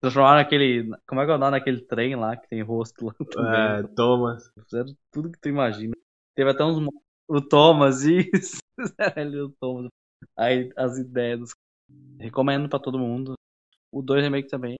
[0.00, 0.90] Transformaram naquele.
[1.06, 3.60] Como é que é o nome daquele trem lá que tem rosto lá também?
[3.60, 4.52] É, Thomas.
[4.64, 5.94] Fizeram tudo que tu imagina.
[6.36, 6.78] Teve até uns.
[7.28, 8.58] O Thomas, isso.
[9.16, 9.90] ele o Thomas.
[10.36, 11.50] Aí as ideias dos.
[12.18, 13.34] Recomendo pra todo mundo.
[13.92, 14.76] O 2 remake também.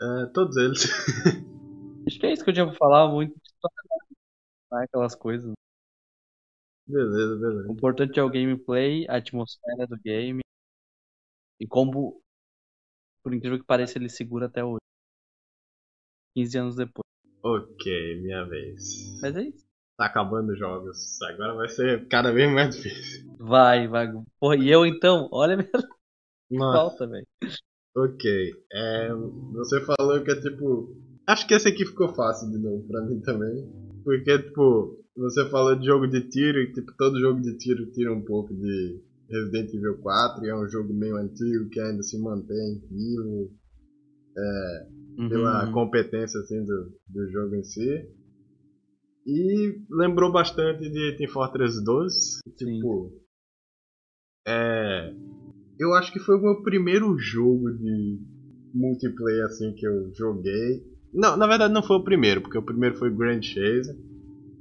[0.00, 0.82] É, todos eles.
[2.06, 3.34] Acho que é isso que eu tinha pra falar muito.
[4.70, 5.52] Aquelas coisas.
[6.86, 7.68] Beleza, beleza.
[7.68, 10.40] O importante é o gameplay, a atmosfera do game.
[11.58, 12.20] E como,
[13.22, 14.78] por incrível que pareça, ele segura até hoje.
[16.36, 17.04] 15 anos depois.
[17.42, 19.20] Ok, minha vez.
[19.20, 19.65] Mas é isso.
[19.96, 21.20] Tá acabando os jogos.
[21.22, 23.34] Agora vai ser cada vez mais difícil.
[23.38, 24.12] Vai, vai.
[24.38, 25.28] Porra, e eu então?
[25.32, 25.70] Olha a minha
[26.50, 26.78] Nossa.
[26.78, 27.26] falta, velho.
[27.96, 28.50] Ok.
[28.72, 29.08] É,
[29.52, 30.94] você falou que é tipo.
[31.26, 33.68] Acho que esse aqui ficou fácil de novo pra mim também.
[34.04, 38.12] Porque, tipo, você falou de jogo de tiro e, tipo, todo jogo de tiro tira
[38.12, 42.16] um pouco de Resident Evil 4 e é um jogo meio antigo que ainda se
[42.20, 43.50] mantém vivo
[44.36, 44.86] é,
[45.18, 45.28] uhum.
[45.28, 48.06] pela competência, assim, do, do jogo em si.
[49.26, 52.12] E lembrou bastante de Team Fortress 2.
[52.56, 53.20] Tipo, Sim.
[54.46, 55.12] é,
[55.78, 58.20] eu acho que foi o meu primeiro jogo de
[58.72, 60.82] multiplayer assim que eu joguei.
[61.12, 63.90] Não, na verdade não foi o primeiro, porque o primeiro foi Grand Chase.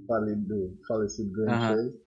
[0.07, 1.75] Falido, falecido Grand uh -huh.
[1.75, 2.05] Chase.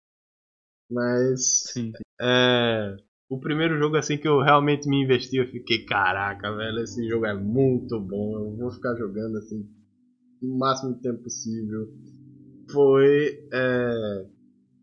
[0.89, 1.63] Mas.
[1.73, 1.91] Sim.
[2.19, 2.95] É,
[3.29, 7.25] o primeiro jogo assim que eu realmente me investi, eu fiquei, caraca, velho, esse jogo
[7.25, 8.37] é muito bom.
[8.37, 9.67] Eu vou ficar jogando assim
[10.41, 11.87] o máximo de tempo possível.
[12.71, 13.47] Foi.
[13.51, 14.25] É,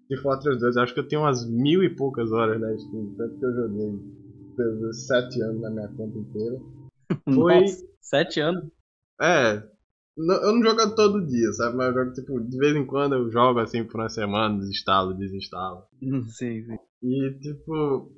[0.09, 3.39] de Fortress 2, acho que eu tenho umas mil e poucas horas na Steam, tanto
[3.39, 3.99] que eu joguei
[4.57, 6.61] pelos sete anos na minha conta inteira.
[7.35, 7.61] Foi.
[7.61, 8.65] Nossa, sete anos?
[9.21, 9.63] É.
[10.17, 11.77] eu não jogo todo dia, sabe?
[11.77, 15.15] Mas eu jogo, tipo, de vez em quando eu jogo assim por uma semana, desinstalo,
[15.15, 15.85] desinstalo.
[16.01, 16.77] Sim, sim.
[17.03, 18.13] E, tipo,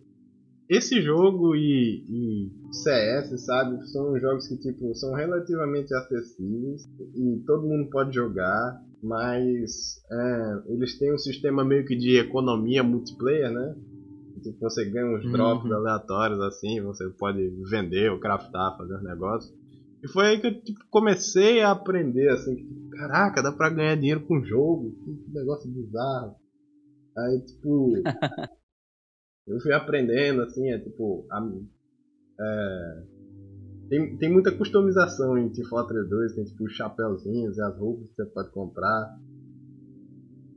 [0.69, 6.83] esse jogo e, e, CS, sabe, são jogos que tipo são relativamente acessíveis
[7.15, 12.83] e todo mundo pode jogar, mas é, eles têm um sistema meio que de economia
[12.83, 13.77] multiplayer, né?
[14.43, 15.77] Tipo, você ganha uns drops uhum.
[15.77, 19.53] aleatórios assim, você pode vender ou craftar, fazer os negócios.
[20.03, 23.97] E foi aí que eu tipo, comecei a aprender assim, que, caraca, dá pra ganhar
[23.97, 26.37] dinheiro com jogo, que negócio bizarro.
[27.17, 27.95] Aí tipo
[29.47, 31.27] eu fui aprendendo, assim, é tipo.
[31.31, 31.41] A,
[32.39, 33.16] é,
[33.89, 38.09] tem, tem muita customização em Team Fortress 2, tem tipo os chapéuzinhos e as roupas
[38.09, 39.17] que você pode comprar.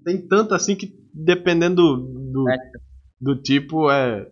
[0.04, 2.58] Tem tanto assim que dependendo do, do, é.
[3.20, 4.30] do tipo, é.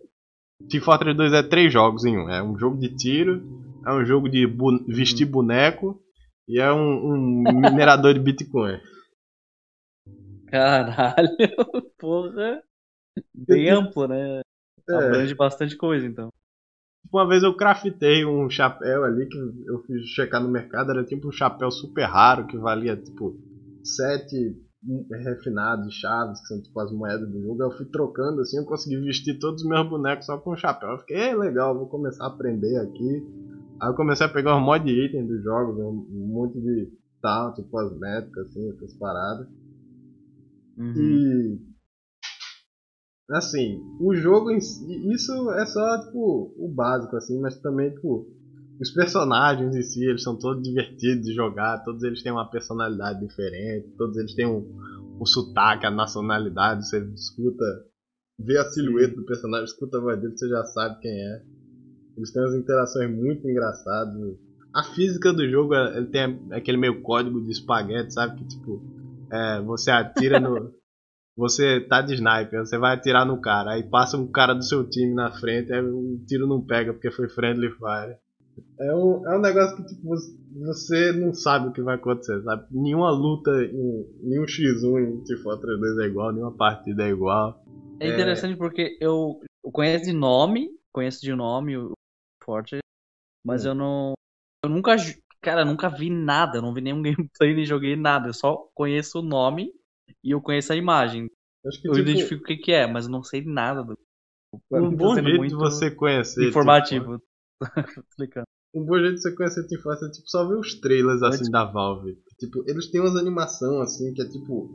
[0.68, 2.28] Team Fortress 2 é três jogos em um.
[2.28, 3.42] É um jogo de tiro,
[3.86, 5.30] é um jogo de bu vestir hum.
[5.30, 6.02] boneco
[6.48, 8.80] e é um, um minerador de Bitcoin.
[10.46, 11.28] Caralho,
[11.98, 12.62] porra.
[13.34, 14.40] Bem amplo, né?
[14.88, 14.94] É.
[14.94, 16.30] Abrange bastante coisa, então.
[17.12, 21.28] Uma vez eu craftei um chapéu ali que eu fiz checar no mercado, era tipo
[21.28, 23.34] um chapéu super raro que valia tipo
[23.82, 24.56] sete
[25.10, 27.62] refinados chaves, que são tipo as moedas do jogo.
[27.62, 30.90] Eu fui trocando assim, eu consegui vestir todos os meus bonecos só com um chapéu.
[30.90, 33.26] Eu fiquei, legal, vou começar a aprender aqui.
[33.80, 37.54] Aí eu comecei a pegar um monte de itens dos jogos, um monte de tal,
[37.54, 39.48] tipo cosméticos, assim, essas paradas.
[40.76, 40.94] Uhum.
[40.96, 41.60] E
[43.30, 48.26] assim, o jogo em si, isso é só, tipo, o básico, assim, mas também, tipo,
[48.80, 53.20] os personagens em si, eles são todos divertidos de jogar, todos eles têm uma personalidade
[53.20, 54.66] diferente, todos eles têm um,
[55.20, 57.64] um sotaque, a nacionalidade, você escuta,
[58.38, 61.42] vê a silhueta do personagem, escuta a voz dele, você já sabe quem é.
[62.16, 64.14] Eles têm umas interações muito engraçadas.
[64.74, 68.38] A física do jogo, ele tem aquele meio código de espaguete, sabe?
[68.38, 68.80] Que tipo,
[69.30, 70.72] é, você atira no,
[71.38, 74.82] você tá de sniper, você vai atirar no cara, aí passa um cara do seu
[74.90, 78.16] time na frente, aí o tiro não pega porque foi friendly fire.
[78.80, 80.08] É um, é um negócio que tipo,
[80.56, 82.66] você não sabe o que vai acontecer, sabe?
[82.72, 87.64] Nenhuma luta, em, nenhum X1 em Fortress 2 é igual, nenhuma partida é igual.
[88.00, 88.56] É interessante é...
[88.56, 91.92] porque eu, eu conheço de nome, conheço de nome o
[92.42, 92.82] Fortress,
[93.46, 93.68] mas hum.
[93.68, 94.12] eu não.
[94.64, 94.96] Eu nunca.
[95.40, 98.28] Cara, nunca vi nada, não vi nenhum gameplay nem joguei nada.
[98.28, 99.72] Eu só conheço o nome
[100.22, 101.30] e eu conheço a imagem.
[101.66, 103.98] Acho que, eu tipo, identifico o que, que é, mas eu não sei nada do.
[104.70, 106.48] Um bom tá jeito de você conhecer.
[106.48, 107.18] Informativo.
[107.18, 107.24] Tipo,
[108.08, 108.46] explicando.
[108.74, 111.50] Um bom jeito de você conhecer Team Fortress é tipo só ver os trailers assim
[111.50, 112.18] da Valve.
[112.38, 114.70] Tipo, eles têm umas animação assim que é tipo.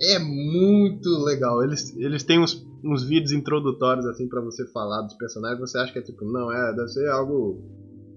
[0.00, 1.62] É muito legal.
[1.64, 5.60] Eles, eles têm uns, uns vídeos introdutórios assim para você falar dos personagens.
[5.60, 7.62] Você acha que é tipo, não, é, deve ser algo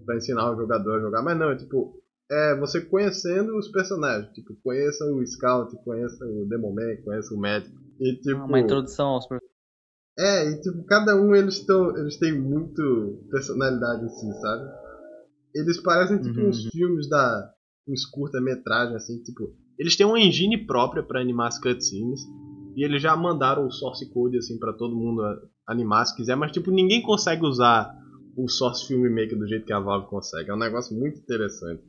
[0.06, 1.22] para ensinar o jogador a jogar.
[1.22, 2.00] Mas não, é tipo,
[2.32, 4.32] é você conhecendo os personagens.
[4.34, 7.76] Tipo, conheça o Scout, conheça o Demoman, conheça o médico.
[8.00, 9.50] E, tipo, Uma introdução aos personagens.
[10.18, 14.70] É, e tipo, cada um eles, tão, eles têm muito personalidade assim, sabe?
[15.56, 16.50] Eles parecem tipo uhum.
[16.50, 17.54] uns filmes da.
[17.88, 19.56] uns curta-metragem, assim, tipo.
[19.78, 22.22] Eles têm uma engine própria para animar as cutscenes.
[22.76, 25.22] E eles já mandaram o source code assim para todo mundo
[25.68, 27.94] animar se quiser, mas tipo, ninguém consegue usar
[28.38, 30.50] o Source Filmmaker do jeito que a Valve consegue.
[30.50, 31.84] É um negócio muito interessante.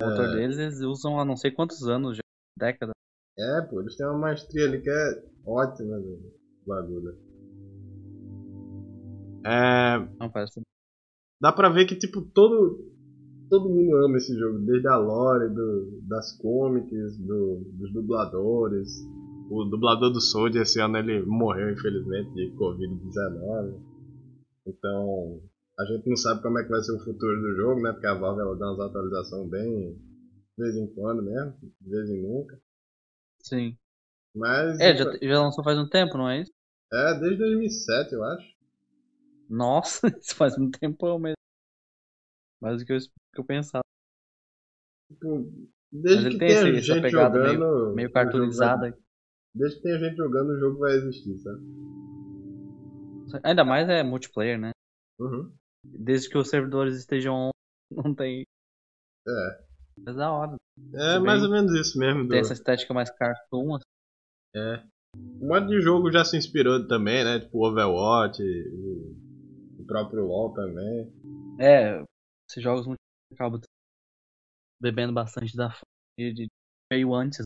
[0.00, 0.36] O motor é...
[0.36, 2.22] deles eles usam há não sei quantos anos, já,
[2.56, 2.94] décadas.
[3.36, 6.32] É, pô, eles têm uma maestria ali que é ótima do
[6.66, 7.16] bagulho.
[9.44, 9.98] É.
[10.18, 10.60] Não, parece.
[11.40, 12.96] Dá pra ver que, tipo, todo.
[13.48, 18.90] Todo mundo ama esse jogo, desde a lore, do, das comics, do, dos dubladores.
[19.50, 23.80] O dublador do Soldier esse ano ele morreu, infelizmente, de Covid-19.
[24.66, 25.40] Então,
[25.78, 27.92] a gente não sabe como é que vai ser o futuro do jogo, né?
[27.92, 32.10] Porque a Valve ela dá umas atualizações bem de vez em quando mesmo, de vez
[32.10, 32.60] em nunca.
[33.40, 33.78] Sim.
[34.34, 34.80] Mas.
[34.80, 36.52] É, já, já lançou faz um tempo, não é isso?
[36.92, 38.58] É, desde 2007, eu acho.
[39.48, 41.36] Nossa, isso faz um tempão mesmo.
[42.60, 43.84] Mais do que eu, que eu pensava.
[45.08, 45.48] Tipo,
[45.92, 48.98] desde Mas que tem esse, gente essa pegada jogando, meio, meio cartoonizada.
[49.54, 51.62] Desde que tenha gente jogando, o jogo vai existir, sabe?
[53.44, 54.72] Ainda mais é multiplayer, né?
[55.20, 55.52] Uhum.
[55.84, 57.50] Desde que os servidores estejam on,
[57.90, 58.44] não tem.
[59.26, 59.68] É.
[60.06, 60.56] É da hora.
[60.94, 62.20] É mais ou menos isso mesmo.
[62.28, 62.44] Tem do...
[62.44, 63.76] essa estética mais cartoon.
[63.76, 63.84] Assim.
[64.54, 64.84] É.
[65.16, 67.40] O modo de jogo já se inspirou também, né?
[67.40, 68.42] Tipo Overwatch,
[69.78, 71.12] o próprio LoL também.
[71.58, 72.04] É,
[72.48, 72.98] esses jogos muito
[73.32, 73.60] acabam
[74.80, 75.74] bebendo bastante da
[76.18, 76.46] de, de
[76.92, 77.42] meio antes.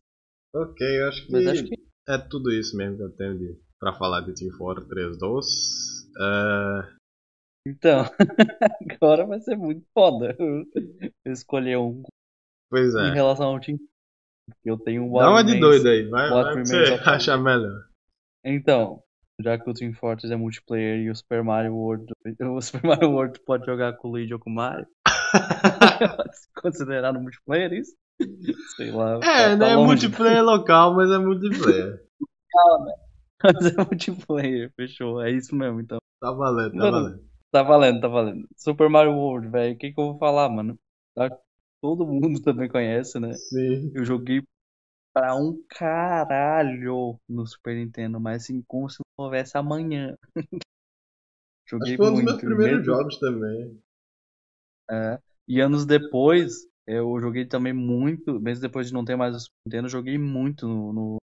[0.54, 1.74] Ok, eu acho que, acho que,
[2.08, 5.46] é tudo isso mesmo que eu tenho de, pra falar de Team Fortress 2.
[6.16, 7.01] Uh,
[7.66, 8.04] então,
[9.00, 10.64] agora vai ser muito foda eu
[11.32, 12.02] escolher um.
[12.70, 13.08] Pois é.
[13.08, 13.78] Em relação ao time.
[14.64, 17.86] Eu tenho um Dá uma de doido aí, vai, vai você achar melhor.
[18.44, 19.02] Então,
[19.40, 22.06] já que o Team Fortress é multiplayer e o Super Mario World.
[22.40, 24.86] O Super Mario World pode jogar com o Luigi ou com o Mario.
[26.60, 27.94] Considerado multiplayer isso?
[28.76, 29.16] Sei lá.
[29.16, 32.04] É, tá, não tá é multiplayer local, mas é multiplayer.
[32.50, 32.92] Calma, né?
[33.44, 35.22] Mas é multiplayer, fechou.
[35.22, 35.98] É isso mesmo, então.
[36.20, 37.31] Tá valendo, tá Mano, valendo.
[37.52, 38.48] Tá valendo, tá valendo.
[38.56, 39.74] Super Mario World, velho.
[39.74, 40.78] O que, que eu vou falar, mano?
[41.14, 41.30] Tá,
[41.82, 43.32] todo mundo também conhece, né?
[43.34, 43.92] Sim.
[43.94, 44.42] Eu joguei
[45.14, 50.16] pra um caralho no Super Nintendo, mas assim, como se não houvesse amanhã.
[51.68, 52.84] joguei Acho que foi um dos meus primeiros mesmo.
[52.86, 53.82] jogos também.
[54.90, 55.18] É.
[55.48, 59.56] E anos depois, eu joguei também muito, mesmo depois de não ter mais o Super
[59.66, 61.16] Nintendo, eu joguei muito no, no,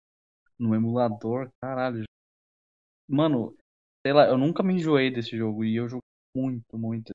[0.60, 2.04] no emulador, caralho.
[3.08, 3.56] Mano,
[4.06, 6.07] sei lá, eu nunca me enjoei desse jogo e eu joguei
[6.38, 7.12] muito, muito.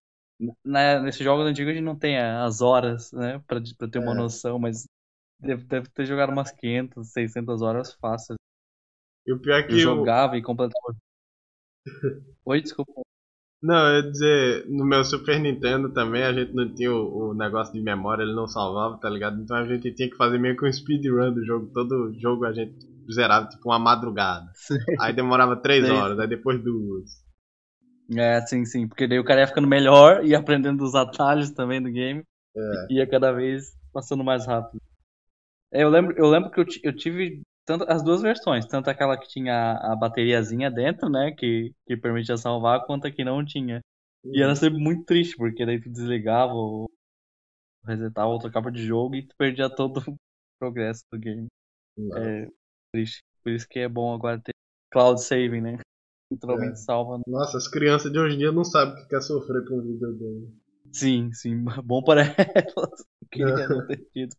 [0.64, 4.12] Na, nesses jogos antigos a gente não tem as horas, né, pra, pra ter uma
[4.12, 4.16] é.
[4.16, 4.84] noção, mas
[5.38, 8.36] deve, deve ter jogado umas 500, 600 horas fáceis.
[9.24, 9.82] E o pior é que eu, eu...
[9.82, 10.96] jogava e completava.
[12.44, 13.02] Oi, desculpa.
[13.62, 17.34] Não, eu ia dizer, no meu Super Nintendo também a gente não tinha o, o,
[17.34, 19.40] negócio de memória, ele não salvava, tá ligado?
[19.40, 21.70] Então a gente tinha que fazer meio que um speedrun do jogo.
[21.72, 22.74] Todo jogo a gente
[23.12, 24.50] zerava tipo uma madrugada.
[24.54, 24.78] Sim.
[24.98, 27.22] Aí demorava três horas, aí depois duas.
[28.18, 28.88] É, sim, sim.
[28.88, 32.22] Porque daí o cara ia ficando melhor e aprendendo os atalhos também do game.
[32.56, 32.86] É.
[32.90, 34.80] E ia cada vez passando mais rápido.
[35.72, 39.16] É, eu lembro, eu lembro que eu, eu tive tanto, as duas versões, tanto aquela
[39.16, 43.80] que tinha a bateriazinha dentro, né, que, que permitia salvar, quanto a que não tinha.
[44.24, 44.32] Uhum.
[44.34, 46.90] E era sempre muito triste, porque daí tu desligava ou
[47.84, 50.16] resetava outra capa de jogo e tu perdia todo o
[50.60, 51.46] progresso do game.
[52.16, 52.48] É
[52.92, 53.22] triste.
[53.42, 54.52] Por isso que é bom agora ter
[54.90, 55.78] cloud saving, né?
[56.32, 56.76] Literalmente é.
[56.76, 57.20] salva.
[57.26, 59.82] Nossa, as crianças de hoje em dia não sabem o que é sofrer com um
[59.82, 60.52] videogame.
[60.92, 63.04] Sim, sim, bom para elas.
[63.30, 64.36] Queria não ter tido.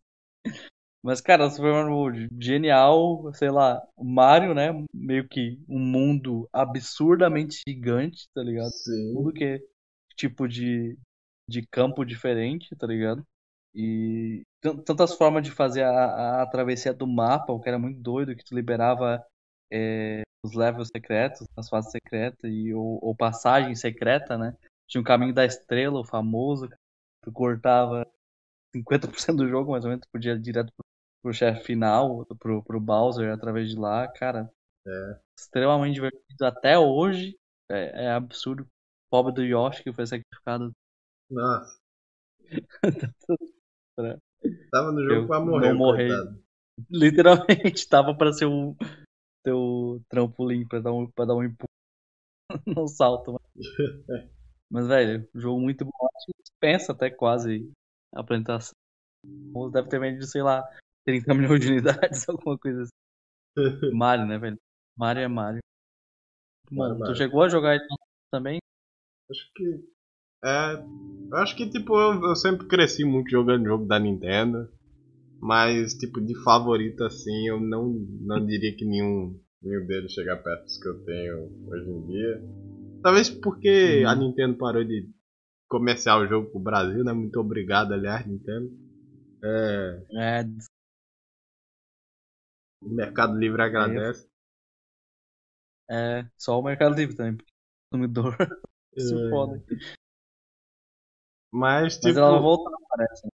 [1.02, 4.70] Mas, cara, Super Mario World, genial, sei lá, Mario, né?
[4.94, 8.70] Meio que um mundo absurdamente gigante, tá ligado?
[8.70, 9.12] Sim.
[9.12, 9.60] Tudo que é
[10.16, 10.96] tipo de,
[11.46, 13.22] de campo diferente, tá ligado?
[13.74, 18.00] E tantas formas de fazer a, a, a travessia do mapa, o que era muito
[18.00, 19.22] doido, que tu liberava
[19.70, 24.56] é, os levels secretos, as fases secretas e ou, ou, passagem secreta, né?
[24.86, 26.68] Tinha o caminho da estrela, o famoso,
[27.22, 28.06] tu cortava
[28.76, 30.84] 50% do jogo, mais ou menos, tu podia ir direto pro,
[31.22, 34.52] pro chefe final, pro, pro Bowser através de lá, cara.
[34.86, 35.20] É.
[35.38, 36.44] Extremamente divertido.
[36.44, 37.38] Até hoje
[37.70, 38.64] é, é absurdo.
[38.64, 38.66] O
[39.10, 40.72] pobre do Yoshi que foi sacrificado.
[41.30, 41.78] Nossa.
[44.70, 45.68] Tava no jogo Eu pra morrer.
[45.70, 46.10] Não morrer.
[46.90, 48.76] Literalmente, tava pra ser um,
[49.44, 51.68] teu trampolim pra dar um, pra dar um empurro
[52.66, 53.32] no salto.
[53.32, 53.42] Mas,
[54.70, 56.08] mas velho, jogo muito bom.
[56.16, 57.70] Acho que dispensa até quase
[58.12, 58.74] a apresentação.
[59.70, 60.62] Deve ter vendido, sei lá,
[61.04, 63.92] 30 milhões de unidades, alguma coisa assim.
[63.92, 64.58] Mario, né, velho?
[64.96, 65.60] Mario é Mario.
[66.70, 67.78] Bom, tu chegou a jogar
[68.30, 68.58] também?
[69.30, 69.84] Acho que.
[70.44, 71.36] É.
[71.40, 74.70] Acho que, tipo, eu, eu sempre cresci muito jogando jogo da Nintendo.
[75.44, 77.92] Mas, tipo, de favorito assim, eu não,
[78.22, 82.42] não diria que nenhum, nenhum deles chega perto dos que eu tenho hoje em dia.
[83.02, 84.08] Talvez porque uhum.
[84.08, 85.06] a Nintendo parou de
[85.68, 87.12] comercial o jogo pro Brasil, né?
[87.12, 88.70] Muito obrigado, aliás, Nintendo.
[89.44, 90.06] É.
[90.14, 90.44] É.
[92.82, 94.26] O Mercado Livre agradece.
[95.90, 98.34] É, só o Mercado Livre também, porque o consumidor
[98.96, 99.28] se É.
[99.28, 99.62] foda.
[101.52, 102.06] Mas, tipo.
[102.06, 103.26] Mas ela volta, não parece.
[103.26, 103.30] né?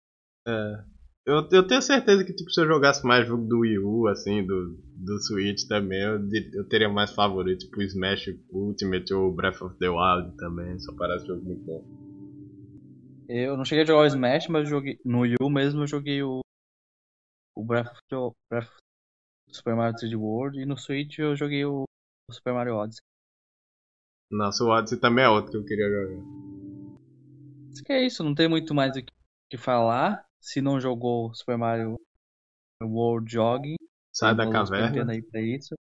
[0.48, 0.94] É.
[1.27, 4.45] Eu, eu tenho certeza que tipo, se eu jogasse mais jogo do Wii U, assim,
[4.47, 6.21] do, do Switch também, eu,
[6.53, 11.27] eu teria mais favorito, tipo Smash Ultimate ou Breath of the Wild também, só parece
[11.27, 11.83] jogo muito bom.
[13.27, 15.01] Eu não cheguei a jogar o Smash, mas joguei.
[15.03, 16.41] No Wii U mesmo eu joguei o.
[17.57, 18.17] O Breath of the
[18.51, 18.71] Breath
[19.51, 21.85] Super Mario 3D World e no Switch eu joguei o,
[22.29, 23.01] o Super Mario Odyssey.
[24.31, 26.23] Nossa, o Odyssey também é outro que eu queria jogar.
[27.73, 29.03] Acho que é isso, não tem muito mais o
[29.49, 30.27] que falar.
[30.45, 31.99] Se não jogou Super Mario
[32.83, 33.77] World, jogue.
[34.12, 35.11] Sai da caverna.
[35.11, 35.75] aí pra isso.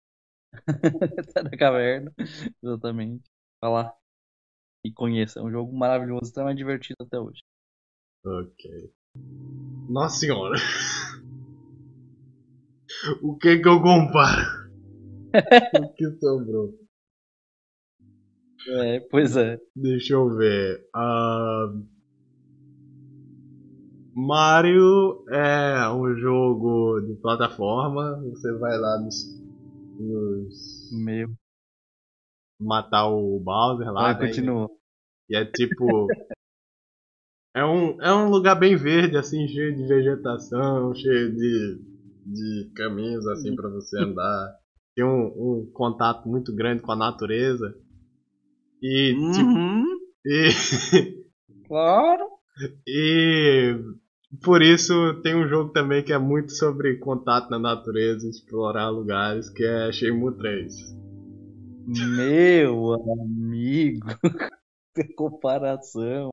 [1.34, 2.14] Sai da caverna,
[2.62, 3.24] exatamente.
[3.60, 3.96] Vai lá
[4.86, 5.40] e conheça.
[5.40, 7.42] É um jogo maravilhoso, extremamente divertido até hoje.
[8.24, 8.94] Ok.
[9.88, 10.54] Nossa senhora.
[13.20, 14.46] o que que eu comparo?
[15.74, 16.72] o que sobrou?
[18.68, 19.58] É, pois é.
[19.74, 20.88] Deixa eu ver.
[20.94, 21.84] Ahn,
[24.14, 28.20] Mario é um jogo de plataforma.
[28.30, 29.24] Você vai lá nos,
[29.98, 31.28] nos Meu.
[32.60, 34.12] matar o Bowser lá.
[34.12, 34.26] Vai, né?
[34.26, 34.70] continua.
[35.30, 36.08] E é tipo.
[37.56, 41.80] é, um, é um lugar bem verde, assim, cheio de vegetação, cheio de,
[42.26, 44.56] de caminhos assim para você andar.
[44.94, 47.74] Tem um, um contato muito grande com a natureza.
[48.82, 49.84] E, tipo, Uhum,
[50.26, 50.48] e,
[51.66, 52.26] claro.
[52.86, 53.74] e
[54.40, 59.50] por isso tem um jogo também que é muito sobre contato na natureza, explorar lugares,
[59.50, 60.74] que é Shenmue 3.
[61.86, 64.06] Meu amigo.
[64.94, 66.28] Que comparação.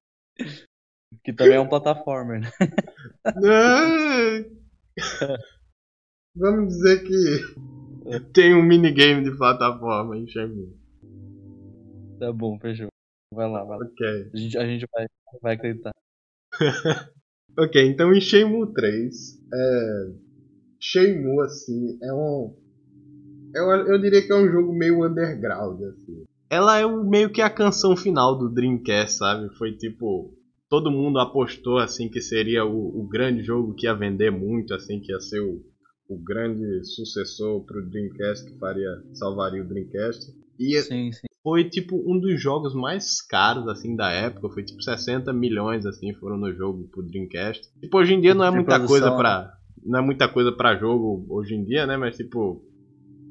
[1.23, 2.51] Que também é um plataformer, né?
[3.25, 4.43] Ah,
[6.35, 10.77] Vamos dizer que tem um minigame de plataforma em Shenmue.
[12.19, 12.89] Tá bom, fechou.
[13.33, 13.85] Vai lá, vai lá.
[13.85, 14.29] Ok.
[14.33, 15.07] A gente, a gente vai,
[15.41, 15.91] vai acreditar.
[17.57, 20.11] Ok, então em Shenmue 3, é...
[20.79, 22.55] Shenmue, assim, é um...
[23.53, 26.23] Eu, eu diria que é um jogo meio underground, assim.
[26.49, 29.49] Ela é o, meio que a canção final do Dreamcast, sabe?
[29.57, 30.33] Foi tipo...
[30.69, 34.99] Todo mundo apostou, assim, que seria o, o grande jogo que ia vender muito, assim,
[34.99, 35.63] que ia ser o,
[36.07, 40.31] o grande sucessor pro Dreamcast, que faria, salvaria o Dreamcast.
[40.59, 41.28] E Sim, sim.
[41.43, 46.13] Foi tipo um dos jogos mais caros assim da época, foi tipo 60 milhões assim
[46.15, 47.63] foram no jogo pro Dreamcast.
[47.81, 49.53] Tipo, hoje em dia não é muita coisa pra.
[49.83, 52.61] não é muita coisa para jogo hoje em dia, né, mas tipo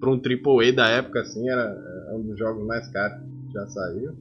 [0.00, 3.66] pra um AAA da época assim era, era um dos jogos mais caros que já
[3.66, 4.12] saiu.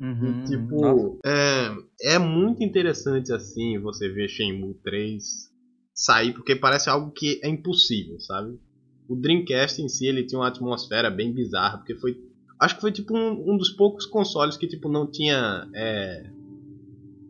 [0.00, 1.18] Uhum, E tipo, nossa.
[1.24, 5.52] é, é muito interessante assim você ver Shenmue 3
[5.94, 8.58] sair, porque parece algo que é impossível, sabe?
[9.08, 12.16] O Dreamcast em si ele tinha uma atmosfera bem bizarra, porque foi.
[12.60, 15.68] Acho que foi tipo um, um dos poucos consoles que tipo não tinha.
[15.74, 16.30] é,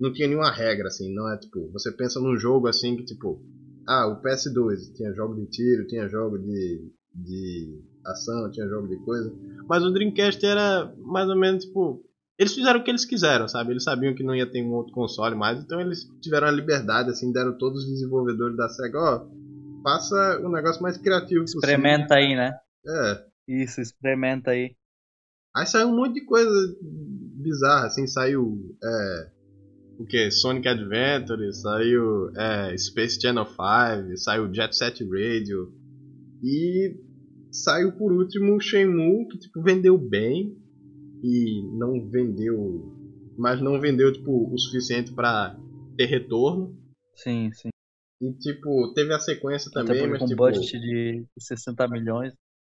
[0.01, 1.71] não tinha nenhuma regra, assim, não é tipo.
[1.73, 3.41] Você pensa num jogo assim que tipo.
[3.87, 6.91] Ah, o PS2 tinha jogo de tiro, tinha jogo de.
[7.15, 9.33] de ação, tinha jogo de coisa.
[9.69, 12.05] Mas o Dreamcast era mais ou menos tipo.
[12.37, 13.71] Eles fizeram o que eles quiseram, sabe?
[13.71, 17.09] Eles sabiam que não ia ter um outro console mais, então eles tiveram a liberdade,
[17.09, 19.27] assim, deram todos os desenvolvedores da SEGA, ó,
[19.85, 21.61] faça um negócio mais criativo possível.
[21.61, 22.59] Experimenta aí, né?
[22.85, 23.25] É.
[23.47, 24.75] Isso, experimenta aí.
[25.57, 29.31] Aí saiu um monte de coisa bizarra, assim, saiu é,
[29.99, 30.31] o que?
[30.31, 35.73] Sonic Adventure, saiu é, Space Channel 5, saiu Jet Set Radio
[36.43, 36.97] e
[37.53, 40.57] saiu por último o Shenmue, que tipo vendeu bem
[41.23, 42.93] e não vendeu,
[43.39, 45.57] mas não vendeu tipo o suficiente pra
[45.97, 46.77] ter retorno.
[47.15, 47.69] Sim, sim.
[48.21, 52.33] E tipo, teve a sequência também, mas um tipo, budget de 60 milhões.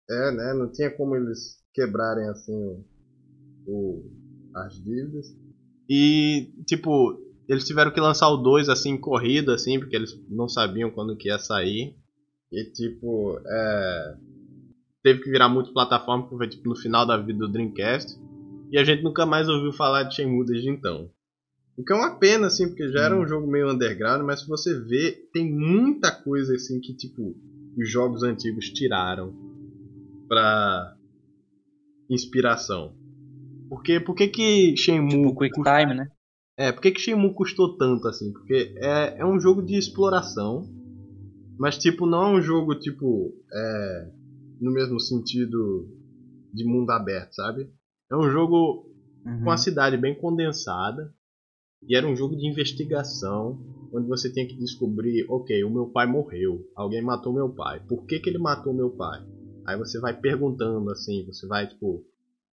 [0.10, 0.54] É, né?
[0.54, 2.84] Não tinha como eles quebrarem assim
[3.66, 4.04] o,
[4.56, 5.36] as dívidas.
[5.90, 10.48] E, tipo, eles tiveram que lançar o 2 assim em corrida, assim, porque eles não
[10.48, 11.96] sabiam quando que ia sair.
[12.52, 14.18] E tipo, é.
[15.04, 18.20] Teve que virar multiplataforma, porque foi tipo no final da vida do Dreamcast.
[18.72, 21.12] E a gente nunca mais ouviu falar de Shenmue desde então.
[21.78, 24.48] O que é uma pena, assim, porque já era um jogo meio underground, mas se
[24.48, 27.36] você vê, tem muita coisa assim que, tipo,
[27.78, 29.45] os jogos antigos tiraram
[30.28, 30.96] pra
[32.10, 32.96] inspiração.
[33.70, 36.12] Porque por que que Shenmue Tipo, Quick Time, né?
[36.58, 38.32] é, por que que Shenmue custou tanto assim?
[38.32, 40.68] Porque é, é um jogo de exploração,
[41.58, 44.12] mas tipo não é um jogo tipo é,
[44.62, 45.88] no mesmo sentido
[46.54, 47.70] de mundo aberto, sabe?
[48.12, 48.90] É um jogo
[49.44, 49.52] com Uhum.
[49.52, 51.14] a cidade bem condensada
[51.88, 53.60] E era um jogo de investigação,
[53.94, 58.06] onde você tinha que descobrir, ok, o meu pai morreu, alguém matou meu pai, por
[58.06, 59.24] que, que ele matou meu pai?
[59.66, 62.06] Aí você vai perguntando assim, você vai tipo,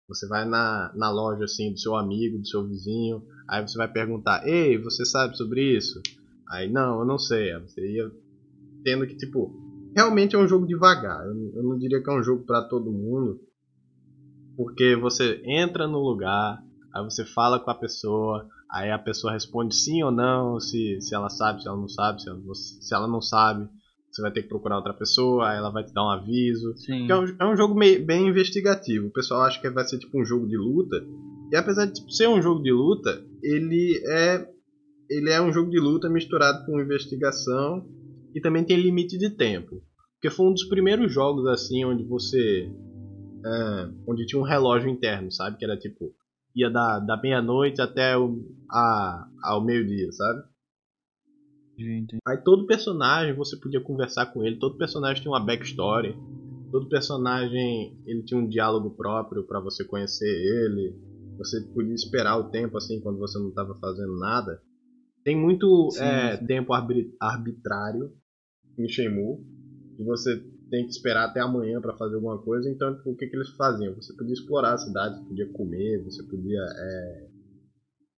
[0.09, 3.89] você vai na, na loja assim do seu amigo, do seu vizinho, aí você vai
[3.89, 6.01] perguntar, ei, você sabe sobre isso?
[6.49, 7.53] Aí não, eu não sei.
[7.53, 8.11] Aí você ia
[8.83, 9.53] tendo que tipo,
[9.95, 11.25] realmente é um jogo devagar.
[11.27, 13.41] Eu, eu não diria que é um jogo para todo mundo,
[14.57, 16.63] porque você entra no lugar,
[16.95, 21.15] aí você fala com a pessoa, aí a pessoa responde sim ou não, se, se
[21.15, 23.69] ela sabe, se ela não sabe, se ela, se ela não sabe,
[24.13, 26.75] você vai ter que procurar outra pessoa, aí ela vai te dar um aviso.
[27.11, 29.07] É um, é um jogo meio, bem investigativo.
[29.07, 30.97] O pessoal acha que vai ser tipo um jogo de luta.
[31.51, 34.47] E apesar de tipo, ser um jogo de luta, ele é
[35.11, 37.87] ele é um jogo de luta misturado com investigação
[38.35, 39.83] e também tem limite de tempo.
[40.15, 42.71] Porque foi um dos primeiros jogos assim onde você
[43.45, 45.59] é, onde tinha um relógio interno, sabe?
[45.59, 46.15] Que era tipo
[46.55, 50.43] ia da, da meia-noite até o, a, ao meio-dia, sabe?
[52.27, 56.17] Aí todo personagem você podia conversar com ele, todo personagem tinha uma backstory,
[56.71, 60.95] todo personagem ele tinha um diálogo próprio para você conhecer ele.
[61.39, 64.61] Você podia esperar o tempo assim quando você não estava fazendo nada.
[65.25, 66.47] Tem muito sim, é, sim.
[66.47, 68.13] tempo arbitrário
[68.79, 69.39] em Shenmue
[69.99, 70.37] e você
[70.71, 72.69] tem que esperar até amanhã para fazer alguma coisa.
[72.69, 73.95] Então, tipo, o que, que eles faziam?
[73.95, 77.29] Você podia explorar a cidade, você podia comer, você podia é,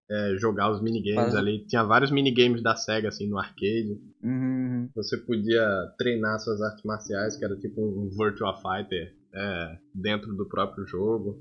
[0.09, 1.35] é, jogar os minigames Mas...
[1.35, 1.65] ali.
[1.65, 3.99] Tinha vários minigames da SEGA, assim, no arcade.
[4.23, 4.89] Uhum.
[4.95, 5.67] Você podia
[5.97, 11.39] treinar suas artes marciais, que era tipo um Virtua Fighter é, dentro do próprio jogo.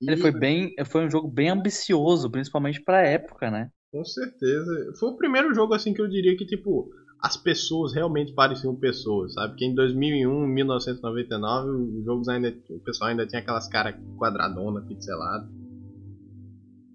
[0.00, 0.74] Ele foi bem.
[0.86, 3.70] Foi um jogo bem ambicioso, principalmente pra época, né?
[3.92, 4.92] Com certeza.
[4.98, 6.90] Foi o primeiro jogo, assim, que eu diria que, tipo,
[7.20, 9.56] as pessoas realmente pareciam pessoas, sabe?
[9.56, 12.56] Que em 2001, 1999, os jogos ainda.
[12.70, 15.50] O pessoal ainda tinha aquelas caras quadradonas, pixeladas.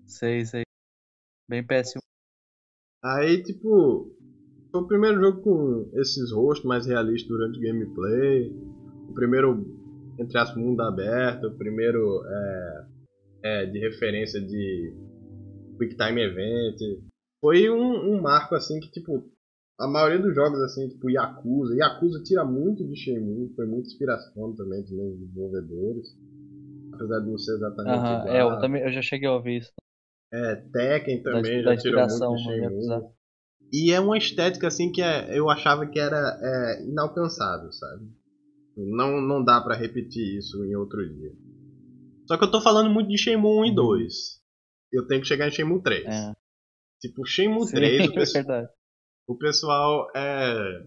[0.07, 0.64] Sei, sei.
[1.47, 2.01] Bem péssimo.
[3.03, 4.11] Aí, tipo,
[4.72, 8.51] foi o primeiro jogo com esses rostos mais realistas durante o gameplay.
[9.09, 9.63] O primeiro,
[10.19, 11.47] entre as mundo aberto.
[11.47, 12.85] O primeiro é,
[13.43, 14.93] é, de referência de
[15.77, 16.77] Quick Time Event.
[17.39, 19.23] Foi um, um marco, assim, que, tipo,
[19.80, 21.76] a maioria dos jogos, assim, tipo Yakuza.
[21.76, 23.53] Yakuza tira muito de Shenmue.
[23.55, 26.07] Foi muita inspiração também dos meus desenvolvedores.
[26.91, 28.22] Apesar de não ser exatamente uh -huh.
[28.22, 28.35] igual.
[28.35, 29.72] É, eu, também, eu já cheguei a ouvir isso.
[30.34, 33.15] É, Tekken também da, já tirou muito Shenmue.
[33.72, 38.06] E é uma estética assim que é, eu achava que era é, inalcançável, sabe?
[38.77, 41.31] Não, não dá para repetir isso em outro dia.
[42.27, 44.14] Só que eu tô falando muito de Shenmue 1 e 2.
[44.14, 44.99] Uhum.
[44.99, 46.06] Eu tenho que chegar em Shenmue 3.
[46.06, 46.34] É.
[46.99, 48.68] Tipo, Shenmue Sim, 3, o, pessoal,
[49.27, 50.84] o pessoal é,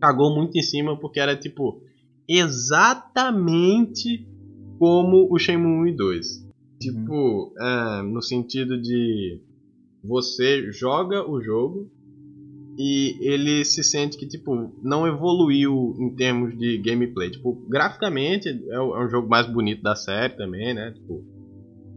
[0.00, 1.82] cagou muito em cima porque era tipo
[2.28, 4.26] exatamente
[4.78, 6.49] como o Shenmue 1 e 2.
[6.80, 7.52] Tipo, uhum.
[7.60, 9.40] é, no sentido de
[10.02, 11.90] você joga o jogo
[12.78, 17.30] e ele se sente que tipo não evoluiu em termos de gameplay.
[17.30, 20.92] Tipo, graficamente é o, é jogo mais bonito da série também, né?
[20.92, 21.22] Tipo,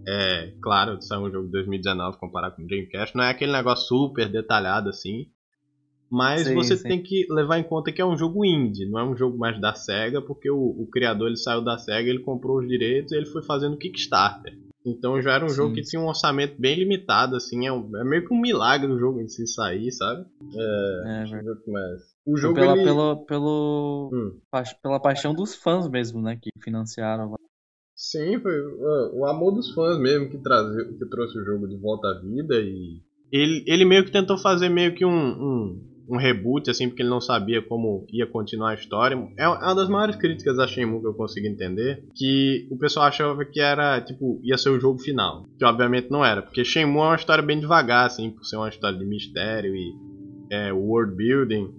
[0.06, 3.88] é claro, saiu um jogo de 2019 comparado com o Dreamcast, não é aquele negócio
[3.88, 5.28] super detalhado assim,
[6.12, 6.90] mas sim, você sim.
[6.90, 9.60] tem que levar em conta que é um jogo indie, não é um jogo mais
[9.62, 13.16] da SEGA, porque o, o criador ele saiu da SEGA, ele comprou os direitos e
[13.16, 14.54] ele foi fazendo Kickstarter.
[14.86, 15.56] Então já era um Sim.
[15.56, 18.92] jogo que tinha um orçamento bem limitado, assim, é, um, é, meio que um milagre
[18.92, 20.26] o jogo em si sair, sabe?
[20.56, 21.98] É, é deixa eu ver como é.
[22.26, 22.84] O jogo pela, ele...
[22.84, 24.40] pelo, pelo, hum.
[24.52, 27.34] pa, pela paixão dos fãs mesmo, né, que financiaram.
[27.96, 28.54] Sim, foi
[29.14, 32.56] o amor dos fãs mesmo que, trazia, que trouxe o jogo de volta à vida
[32.60, 33.02] e
[33.32, 37.10] ele, ele meio que tentou fazer meio que um, um um reboot, assim, porque ele
[37.10, 39.18] não sabia como ia continuar a história.
[39.38, 43.44] É uma das maiores críticas a Shenmue que eu consigo entender, que o pessoal achava
[43.44, 45.46] que era, tipo, ia ser o jogo final.
[45.58, 48.70] Que obviamente não era, porque Shenmue é uma história bem devagar, assim, por ser uma
[48.70, 49.96] história de mistério e
[50.52, 51.74] é, world building.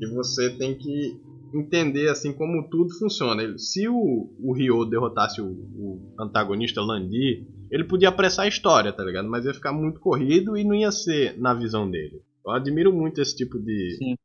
[0.00, 1.16] E você tem que
[1.54, 3.56] entender, assim, como tudo funciona.
[3.56, 9.04] Se o, o Ryo derrotasse o, o antagonista Landi, ele podia apressar a história, tá
[9.04, 9.28] ligado?
[9.28, 12.22] Mas ia ficar muito corrido e não ia ser na visão dele.
[12.48, 14.16] Eu admiro muito esse tipo de,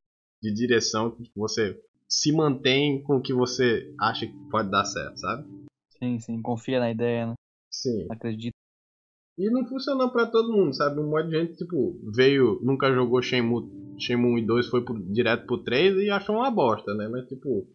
[0.41, 1.78] de direção que você
[2.08, 5.45] se mantém com o que você acha que pode dar certo, sabe?
[6.00, 7.34] Sim, sim, confia na ideia, né?
[7.70, 8.08] Sim.
[8.10, 8.56] Acredita.
[9.38, 11.02] E não funcionou para todo mundo, sabe?
[11.02, 15.04] Um monte de gente, tipo, veio, nunca jogou Shenmue, Shenmue 1 e 2, foi pro,
[15.12, 17.10] direto pro 3 e achou uma bosta, né?
[17.10, 17.68] Mas, tipo,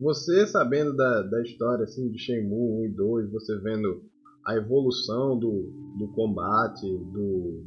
[0.00, 4.02] você sabendo da, da história, assim, de Shenmue 1 e 2, você vendo
[4.44, 7.62] a evolução do, do combate, do,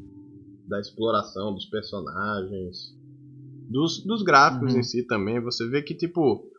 [0.68, 2.96] da exploração dos personagens,
[3.70, 4.80] dos, dos gráficos uhum.
[4.80, 5.42] em si também.
[5.42, 6.50] Você vê que, tipo,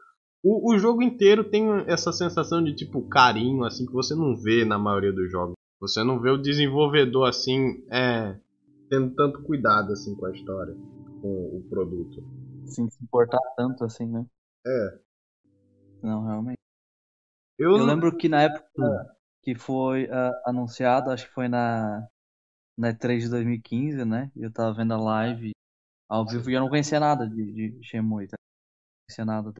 [0.42, 4.64] o, o jogo inteiro tem essa sensação de, tipo, carinho, assim, que você não vê
[4.64, 5.54] na maioria dos jogos.
[5.80, 8.38] Você não vê o desenvolvedor, assim, é,
[8.88, 10.74] tendo tanto cuidado assim com a história,
[11.20, 12.22] com o produto.
[12.66, 14.24] Sim, se importar tanto assim, né?
[14.66, 14.98] É.
[16.02, 16.58] Não, realmente.
[17.58, 19.04] Eu, eu lembro que na época hum.
[19.42, 22.06] que foi uh, anunciado, acho que foi na,
[22.78, 24.30] na E3 de 2015, né?
[24.36, 25.52] Eu tava vendo a live
[26.08, 28.02] ao vivo e eu não conhecia nada de, de tá?
[28.02, 28.18] Não
[29.08, 29.52] conhecia nada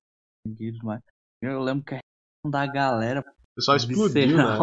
[0.83, 1.03] mas
[1.43, 2.01] eu lembro que a
[2.49, 3.21] da galera.
[3.21, 4.59] O pessoal explodiu, né?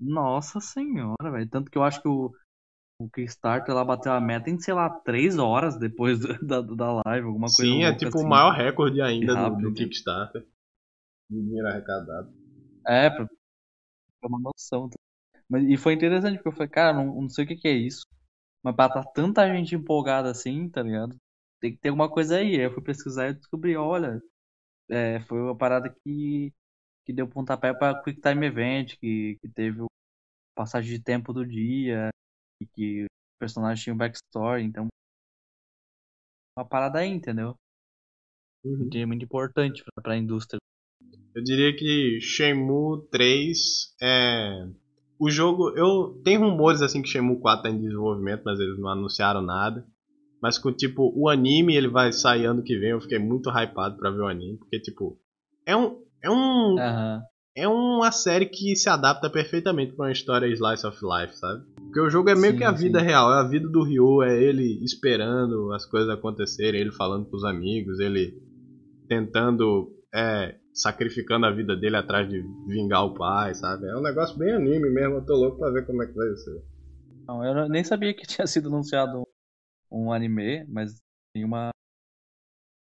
[0.00, 1.48] Nossa senhora, velho.
[1.48, 2.34] Tanto que eu acho que o,
[3.00, 7.26] o Kickstarter lá bateu a meta em, sei lá, três horas depois da, da live,
[7.26, 7.62] alguma coisa.
[7.62, 10.46] Sim, é tipo assim, o maior recorde ainda do, do, Kickstarter.
[11.30, 12.32] Dinheiro arrecadado.
[12.86, 13.36] É, pra ter
[14.24, 14.88] uma noção.
[14.88, 14.96] Tá?
[15.48, 17.72] Mas, e foi interessante, porque eu falei, cara, não, não sei o que, que é
[17.72, 18.04] isso.
[18.62, 21.16] Mas pra tá tanta gente empolgada assim, tá ligado?
[21.60, 22.56] Tem que ter alguma coisa aí.
[22.56, 24.20] Aí eu fui pesquisar e descobri, olha,
[24.90, 26.52] é, foi uma parada que,
[27.04, 29.86] que deu pontapé pra Quick Time Event, que, que teve o
[30.56, 32.10] passagem de tempo do dia,
[32.60, 33.08] e que o
[33.38, 34.88] personagem tinha um backstory, então.
[36.56, 37.54] Uma parada aí, entendeu?
[38.64, 38.88] Uhum.
[38.94, 40.58] É muito importante pra, pra indústria.
[41.34, 44.66] Eu diria que Shenmue 3 é.
[45.18, 45.70] O jogo.
[45.70, 46.20] Eu.
[46.24, 49.84] Tem rumores assim que Shenmue 4 tá em desenvolvimento, mas eles não anunciaram nada.
[50.42, 53.96] Mas com tipo, o anime ele vai sair ano que vem, eu fiquei muito hypado
[53.96, 55.18] pra ver o anime, porque tipo,
[55.64, 55.98] é um.
[56.22, 56.74] É um.
[56.74, 57.22] Uhum.
[57.58, 61.64] É uma série que se adapta perfeitamente pra uma história Slice of Life, sabe?
[61.76, 63.06] Porque o jogo é meio sim, que a vida sim.
[63.06, 67.44] real, é a vida do Ryu, é ele esperando as coisas acontecerem, ele falando pros
[67.44, 68.34] amigos, ele
[69.08, 69.90] tentando.
[70.14, 73.86] É, sacrificando a vida dele atrás de vingar o pai, sabe?
[73.86, 76.36] É um negócio bem anime mesmo, eu tô louco pra ver como é que vai
[76.36, 76.62] ser.
[77.26, 79.26] Não, eu nem sabia que tinha sido anunciado
[79.90, 81.70] um anime, mas tem uma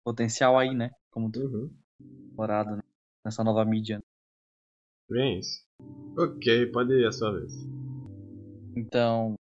[0.05, 0.91] potencial aí, né?
[1.11, 1.75] Como tu uhum.
[2.29, 2.83] explorado né?
[3.25, 4.03] nessa nova mídia.
[5.09, 5.67] Bem isso.
[6.19, 7.53] Ok, pode ir a sua vez.
[8.77, 9.35] Então.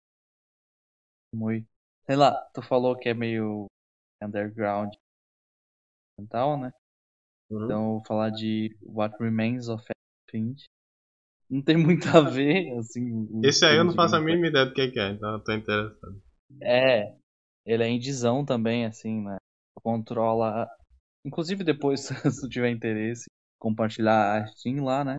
[1.36, 1.68] Muito.
[2.06, 3.66] Sei lá, tu falou que é meio
[4.24, 4.94] underground
[6.20, 6.72] e tal, né?
[7.50, 7.66] Uhum.
[7.66, 9.84] Então, vou falar de What Remains of
[10.30, 10.66] Finch.
[11.50, 13.28] Não tem muito a ver, assim.
[13.44, 16.22] Esse aí eu não faço a mínima ideia do que é, então eu tô interessado.
[16.62, 17.16] É,
[17.66, 19.38] ele é indizão também, assim, né?
[19.76, 20.68] Controla.
[21.26, 22.02] Inclusive, depois,
[22.32, 23.26] se tu tiver interesse,
[23.60, 25.18] compartilhar a Steam lá, né?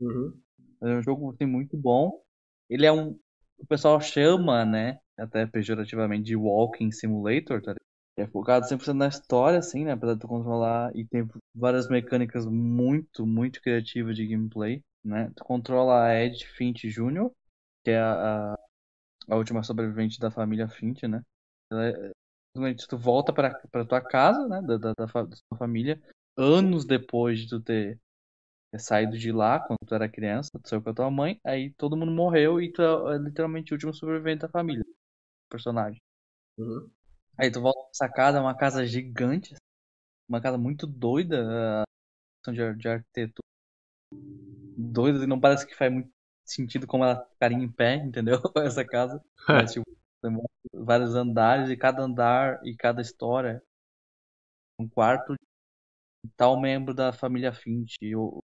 [0.00, 0.40] Uhum.
[0.82, 2.22] É um jogo assim, muito bom.
[2.68, 3.18] Ele é um.
[3.58, 4.98] O pessoal chama, né?
[5.18, 7.74] Até pejorativamente de Walking Simulator, tá
[8.20, 9.96] é focado 100% na história, assim, né?
[9.96, 10.94] De tu controlar.
[10.96, 15.30] E tem várias mecânicas muito, muito criativas de gameplay, né?
[15.36, 17.30] Tu controla a Ed Finch Jr.,
[17.84, 18.58] que é a, a,
[19.30, 21.22] a última sobrevivente da família Finch, né?
[21.70, 22.12] Ela é,
[22.88, 24.62] tu volta pra, pra tua casa, né?
[24.62, 26.00] Da, da, da, da tua família,
[26.36, 27.98] anos depois de tu ter
[28.78, 31.96] saído de lá, quando tu era criança, tu saiu com a tua mãe, aí todo
[31.96, 34.84] mundo morreu e tu é, é literalmente o último sobrevivente da família.
[35.50, 36.00] Personagem.
[36.58, 36.90] Uhum.
[37.40, 39.54] Aí tu volta pra essa casa, é uma casa gigante,
[40.28, 41.82] uma casa muito doida,
[42.46, 43.48] a de, de arquitetura.
[44.76, 46.10] Doida, e não parece que faz muito
[46.44, 48.36] sentido como ela ficaria em pé, entendeu?
[48.58, 49.24] Essa casa.
[49.48, 49.90] Mas, tipo,
[50.74, 53.62] vários andares, e cada andar e cada história
[54.78, 58.40] um quarto de tal membro da família Finch, ou,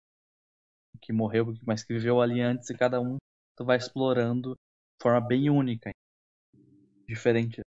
[1.02, 3.18] que morreu, mas que viveu ali antes, e cada um
[3.58, 5.92] tu vai explorando de forma bem única,
[7.08, 7.62] diferente.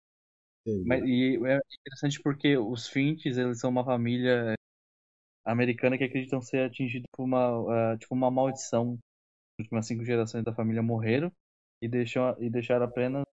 [0.85, 4.55] Mas, e é interessante porque os Finches, eles são uma família
[5.45, 8.99] americana que acreditam ser atingidos por uma, uh, tipo uma maldição.
[9.59, 11.33] As últimas cinco gerações da família morreram
[11.83, 13.25] e, deixou, e deixaram apenas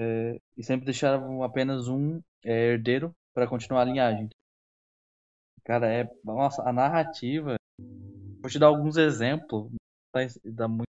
[0.00, 4.30] é, e sempre deixaram apenas um é, herdeiro para continuar a linhagem.
[5.62, 7.56] Cara, é nossa, a narrativa.
[8.40, 9.70] Vou te dar alguns exemplos,
[10.12, 10.88] vai dar muito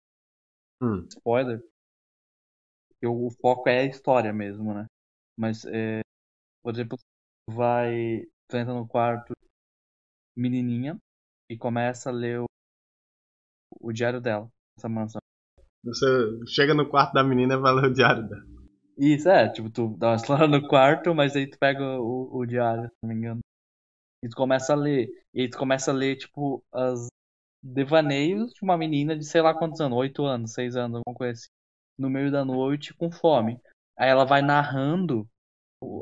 [0.79, 1.07] hum.
[1.09, 1.59] spoiler.
[3.03, 4.85] O foco é a história mesmo, né?
[5.39, 6.01] Mas, é,
[6.61, 6.97] por exemplo,
[7.49, 9.31] vai, tu entra no quarto
[10.35, 10.97] menininha
[11.49, 12.45] e começa a ler o,
[13.79, 15.21] o diário dela, essa mansão.
[15.85, 16.05] Você
[16.45, 18.45] chega no quarto da menina e vai ler o diário dela.
[18.97, 22.45] Isso, é, tipo, tu dá uma explorada no quarto, mas aí tu pega o, o
[22.45, 23.39] diário, se não me engano.
[24.21, 25.07] E tu começa a ler.
[25.33, 27.07] E aí tu começa a ler, tipo, as
[27.63, 31.31] devaneios de uma menina de sei lá quantos anos, 8 anos, 6 anos, alguma coisa
[31.31, 31.49] assim.
[31.97, 33.57] No meio da noite com fome.
[33.99, 35.27] Aí ela vai narrando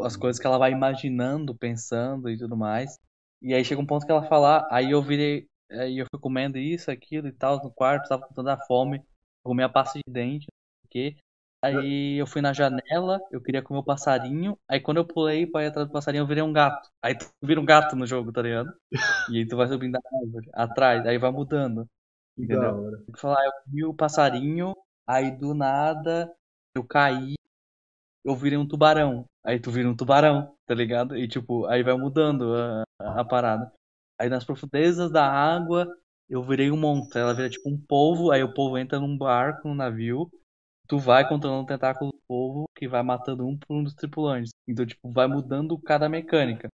[0.04, 2.98] as coisas que ela vai imaginando, pensando e tudo mais.
[3.42, 6.58] E aí chega um ponto que ela fala, aí eu virei, aí eu fui comendo
[6.58, 9.04] isso, aquilo e tal no quarto, tava com toda a fome,
[9.44, 10.48] comi a pasta de dente,
[10.84, 11.16] porque
[11.60, 14.58] Aí eu fui na janela, eu queria comer o passarinho.
[14.70, 16.88] Aí quando eu pulei pra ir atrás do passarinho, eu virei um gato.
[17.02, 18.72] Aí tu vira um gato no jogo, tá ligado?
[19.30, 21.88] E aí tu vai subindo a árvore, atrás, aí vai mudando.
[22.38, 22.92] Entendeu?
[23.12, 24.76] Tu fala, ah, eu vi o passarinho,
[25.08, 26.32] aí do nada
[26.76, 27.37] eu caí
[28.28, 29.26] eu virei um tubarão.
[29.44, 31.18] Aí tu vira um tubarão, tá ligado?
[31.18, 33.72] E tipo, aí vai mudando a, a, a parada.
[34.20, 35.88] Aí nas profundezas da água,
[36.30, 37.20] eu virei um monstro.
[37.20, 40.30] Ela vira tipo um polvo, aí o polvo entra num barco, num navio.
[40.88, 44.52] Tu vai controlando o tentáculo do polvo, que vai matando um por um dos tripulantes.
[44.68, 46.70] Então, tipo, vai mudando cada mecânica.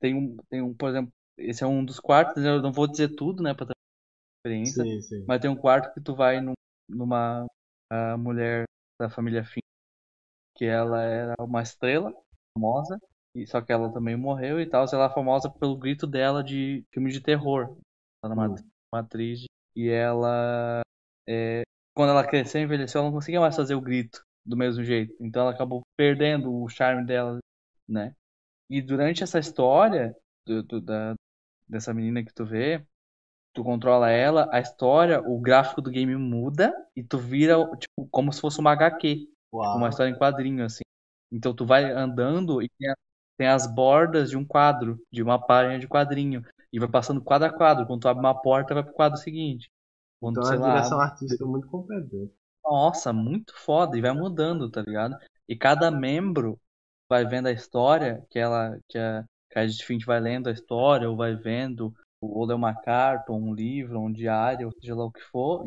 [0.00, 3.16] Tem um, tem um, por exemplo, esse é um dos quartos, eu não vou dizer
[3.16, 3.74] tudo, né, pra ter
[4.38, 4.84] experiência.
[4.84, 5.24] Sim, sim.
[5.26, 6.54] Mas tem um quarto que tu vai num,
[6.88, 7.46] numa
[8.18, 8.64] mulher
[9.00, 9.63] da família Finn,
[10.54, 12.12] que ela era uma estrela
[12.54, 13.00] famosa,
[13.34, 14.86] e só que ela também morreu e tal.
[14.92, 17.76] Ela é famosa pelo grito dela de filme de terror.
[18.22, 18.54] Ela é uma,
[18.92, 19.44] uma atriz
[19.74, 20.82] e ela
[21.28, 21.62] é,
[21.94, 25.14] quando ela cresceu e envelheceu, ela não conseguia mais fazer o grito do mesmo jeito.
[25.20, 27.38] Então ela acabou perdendo o charme dela,
[27.88, 28.14] né?
[28.70, 30.16] E durante essa história
[30.46, 31.14] do, do, da,
[31.68, 32.84] dessa menina que tu vê,
[33.52, 38.32] tu controla ela, a história, o gráfico do game muda e tu vira tipo como
[38.32, 39.76] se fosse uma HQ, Uau.
[39.76, 40.82] uma história em quadrinho assim.
[41.30, 42.94] Então tu vai andando e tem, a,
[43.36, 47.48] tem, as bordas de um quadro, de uma página de quadrinho e vai passando quadro
[47.48, 47.86] a quadro.
[47.86, 49.70] Quando tu abre uma porta, vai pro quadro seguinte.
[50.20, 52.32] Quando, então a direção lá, artística é muito competente.
[52.64, 55.16] Nossa, muito foda e vai mudando, tá ligado?
[55.48, 56.58] E cada membro
[57.08, 61.08] vai vendo a história que ela que a que a gente vai lendo a história
[61.08, 64.94] ou vai vendo ou ler uma carta, ou um livro, ou um diário, ou seja
[64.94, 65.64] lá o que for,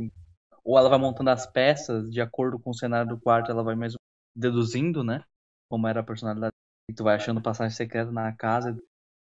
[0.68, 3.74] ou ela vai montando as peças de acordo com o cenário do quarto, ela vai
[3.74, 3.94] mais
[4.36, 5.24] deduzindo, né?
[5.70, 6.52] Como era a personalidade.
[6.92, 8.78] E tu vai achando passagem secreta na casa.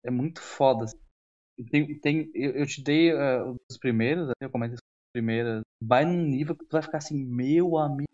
[0.04, 0.84] É muito foda.
[0.84, 1.00] Assim.
[1.70, 4.80] Tem, tem, eu, eu te dei uh, os primeiros, eu comento as
[5.14, 5.62] primeiras.
[5.82, 8.12] Vai num nível que tu vai ficar assim, meu amigo,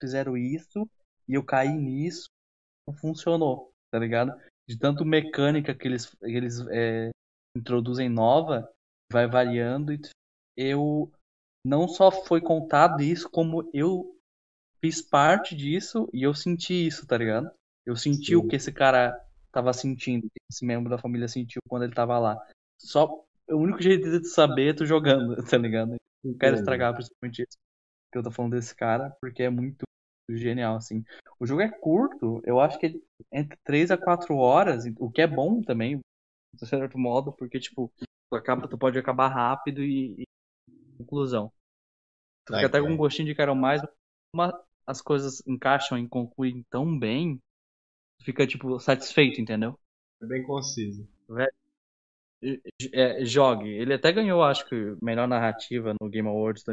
[0.00, 0.88] fizeram isso
[1.28, 2.26] e eu caí nisso,
[2.86, 4.32] não funcionou, tá ligado?
[4.68, 7.10] De tanto mecânica que eles, eles é,
[7.56, 8.70] introduzem nova,
[9.12, 10.00] vai variando e
[10.56, 11.12] eu
[11.64, 14.16] não só foi contado isso, como eu
[14.80, 17.50] fiz parte disso e eu senti isso, tá ligado?
[17.86, 18.36] Eu senti Sim.
[18.36, 19.18] o que esse cara
[19.50, 22.40] tava sentindo, que esse membro da família sentiu quando ele tava lá.
[22.80, 25.96] Só o único jeito de saber é tu jogando, tá ligado?
[26.24, 27.58] Não quero estragar principalmente isso
[28.10, 29.84] que eu tô falando desse cara, porque é muito
[30.30, 31.04] genial, assim.
[31.38, 35.22] O jogo é curto, eu acho que é entre 3 a 4 horas, o que
[35.22, 36.00] é bom também,
[36.54, 37.90] de certo modo, porque, tipo,
[38.30, 40.24] tu, acaba, tu pode acabar rápido e, e
[41.02, 41.52] conclusão.
[42.46, 43.82] Tu fica até com um gostinho de quero mais,
[44.34, 44.52] mas
[44.86, 47.38] as coisas encaixam e concluem tão bem,
[48.18, 49.78] tu fica, tipo, satisfeito, entendeu?
[50.20, 51.08] É bem conciso.
[52.92, 53.68] É, jogue.
[53.68, 56.64] Ele até ganhou, acho que, melhor narrativa no Game Awards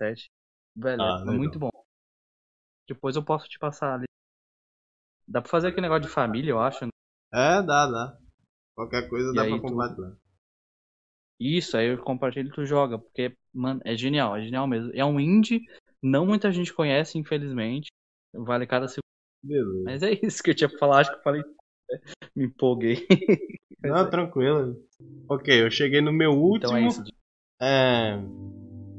[0.00, 0.30] 2007.
[0.76, 1.70] Velho, ah, é muito bom.
[2.86, 4.04] Depois eu posso te passar ali.
[5.26, 6.84] Dá pra fazer aquele negócio de família, eu acho.
[6.84, 6.90] Né?
[7.32, 8.18] É, dá, dá.
[8.74, 10.10] Qualquer coisa e dá pra compartilhar.
[10.10, 10.23] Tu...
[11.44, 14.90] Isso, aí eu compartilho e tu joga, porque, mano, é genial, é genial mesmo.
[14.94, 15.60] É um indie,
[16.02, 17.88] não muita gente conhece, infelizmente.
[18.32, 19.04] Vale cada segundo.
[19.44, 19.82] Beleza.
[19.84, 21.42] Mas é isso que eu tinha pra falar, acho que eu falei.
[22.34, 23.06] Me empolguei.
[23.84, 24.74] Não, tranquilo.
[25.28, 26.56] Ok, eu cheguei no meu último.
[26.56, 27.04] Então é isso.
[27.60, 28.18] É,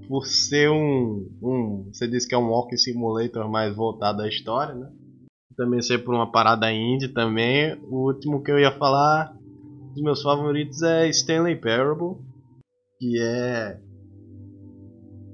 [0.08, 1.90] por ser um, um.
[1.92, 4.92] Você disse que é um walking simulator mais voltado à história, né?
[5.58, 7.74] Também ser por uma parada indie também.
[7.86, 9.36] O último que eu ia falar
[9.96, 12.18] dos meus favoritos é Stanley Parable,
[12.98, 13.80] que é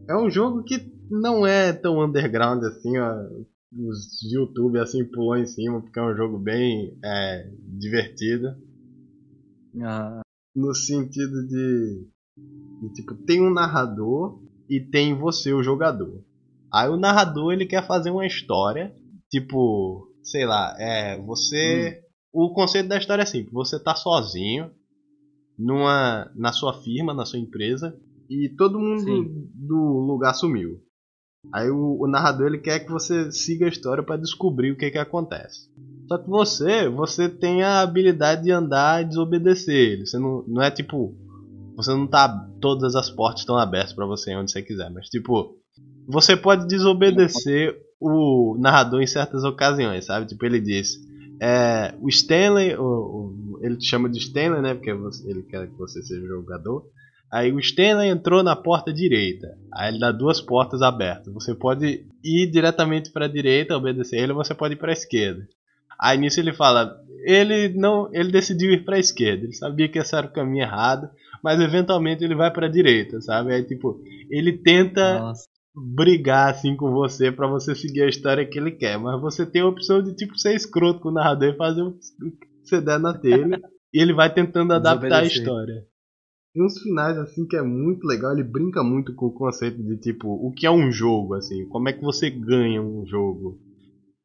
[0.08, 3.14] é um jogo que não é tão underground assim, ó.
[3.74, 8.54] Os YouTube assim pulou em cima porque é um jogo bem é, divertido.
[9.82, 10.22] Ah.
[10.54, 12.06] No sentido de,
[12.82, 16.22] de, tipo, tem um narrador e tem você, o jogador.
[16.74, 18.94] Aí o narrador ele quer fazer uma história,
[19.30, 23.52] tipo, sei lá, é, você hum o conceito da história é simples.
[23.52, 24.72] Você tá sozinho
[25.57, 27.98] numa na sua firma, na sua empresa
[28.30, 29.49] e todo mundo Sim.
[29.53, 30.80] do lugar sumiu.
[31.52, 34.91] Aí o, o, narrador ele quer que você siga a história para descobrir o que
[34.91, 35.69] que acontece.
[36.07, 40.06] Só que você, você tem a habilidade de andar e desobedecer ele.
[40.06, 41.15] Você não, não é tipo,
[41.76, 45.57] você não tá todas as portas estão abertas para você onde você quiser, mas tipo,
[46.07, 50.28] você pode desobedecer o narrador em certas ocasiões, sabe?
[50.28, 50.98] Tipo, ele diz:
[51.42, 54.76] é, o Stanley, o, o, ele te chama de Stanley, né?
[54.76, 56.86] Porque você, ele quer que você seja jogador.
[57.32, 59.58] Aí o Stanley entrou na porta direita.
[59.74, 61.34] Aí ele dá duas portas abertas.
[61.34, 64.94] Você pode ir diretamente para a direita, obedecer ele, ou você pode ir para a
[64.94, 65.48] esquerda.
[66.00, 69.46] Aí nisso ele fala, ele não, ele decidiu ir para a esquerda.
[69.46, 71.10] Ele sabia que esse era o caminho errado,
[71.44, 73.52] mas eventualmente ele vai para a direita, sabe?
[73.52, 74.00] Aí tipo,
[74.30, 78.98] ele tenta Nossa brigar assim com você para você seguir a história que ele quer,
[78.98, 81.93] mas você tem a opção de tipo ser escroto com o narrador e fazer o
[81.93, 83.61] que você der na telha
[83.93, 85.85] e ele vai tentando adaptar a história.
[86.53, 89.98] Tem uns finais assim que é muito legal, ele brinca muito com o conceito de
[89.98, 93.57] tipo, o que é um jogo assim, como é que você ganha um jogo.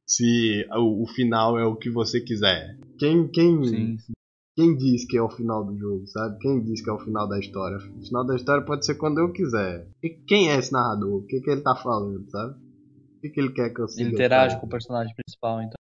[0.04, 2.76] se o, o, final é o que você quiser.
[2.98, 4.12] Quem, quem, sim, sim.
[4.56, 6.38] Quem diz que é o final do jogo, sabe?
[6.38, 7.76] Quem diz que é o final da história?
[7.76, 9.86] O final da história pode ser quando eu quiser.
[10.02, 11.16] E quem é esse narrador?
[11.16, 12.54] O que, que ele tá falando, sabe?
[12.54, 14.08] O que, que ele quer que eu siga?
[14.08, 15.76] Ele interage com o personagem principal, então.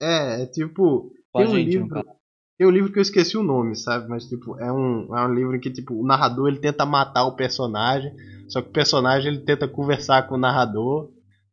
[0.00, 1.10] É, é tipo.
[1.32, 2.04] Com tem um gente, livro.
[2.58, 4.08] Tem um livro que eu esqueci o nome, sabe?
[4.08, 7.24] Mas, tipo, é um, é um livro em que, tipo, o narrador ele tenta matar
[7.24, 8.12] o personagem.
[8.48, 11.10] Só que o personagem ele tenta conversar com o narrador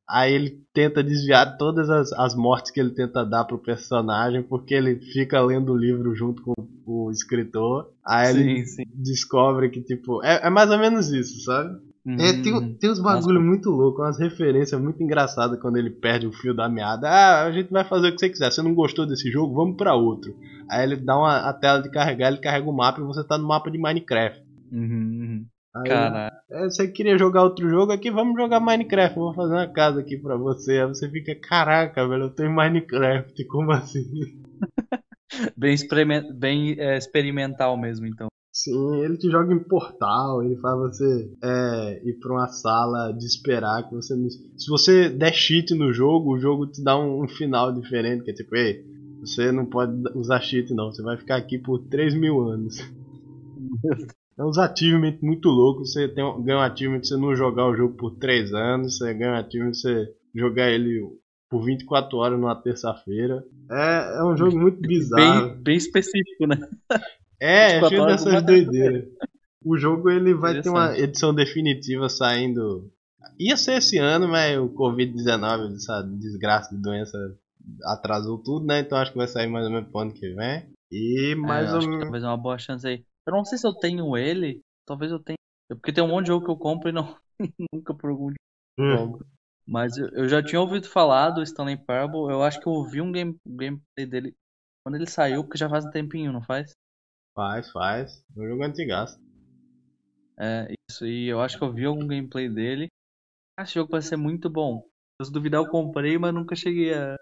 [0.07, 4.76] Aí ele tenta desviar todas as, as mortes que ele tenta dar pro personagem, porque
[4.76, 6.53] ele fica lendo o livro junto com
[6.86, 7.90] o escritor.
[8.06, 8.84] Aí sim, ele sim.
[8.94, 11.80] descobre que, tipo, é, é, mais ou menos isso, sabe?
[12.06, 12.18] Uhum.
[12.19, 13.48] É, tem, tem uns bagulho Nossa.
[13.48, 17.10] muito louco, umas referências muito engraçadas quando ele perde o fio da meada.
[17.10, 18.52] Ah, a gente vai fazer o que você quiser.
[18.52, 19.56] Você não gostou desse jogo?
[19.56, 20.36] Vamos para outro.
[20.69, 23.40] Aí ele dá uma a tela de carregar, ele carrega o mapa e você tá
[23.40, 24.40] no mapa de Minecraft.
[24.72, 24.82] Uhum.
[24.82, 25.45] uhum.
[25.84, 26.35] Caralho.
[26.49, 28.10] É, você queria jogar outro jogo aqui?
[28.10, 29.18] Vamos jogar Minecraft.
[29.18, 30.80] Vou fazer uma casa aqui pra você.
[30.80, 33.45] Aí você fica, caraca, velho, eu tô em Minecraft.
[33.45, 34.39] Como assim?
[35.57, 38.27] bem, experiment, bem é, experimental mesmo, então.
[38.53, 43.26] Sim, ele te joga em portal, ele faz você é, ir pra uma sala de
[43.26, 44.15] esperar que você.
[44.57, 48.31] Se você der cheat no jogo, o jogo te dá um, um final diferente, que
[48.31, 48.81] é tipo, ei,
[49.19, 52.77] você não pode usar cheat não, você vai ficar aqui por 3 mil anos.
[54.38, 55.94] É uns achievements muito loucos.
[55.94, 58.98] Você tem, ganha um achievement você não jogar o jogo por 3 anos.
[58.98, 61.02] Você ganha um achievement você jogar ele
[61.49, 63.44] por 24 horas numa terça-feira.
[63.72, 65.49] É, é um jogo muito bizarro.
[65.49, 66.57] Bem, bem específico, né?
[67.40, 69.06] É, é cheio dessas doideiras.
[69.64, 72.91] O jogo ele vai ter uma edição definitiva saindo.
[73.40, 77.18] Ia ser esse ano, mas o Covid-19, essa desgraça de doença,
[77.84, 78.80] atrasou tudo, né?
[78.80, 80.64] Então acho que vai sair mais ou menos pro ano que vem.
[80.91, 81.99] E é, mais é, ou menos.
[81.99, 83.03] Talvez uma boa chance aí.
[83.26, 84.61] Eu não sei se eu tenho ele.
[84.85, 85.38] Talvez eu tenha.
[85.69, 87.18] Porque tem um monte de jogo que eu compro e não
[87.73, 88.31] nunca por algum
[88.77, 88.91] hum.
[88.91, 89.26] jogo.
[89.68, 92.31] Mas eu, eu, já tinha ouvido falar do Stanley Parable.
[92.31, 94.35] Eu acho que eu ouvi um game, gameplay dele
[94.84, 96.72] quando ele saiu, porque já faz um tempinho, não faz?
[97.34, 98.23] Faz, faz.
[98.38, 99.19] É um jogo antigaço.
[100.38, 101.06] É, isso.
[101.07, 102.88] E eu acho que eu vi algum gameplay dele.
[103.60, 104.88] Esse jogo vai ser muito bom.
[105.23, 107.15] Se duvidar, eu comprei, mas nunca cheguei a...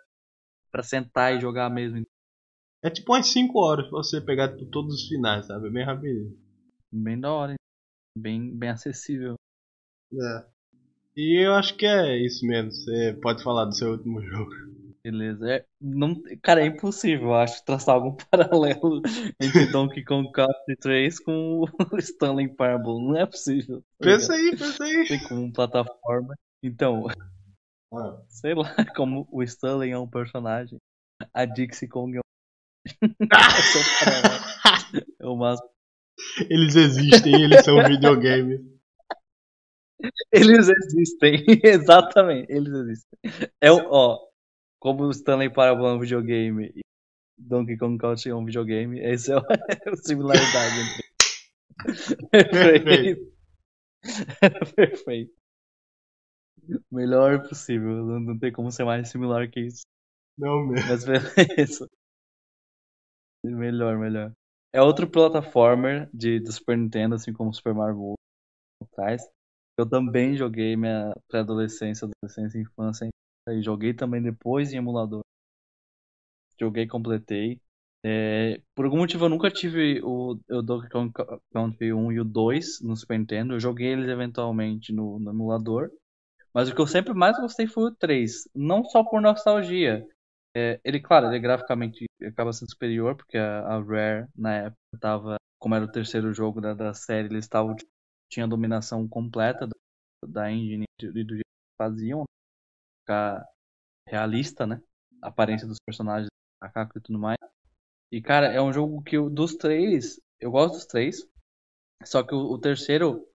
[0.71, 2.05] pra sentar e jogar mesmo.
[2.84, 5.69] É tipo umas 5 horas pra você pegar tipo, todos os finais, sabe?
[5.69, 6.38] Bem rapidinho.
[6.91, 7.57] Bem da hora, hein?
[8.18, 9.35] Bem, bem acessível.
[10.14, 10.45] É.
[11.15, 12.72] E eu acho que é isso mesmo.
[12.72, 14.51] Você pode falar do seu último jogo.
[15.01, 15.49] Beleza.
[15.49, 19.01] É, não, cara, é impossível, eu acho, traçar algum paralelo
[19.39, 21.68] entre Donkey Kong Country 3 com o
[21.99, 23.01] Stanley Parable.
[23.01, 23.81] Não é possível.
[23.99, 25.07] Tá pensa aí, pensa aí.
[25.07, 26.35] Tem como plataforma.
[26.61, 27.07] Então,
[27.93, 28.22] ah.
[28.27, 30.77] sei lá, como o Stanley é um personagem,
[31.34, 32.22] a Dixie Kong é
[35.19, 35.69] é o máximo.
[36.49, 38.61] Eles existem, eles são videogames.
[40.31, 43.19] Eles existem, exatamente, eles existem.
[43.61, 44.19] É o, ó,
[44.80, 46.81] como o Stanley Parable é um videogame e
[47.38, 49.38] Donkey Kong Country é um videogame, essa é,
[49.88, 51.14] é a similaridade entre.
[52.30, 53.34] Perfeito.
[54.76, 55.34] Perfeito.
[56.91, 59.84] Melhor possível, não, não tem como ser mais similar que isso.
[60.38, 60.89] Não mesmo.
[60.89, 61.88] Mas beleza.
[63.43, 64.31] Melhor, melhor.
[64.71, 68.13] É outro plataformer de, do Super Nintendo, assim como Super Mario
[68.81, 69.21] atrás.
[69.77, 73.09] Eu também joguei minha pré-adolescência, adolescência e infância.
[73.49, 75.21] E joguei também depois em emulador.
[76.59, 77.59] Joguei, completei.
[78.05, 81.11] É, por algum motivo eu nunca tive o, o Donkey Kong
[81.53, 83.53] Country 1 e o 2 no Super Nintendo.
[83.53, 85.91] Eu joguei eles eventualmente no, no emulador.
[86.53, 88.47] Mas o que eu sempre mais gostei foi o 3.
[88.55, 90.05] Não só por nostalgia,
[90.55, 95.35] é, ele, claro, ele graficamente acaba sendo superior, porque a, a Rare, na época, estava,
[95.59, 97.75] como era o terceiro jogo da, da série, eles estavam
[98.34, 99.67] tinha dominação completa
[100.27, 102.25] da, engine e do jeito que faziam, né?
[103.01, 103.45] ficar
[104.07, 104.81] realista, né?
[105.21, 106.30] A aparência dos personagens,
[106.61, 107.38] macaco e tudo mais.
[108.11, 111.27] E, cara, é um jogo que dos três, eu gosto dos três,
[112.03, 113.27] só que o, o terceiro,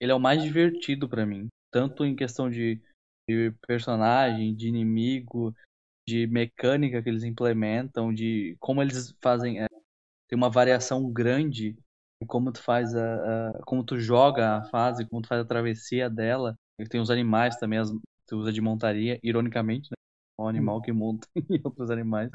[0.00, 1.48] ele é o mais divertido para mim.
[1.70, 2.80] Tanto em questão de,
[3.28, 5.54] de personagem, de inimigo,
[6.06, 9.60] de mecânica que eles implementam, de como eles fazem.
[9.62, 9.66] É,
[10.28, 11.72] tem uma variação grande
[12.20, 15.44] de como tu faz a, a, como tu joga a fase, como tu faz a
[15.44, 16.56] travessia dela.
[16.90, 17.90] Tem os animais também, as,
[18.26, 19.96] tu usa de montaria, ironicamente, né?
[20.38, 22.30] É um animal que monta em outros animais.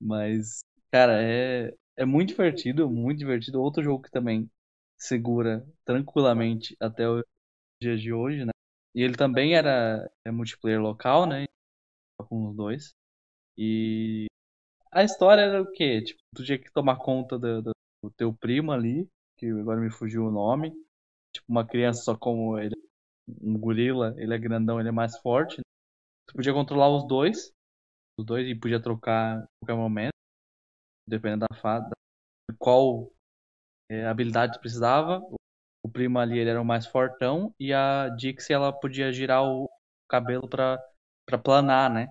[0.00, 0.60] Mas,
[0.90, 3.60] cara, é, é muito divertido, muito divertido.
[3.62, 4.50] Outro jogo que também
[4.98, 7.24] segura tranquilamente até o
[7.80, 8.52] dia de hoje, né?
[8.94, 11.46] E ele também era é multiplayer local, né?
[12.24, 12.94] Com os dois.
[13.58, 14.26] E
[14.92, 16.02] a história era o quê?
[16.02, 17.72] Tipo, tu tinha que tomar conta do, do,
[18.02, 20.70] do teu primo ali, que agora me fugiu o nome.
[21.32, 22.74] Tipo, uma criança só como ele,
[23.42, 25.60] um gorila, ele é grandão, ele é mais forte.
[26.26, 27.52] Tu podia controlar os dois.
[28.18, 30.12] os dois e podia trocar a qualquer momento,
[31.08, 31.90] dependendo da fada,
[32.58, 33.10] qual
[33.90, 35.20] é, habilidade precisava.
[35.84, 39.68] O primo ali ele era o mais fortão e a Dixie ela podia girar o
[40.08, 40.82] cabelo para
[41.26, 42.08] para planar, né?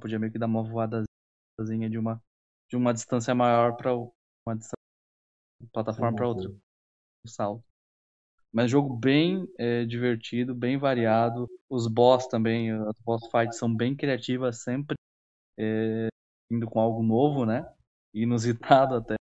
[0.00, 2.20] Podia meio que dar uma voadazinha de uma
[2.68, 4.76] de uma distância maior para uma distância,
[5.72, 7.64] plataforma para outra, o salto.
[8.52, 11.48] Mas jogo bem é, divertido, bem variado.
[11.68, 14.96] Os boss também, as boss fights são bem criativas, sempre
[15.58, 16.08] é,
[16.50, 17.64] indo com algo novo, né?
[18.14, 19.14] Inusitado até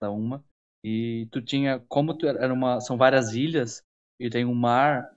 [0.00, 0.44] cada uma.
[0.82, 3.82] E tu tinha, como tu era uma, são várias ilhas
[4.18, 5.14] e tem um mar,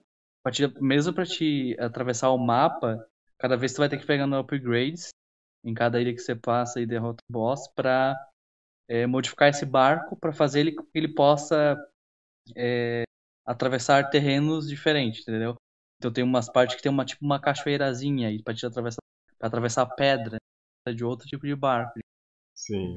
[0.80, 3.08] mesmo para te atravessar o mapa,
[3.42, 5.10] cada vez tu vai ter que pegando upgrades
[5.64, 8.16] em cada ilha que você passa e derrota o boss para
[8.88, 11.76] é, modificar esse barco para fazer ele que ele possa
[12.56, 13.04] é,
[13.46, 15.56] atravessar terrenos diferentes, entendeu?
[15.98, 19.02] Então tem umas partes que tem uma tipo uma cachoeirazinha aí para te atravessar
[19.40, 20.38] para atravessar pedra
[20.88, 22.00] né, de outro tipo de barco.
[22.54, 22.94] Sim.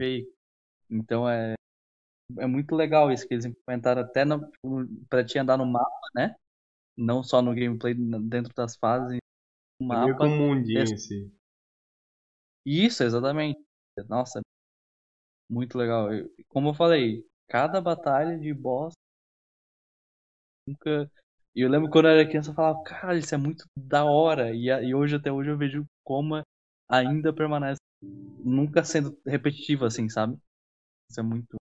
[0.91, 1.55] Então é
[2.39, 4.25] é muito legal isso que eles implementaram até
[5.09, 6.35] para te andar no mapa, né?
[6.97, 9.19] Não só no gameplay dentro das fases.
[9.80, 10.10] O mapa.
[10.10, 11.32] É meio um mundinho em si.
[12.66, 13.59] Isso, exatamente.
[14.09, 14.40] Nossa,
[15.48, 16.09] muito legal.
[16.48, 18.92] Como eu falei, cada batalha de boss
[20.66, 21.10] nunca.
[21.55, 24.52] E eu lembro quando eu era criança eu falava, cara, isso é muito da hora.
[24.55, 26.42] E, e hoje, até hoje, eu vejo como
[26.88, 30.36] ainda permanece nunca sendo repetitivo, assim, sabe?
[31.10, 31.56] Isso é muito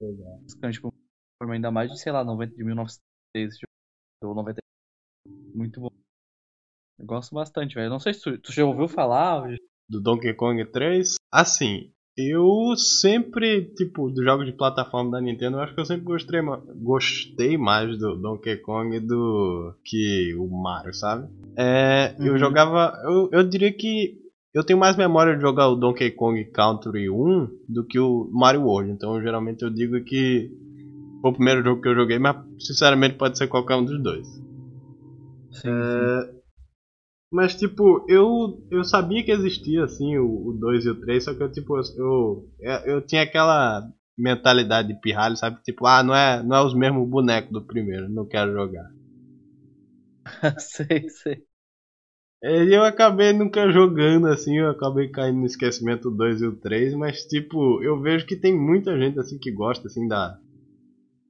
[0.00, 0.40] legal.
[0.72, 0.94] Tipo,
[1.52, 3.58] ainda mais de, sei lá, 90, de 1906
[4.22, 4.60] ou 90.
[5.54, 5.90] Muito bom.
[6.98, 7.90] Eu gosto bastante, velho.
[7.90, 9.48] Não sei se tu, tu já ouviu falar.
[9.88, 11.16] Do Donkey Kong 3?
[11.30, 16.04] Assim, eu sempre, tipo, dos jogos de plataforma da Nintendo, eu acho que eu sempre
[16.04, 16.40] gostei,
[16.76, 21.28] gostei mais do Donkey Kong do que o Mario, sabe?
[21.56, 22.26] É, uhum.
[22.26, 22.98] Eu jogava.
[23.04, 24.18] Eu, eu diria que
[24.54, 28.62] eu tenho mais memória de jogar o Donkey Kong Country 1 do que o Mario
[28.62, 28.90] World.
[28.90, 30.50] Então, geralmente eu digo que
[31.20, 34.26] foi o primeiro jogo que eu joguei, mas sinceramente pode ser qualquer um dos dois.
[35.50, 36.35] Sim, é, sim.
[37.36, 41.42] Mas, tipo, eu, eu sabia que existia, assim, o 2 e o 3, só que
[41.42, 43.86] eu, tipo, eu, eu, eu tinha aquela
[44.16, 45.62] mentalidade de pirralho, sabe?
[45.62, 48.90] Tipo, ah, não é, não é os mesmos bonecos do primeiro, não quero jogar.
[50.58, 51.44] sei, sei.
[52.42, 56.56] E eu acabei nunca jogando, assim, eu acabei caindo no esquecimento o 2 e o
[56.56, 60.38] 3, mas, tipo, eu vejo que tem muita gente, assim, que gosta, assim, da...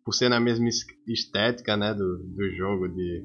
[0.04, 0.68] Por ser na mesma
[1.08, 3.24] estética, né, do, do jogo, de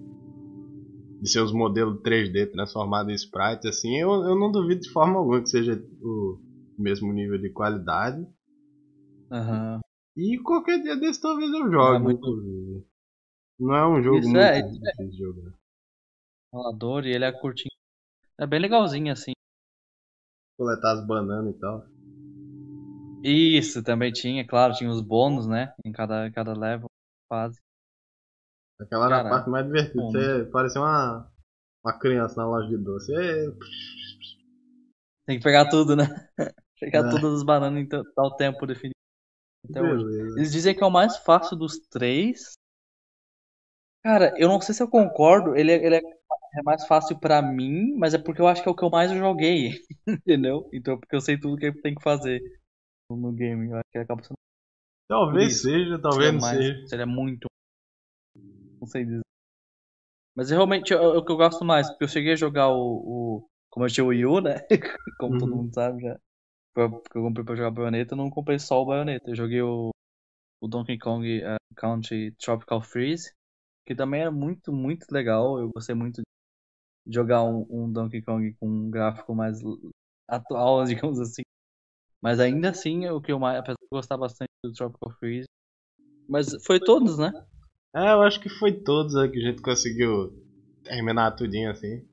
[1.21, 5.41] de seus modelos 3D transformados em sprite, assim, eu, eu não duvido de forma alguma
[5.41, 6.39] que seja o
[6.79, 8.25] mesmo nível de qualidade.
[9.29, 9.79] Uhum.
[10.17, 12.85] E qualquer dia desse talvez eu jogue, é muito...
[13.59, 15.53] Não é um jogo Isso muito é, difícil de jogar.
[17.05, 17.71] E ele é curtinho.
[18.39, 19.33] É bem legalzinho assim.
[20.57, 21.85] Coletar as bananas e tal.
[23.23, 25.71] Isso, também tinha, claro, tinha os bônus, né?
[25.85, 26.87] Em cada, cada level,
[27.29, 27.59] fase.
[28.81, 30.01] Aquela era a parte mais divertida.
[30.01, 31.31] Você parecia uma,
[31.85, 33.13] uma criança na loja de doce.
[33.13, 33.51] E...
[35.25, 36.05] Tem que pegar tudo, né?
[36.79, 37.09] pegar é.
[37.11, 38.95] todas as bananas em tal tempo definido.
[39.69, 40.33] Até hoje.
[40.35, 42.53] Eles dizem que é o mais fácil dos três.
[44.03, 45.55] Cara, eu não sei se eu concordo.
[45.55, 48.67] Ele é, ele é, é mais fácil para mim, mas é porque eu acho que
[48.67, 49.73] é o que eu mais joguei.
[50.07, 50.67] Entendeu?
[50.73, 52.41] Então, porque eu sei tudo que tem que fazer
[53.11, 53.69] no game.
[53.69, 54.37] Eu acho que acaba sendo.
[55.07, 56.87] Talvez seja, talvez não seja.
[56.87, 57.51] Seria muito
[58.81, 59.21] não sei dizer.
[60.35, 63.43] Mas realmente é, é o que eu gosto mais, porque eu cheguei a jogar o.
[63.43, 64.55] o como eu tinha o Wii U, né?
[65.19, 65.39] como uhum.
[65.39, 66.19] todo mundo sabe já.
[66.73, 69.29] Porque eu comprei pra jogar Bayonetta, eu não comprei só o Bayonetta.
[69.29, 69.91] Eu joguei o,
[70.61, 73.31] o Donkey Kong uh, Country Tropical Freeze,
[73.85, 75.59] que também era muito, muito legal.
[75.59, 76.21] Eu gostei muito
[77.05, 79.59] de jogar um, um Donkey Kong com um gráfico mais
[80.27, 81.43] atual, digamos assim.
[82.21, 85.47] Mas ainda assim, o que eu mais, apesar de gostar bastante do Tropical Freeze.
[86.29, 87.31] Mas foi todos, né?
[87.95, 90.31] É, eu acho que foi todos que a gente conseguiu
[90.83, 92.03] terminar tudinho assim.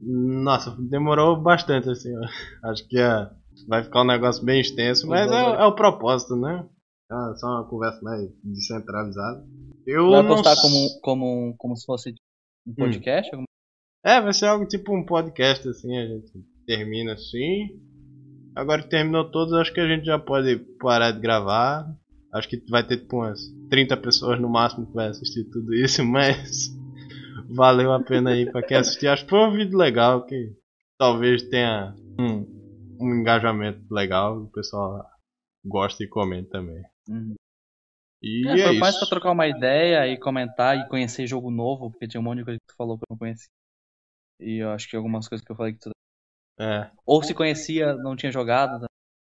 [0.00, 2.22] Nossa, demorou bastante assim, ó.
[2.70, 3.30] Acho que é,
[3.66, 6.66] vai ficar um negócio bem extenso, mas é, é o propósito, né?
[7.10, 9.44] É só uma conversa mais descentralizada.
[9.86, 10.62] Eu vai postar não...
[10.62, 12.14] como, como, como se fosse
[12.66, 12.74] um hum.
[12.74, 13.34] podcast?
[13.34, 13.44] Hum.
[14.04, 16.32] É, vai ser algo tipo um podcast assim, a gente
[16.66, 17.80] termina assim.
[18.54, 21.90] Agora que terminou todos, acho que a gente já pode parar de gravar
[22.34, 23.40] Acho que vai ter tipo umas
[23.70, 26.74] 30 pessoas no máximo que vai assistir tudo isso, mas
[27.48, 29.06] valeu a pena aí pra quem assistir.
[29.06, 30.52] Acho que foi um vídeo legal que
[30.98, 34.42] talvez tenha um, um engajamento legal.
[34.42, 35.04] O pessoal
[35.64, 36.82] gosta e comenta também.
[37.08, 37.34] Uhum.
[38.20, 38.80] E é, é foi isso.
[38.80, 42.38] mais pra trocar uma ideia e comentar e conhecer jogo novo, porque tinha um monte
[42.38, 43.50] de coisa que tu falou que eu não conhecia.
[44.40, 45.90] E eu acho que algumas coisas que eu falei que tu
[46.58, 46.90] É.
[47.06, 48.80] Ou se conhecia, não tinha jogado.
[48.80, 48.86] Tá?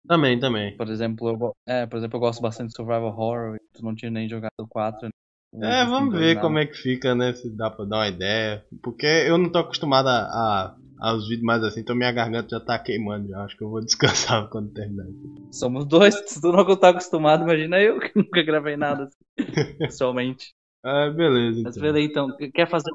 [0.10, 0.76] Também, também.
[0.76, 3.94] Por exemplo, eu, é, por exemplo, eu gosto bastante de Survival Horror e tu não
[3.94, 5.07] tinha nem jogado o 4.
[5.53, 5.81] Né?
[5.81, 7.31] É, vamos ver como é que fica, né?
[7.34, 8.65] Se dá pra dar uma ideia.
[8.81, 12.60] Porque eu não tô acostumado a, a aos vídeos mais assim, então minha garganta já
[12.60, 13.30] tá queimando.
[13.30, 13.44] Já.
[13.44, 15.06] Acho que eu vou descansar quando terminar.
[15.52, 19.38] Somos dois, se tu não tá acostumado, imagina eu que nunca gravei nada assim,
[19.77, 20.49] pessoalmente.
[20.84, 21.61] Ah, beleza.
[21.64, 21.84] Mas então.
[21.84, 22.91] beleza, então, quer fazer,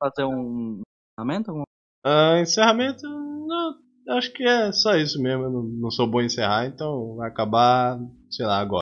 [0.00, 0.82] fazer um
[1.16, 1.62] encerramento?
[2.04, 3.06] Ah, encerramento?
[3.08, 3.78] Não,
[4.16, 5.44] acho que é só isso mesmo.
[5.44, 7.98] Eu não, não sou bom em encerrar, então vai acabar,
[8.30, 8.76] sei lá, agora.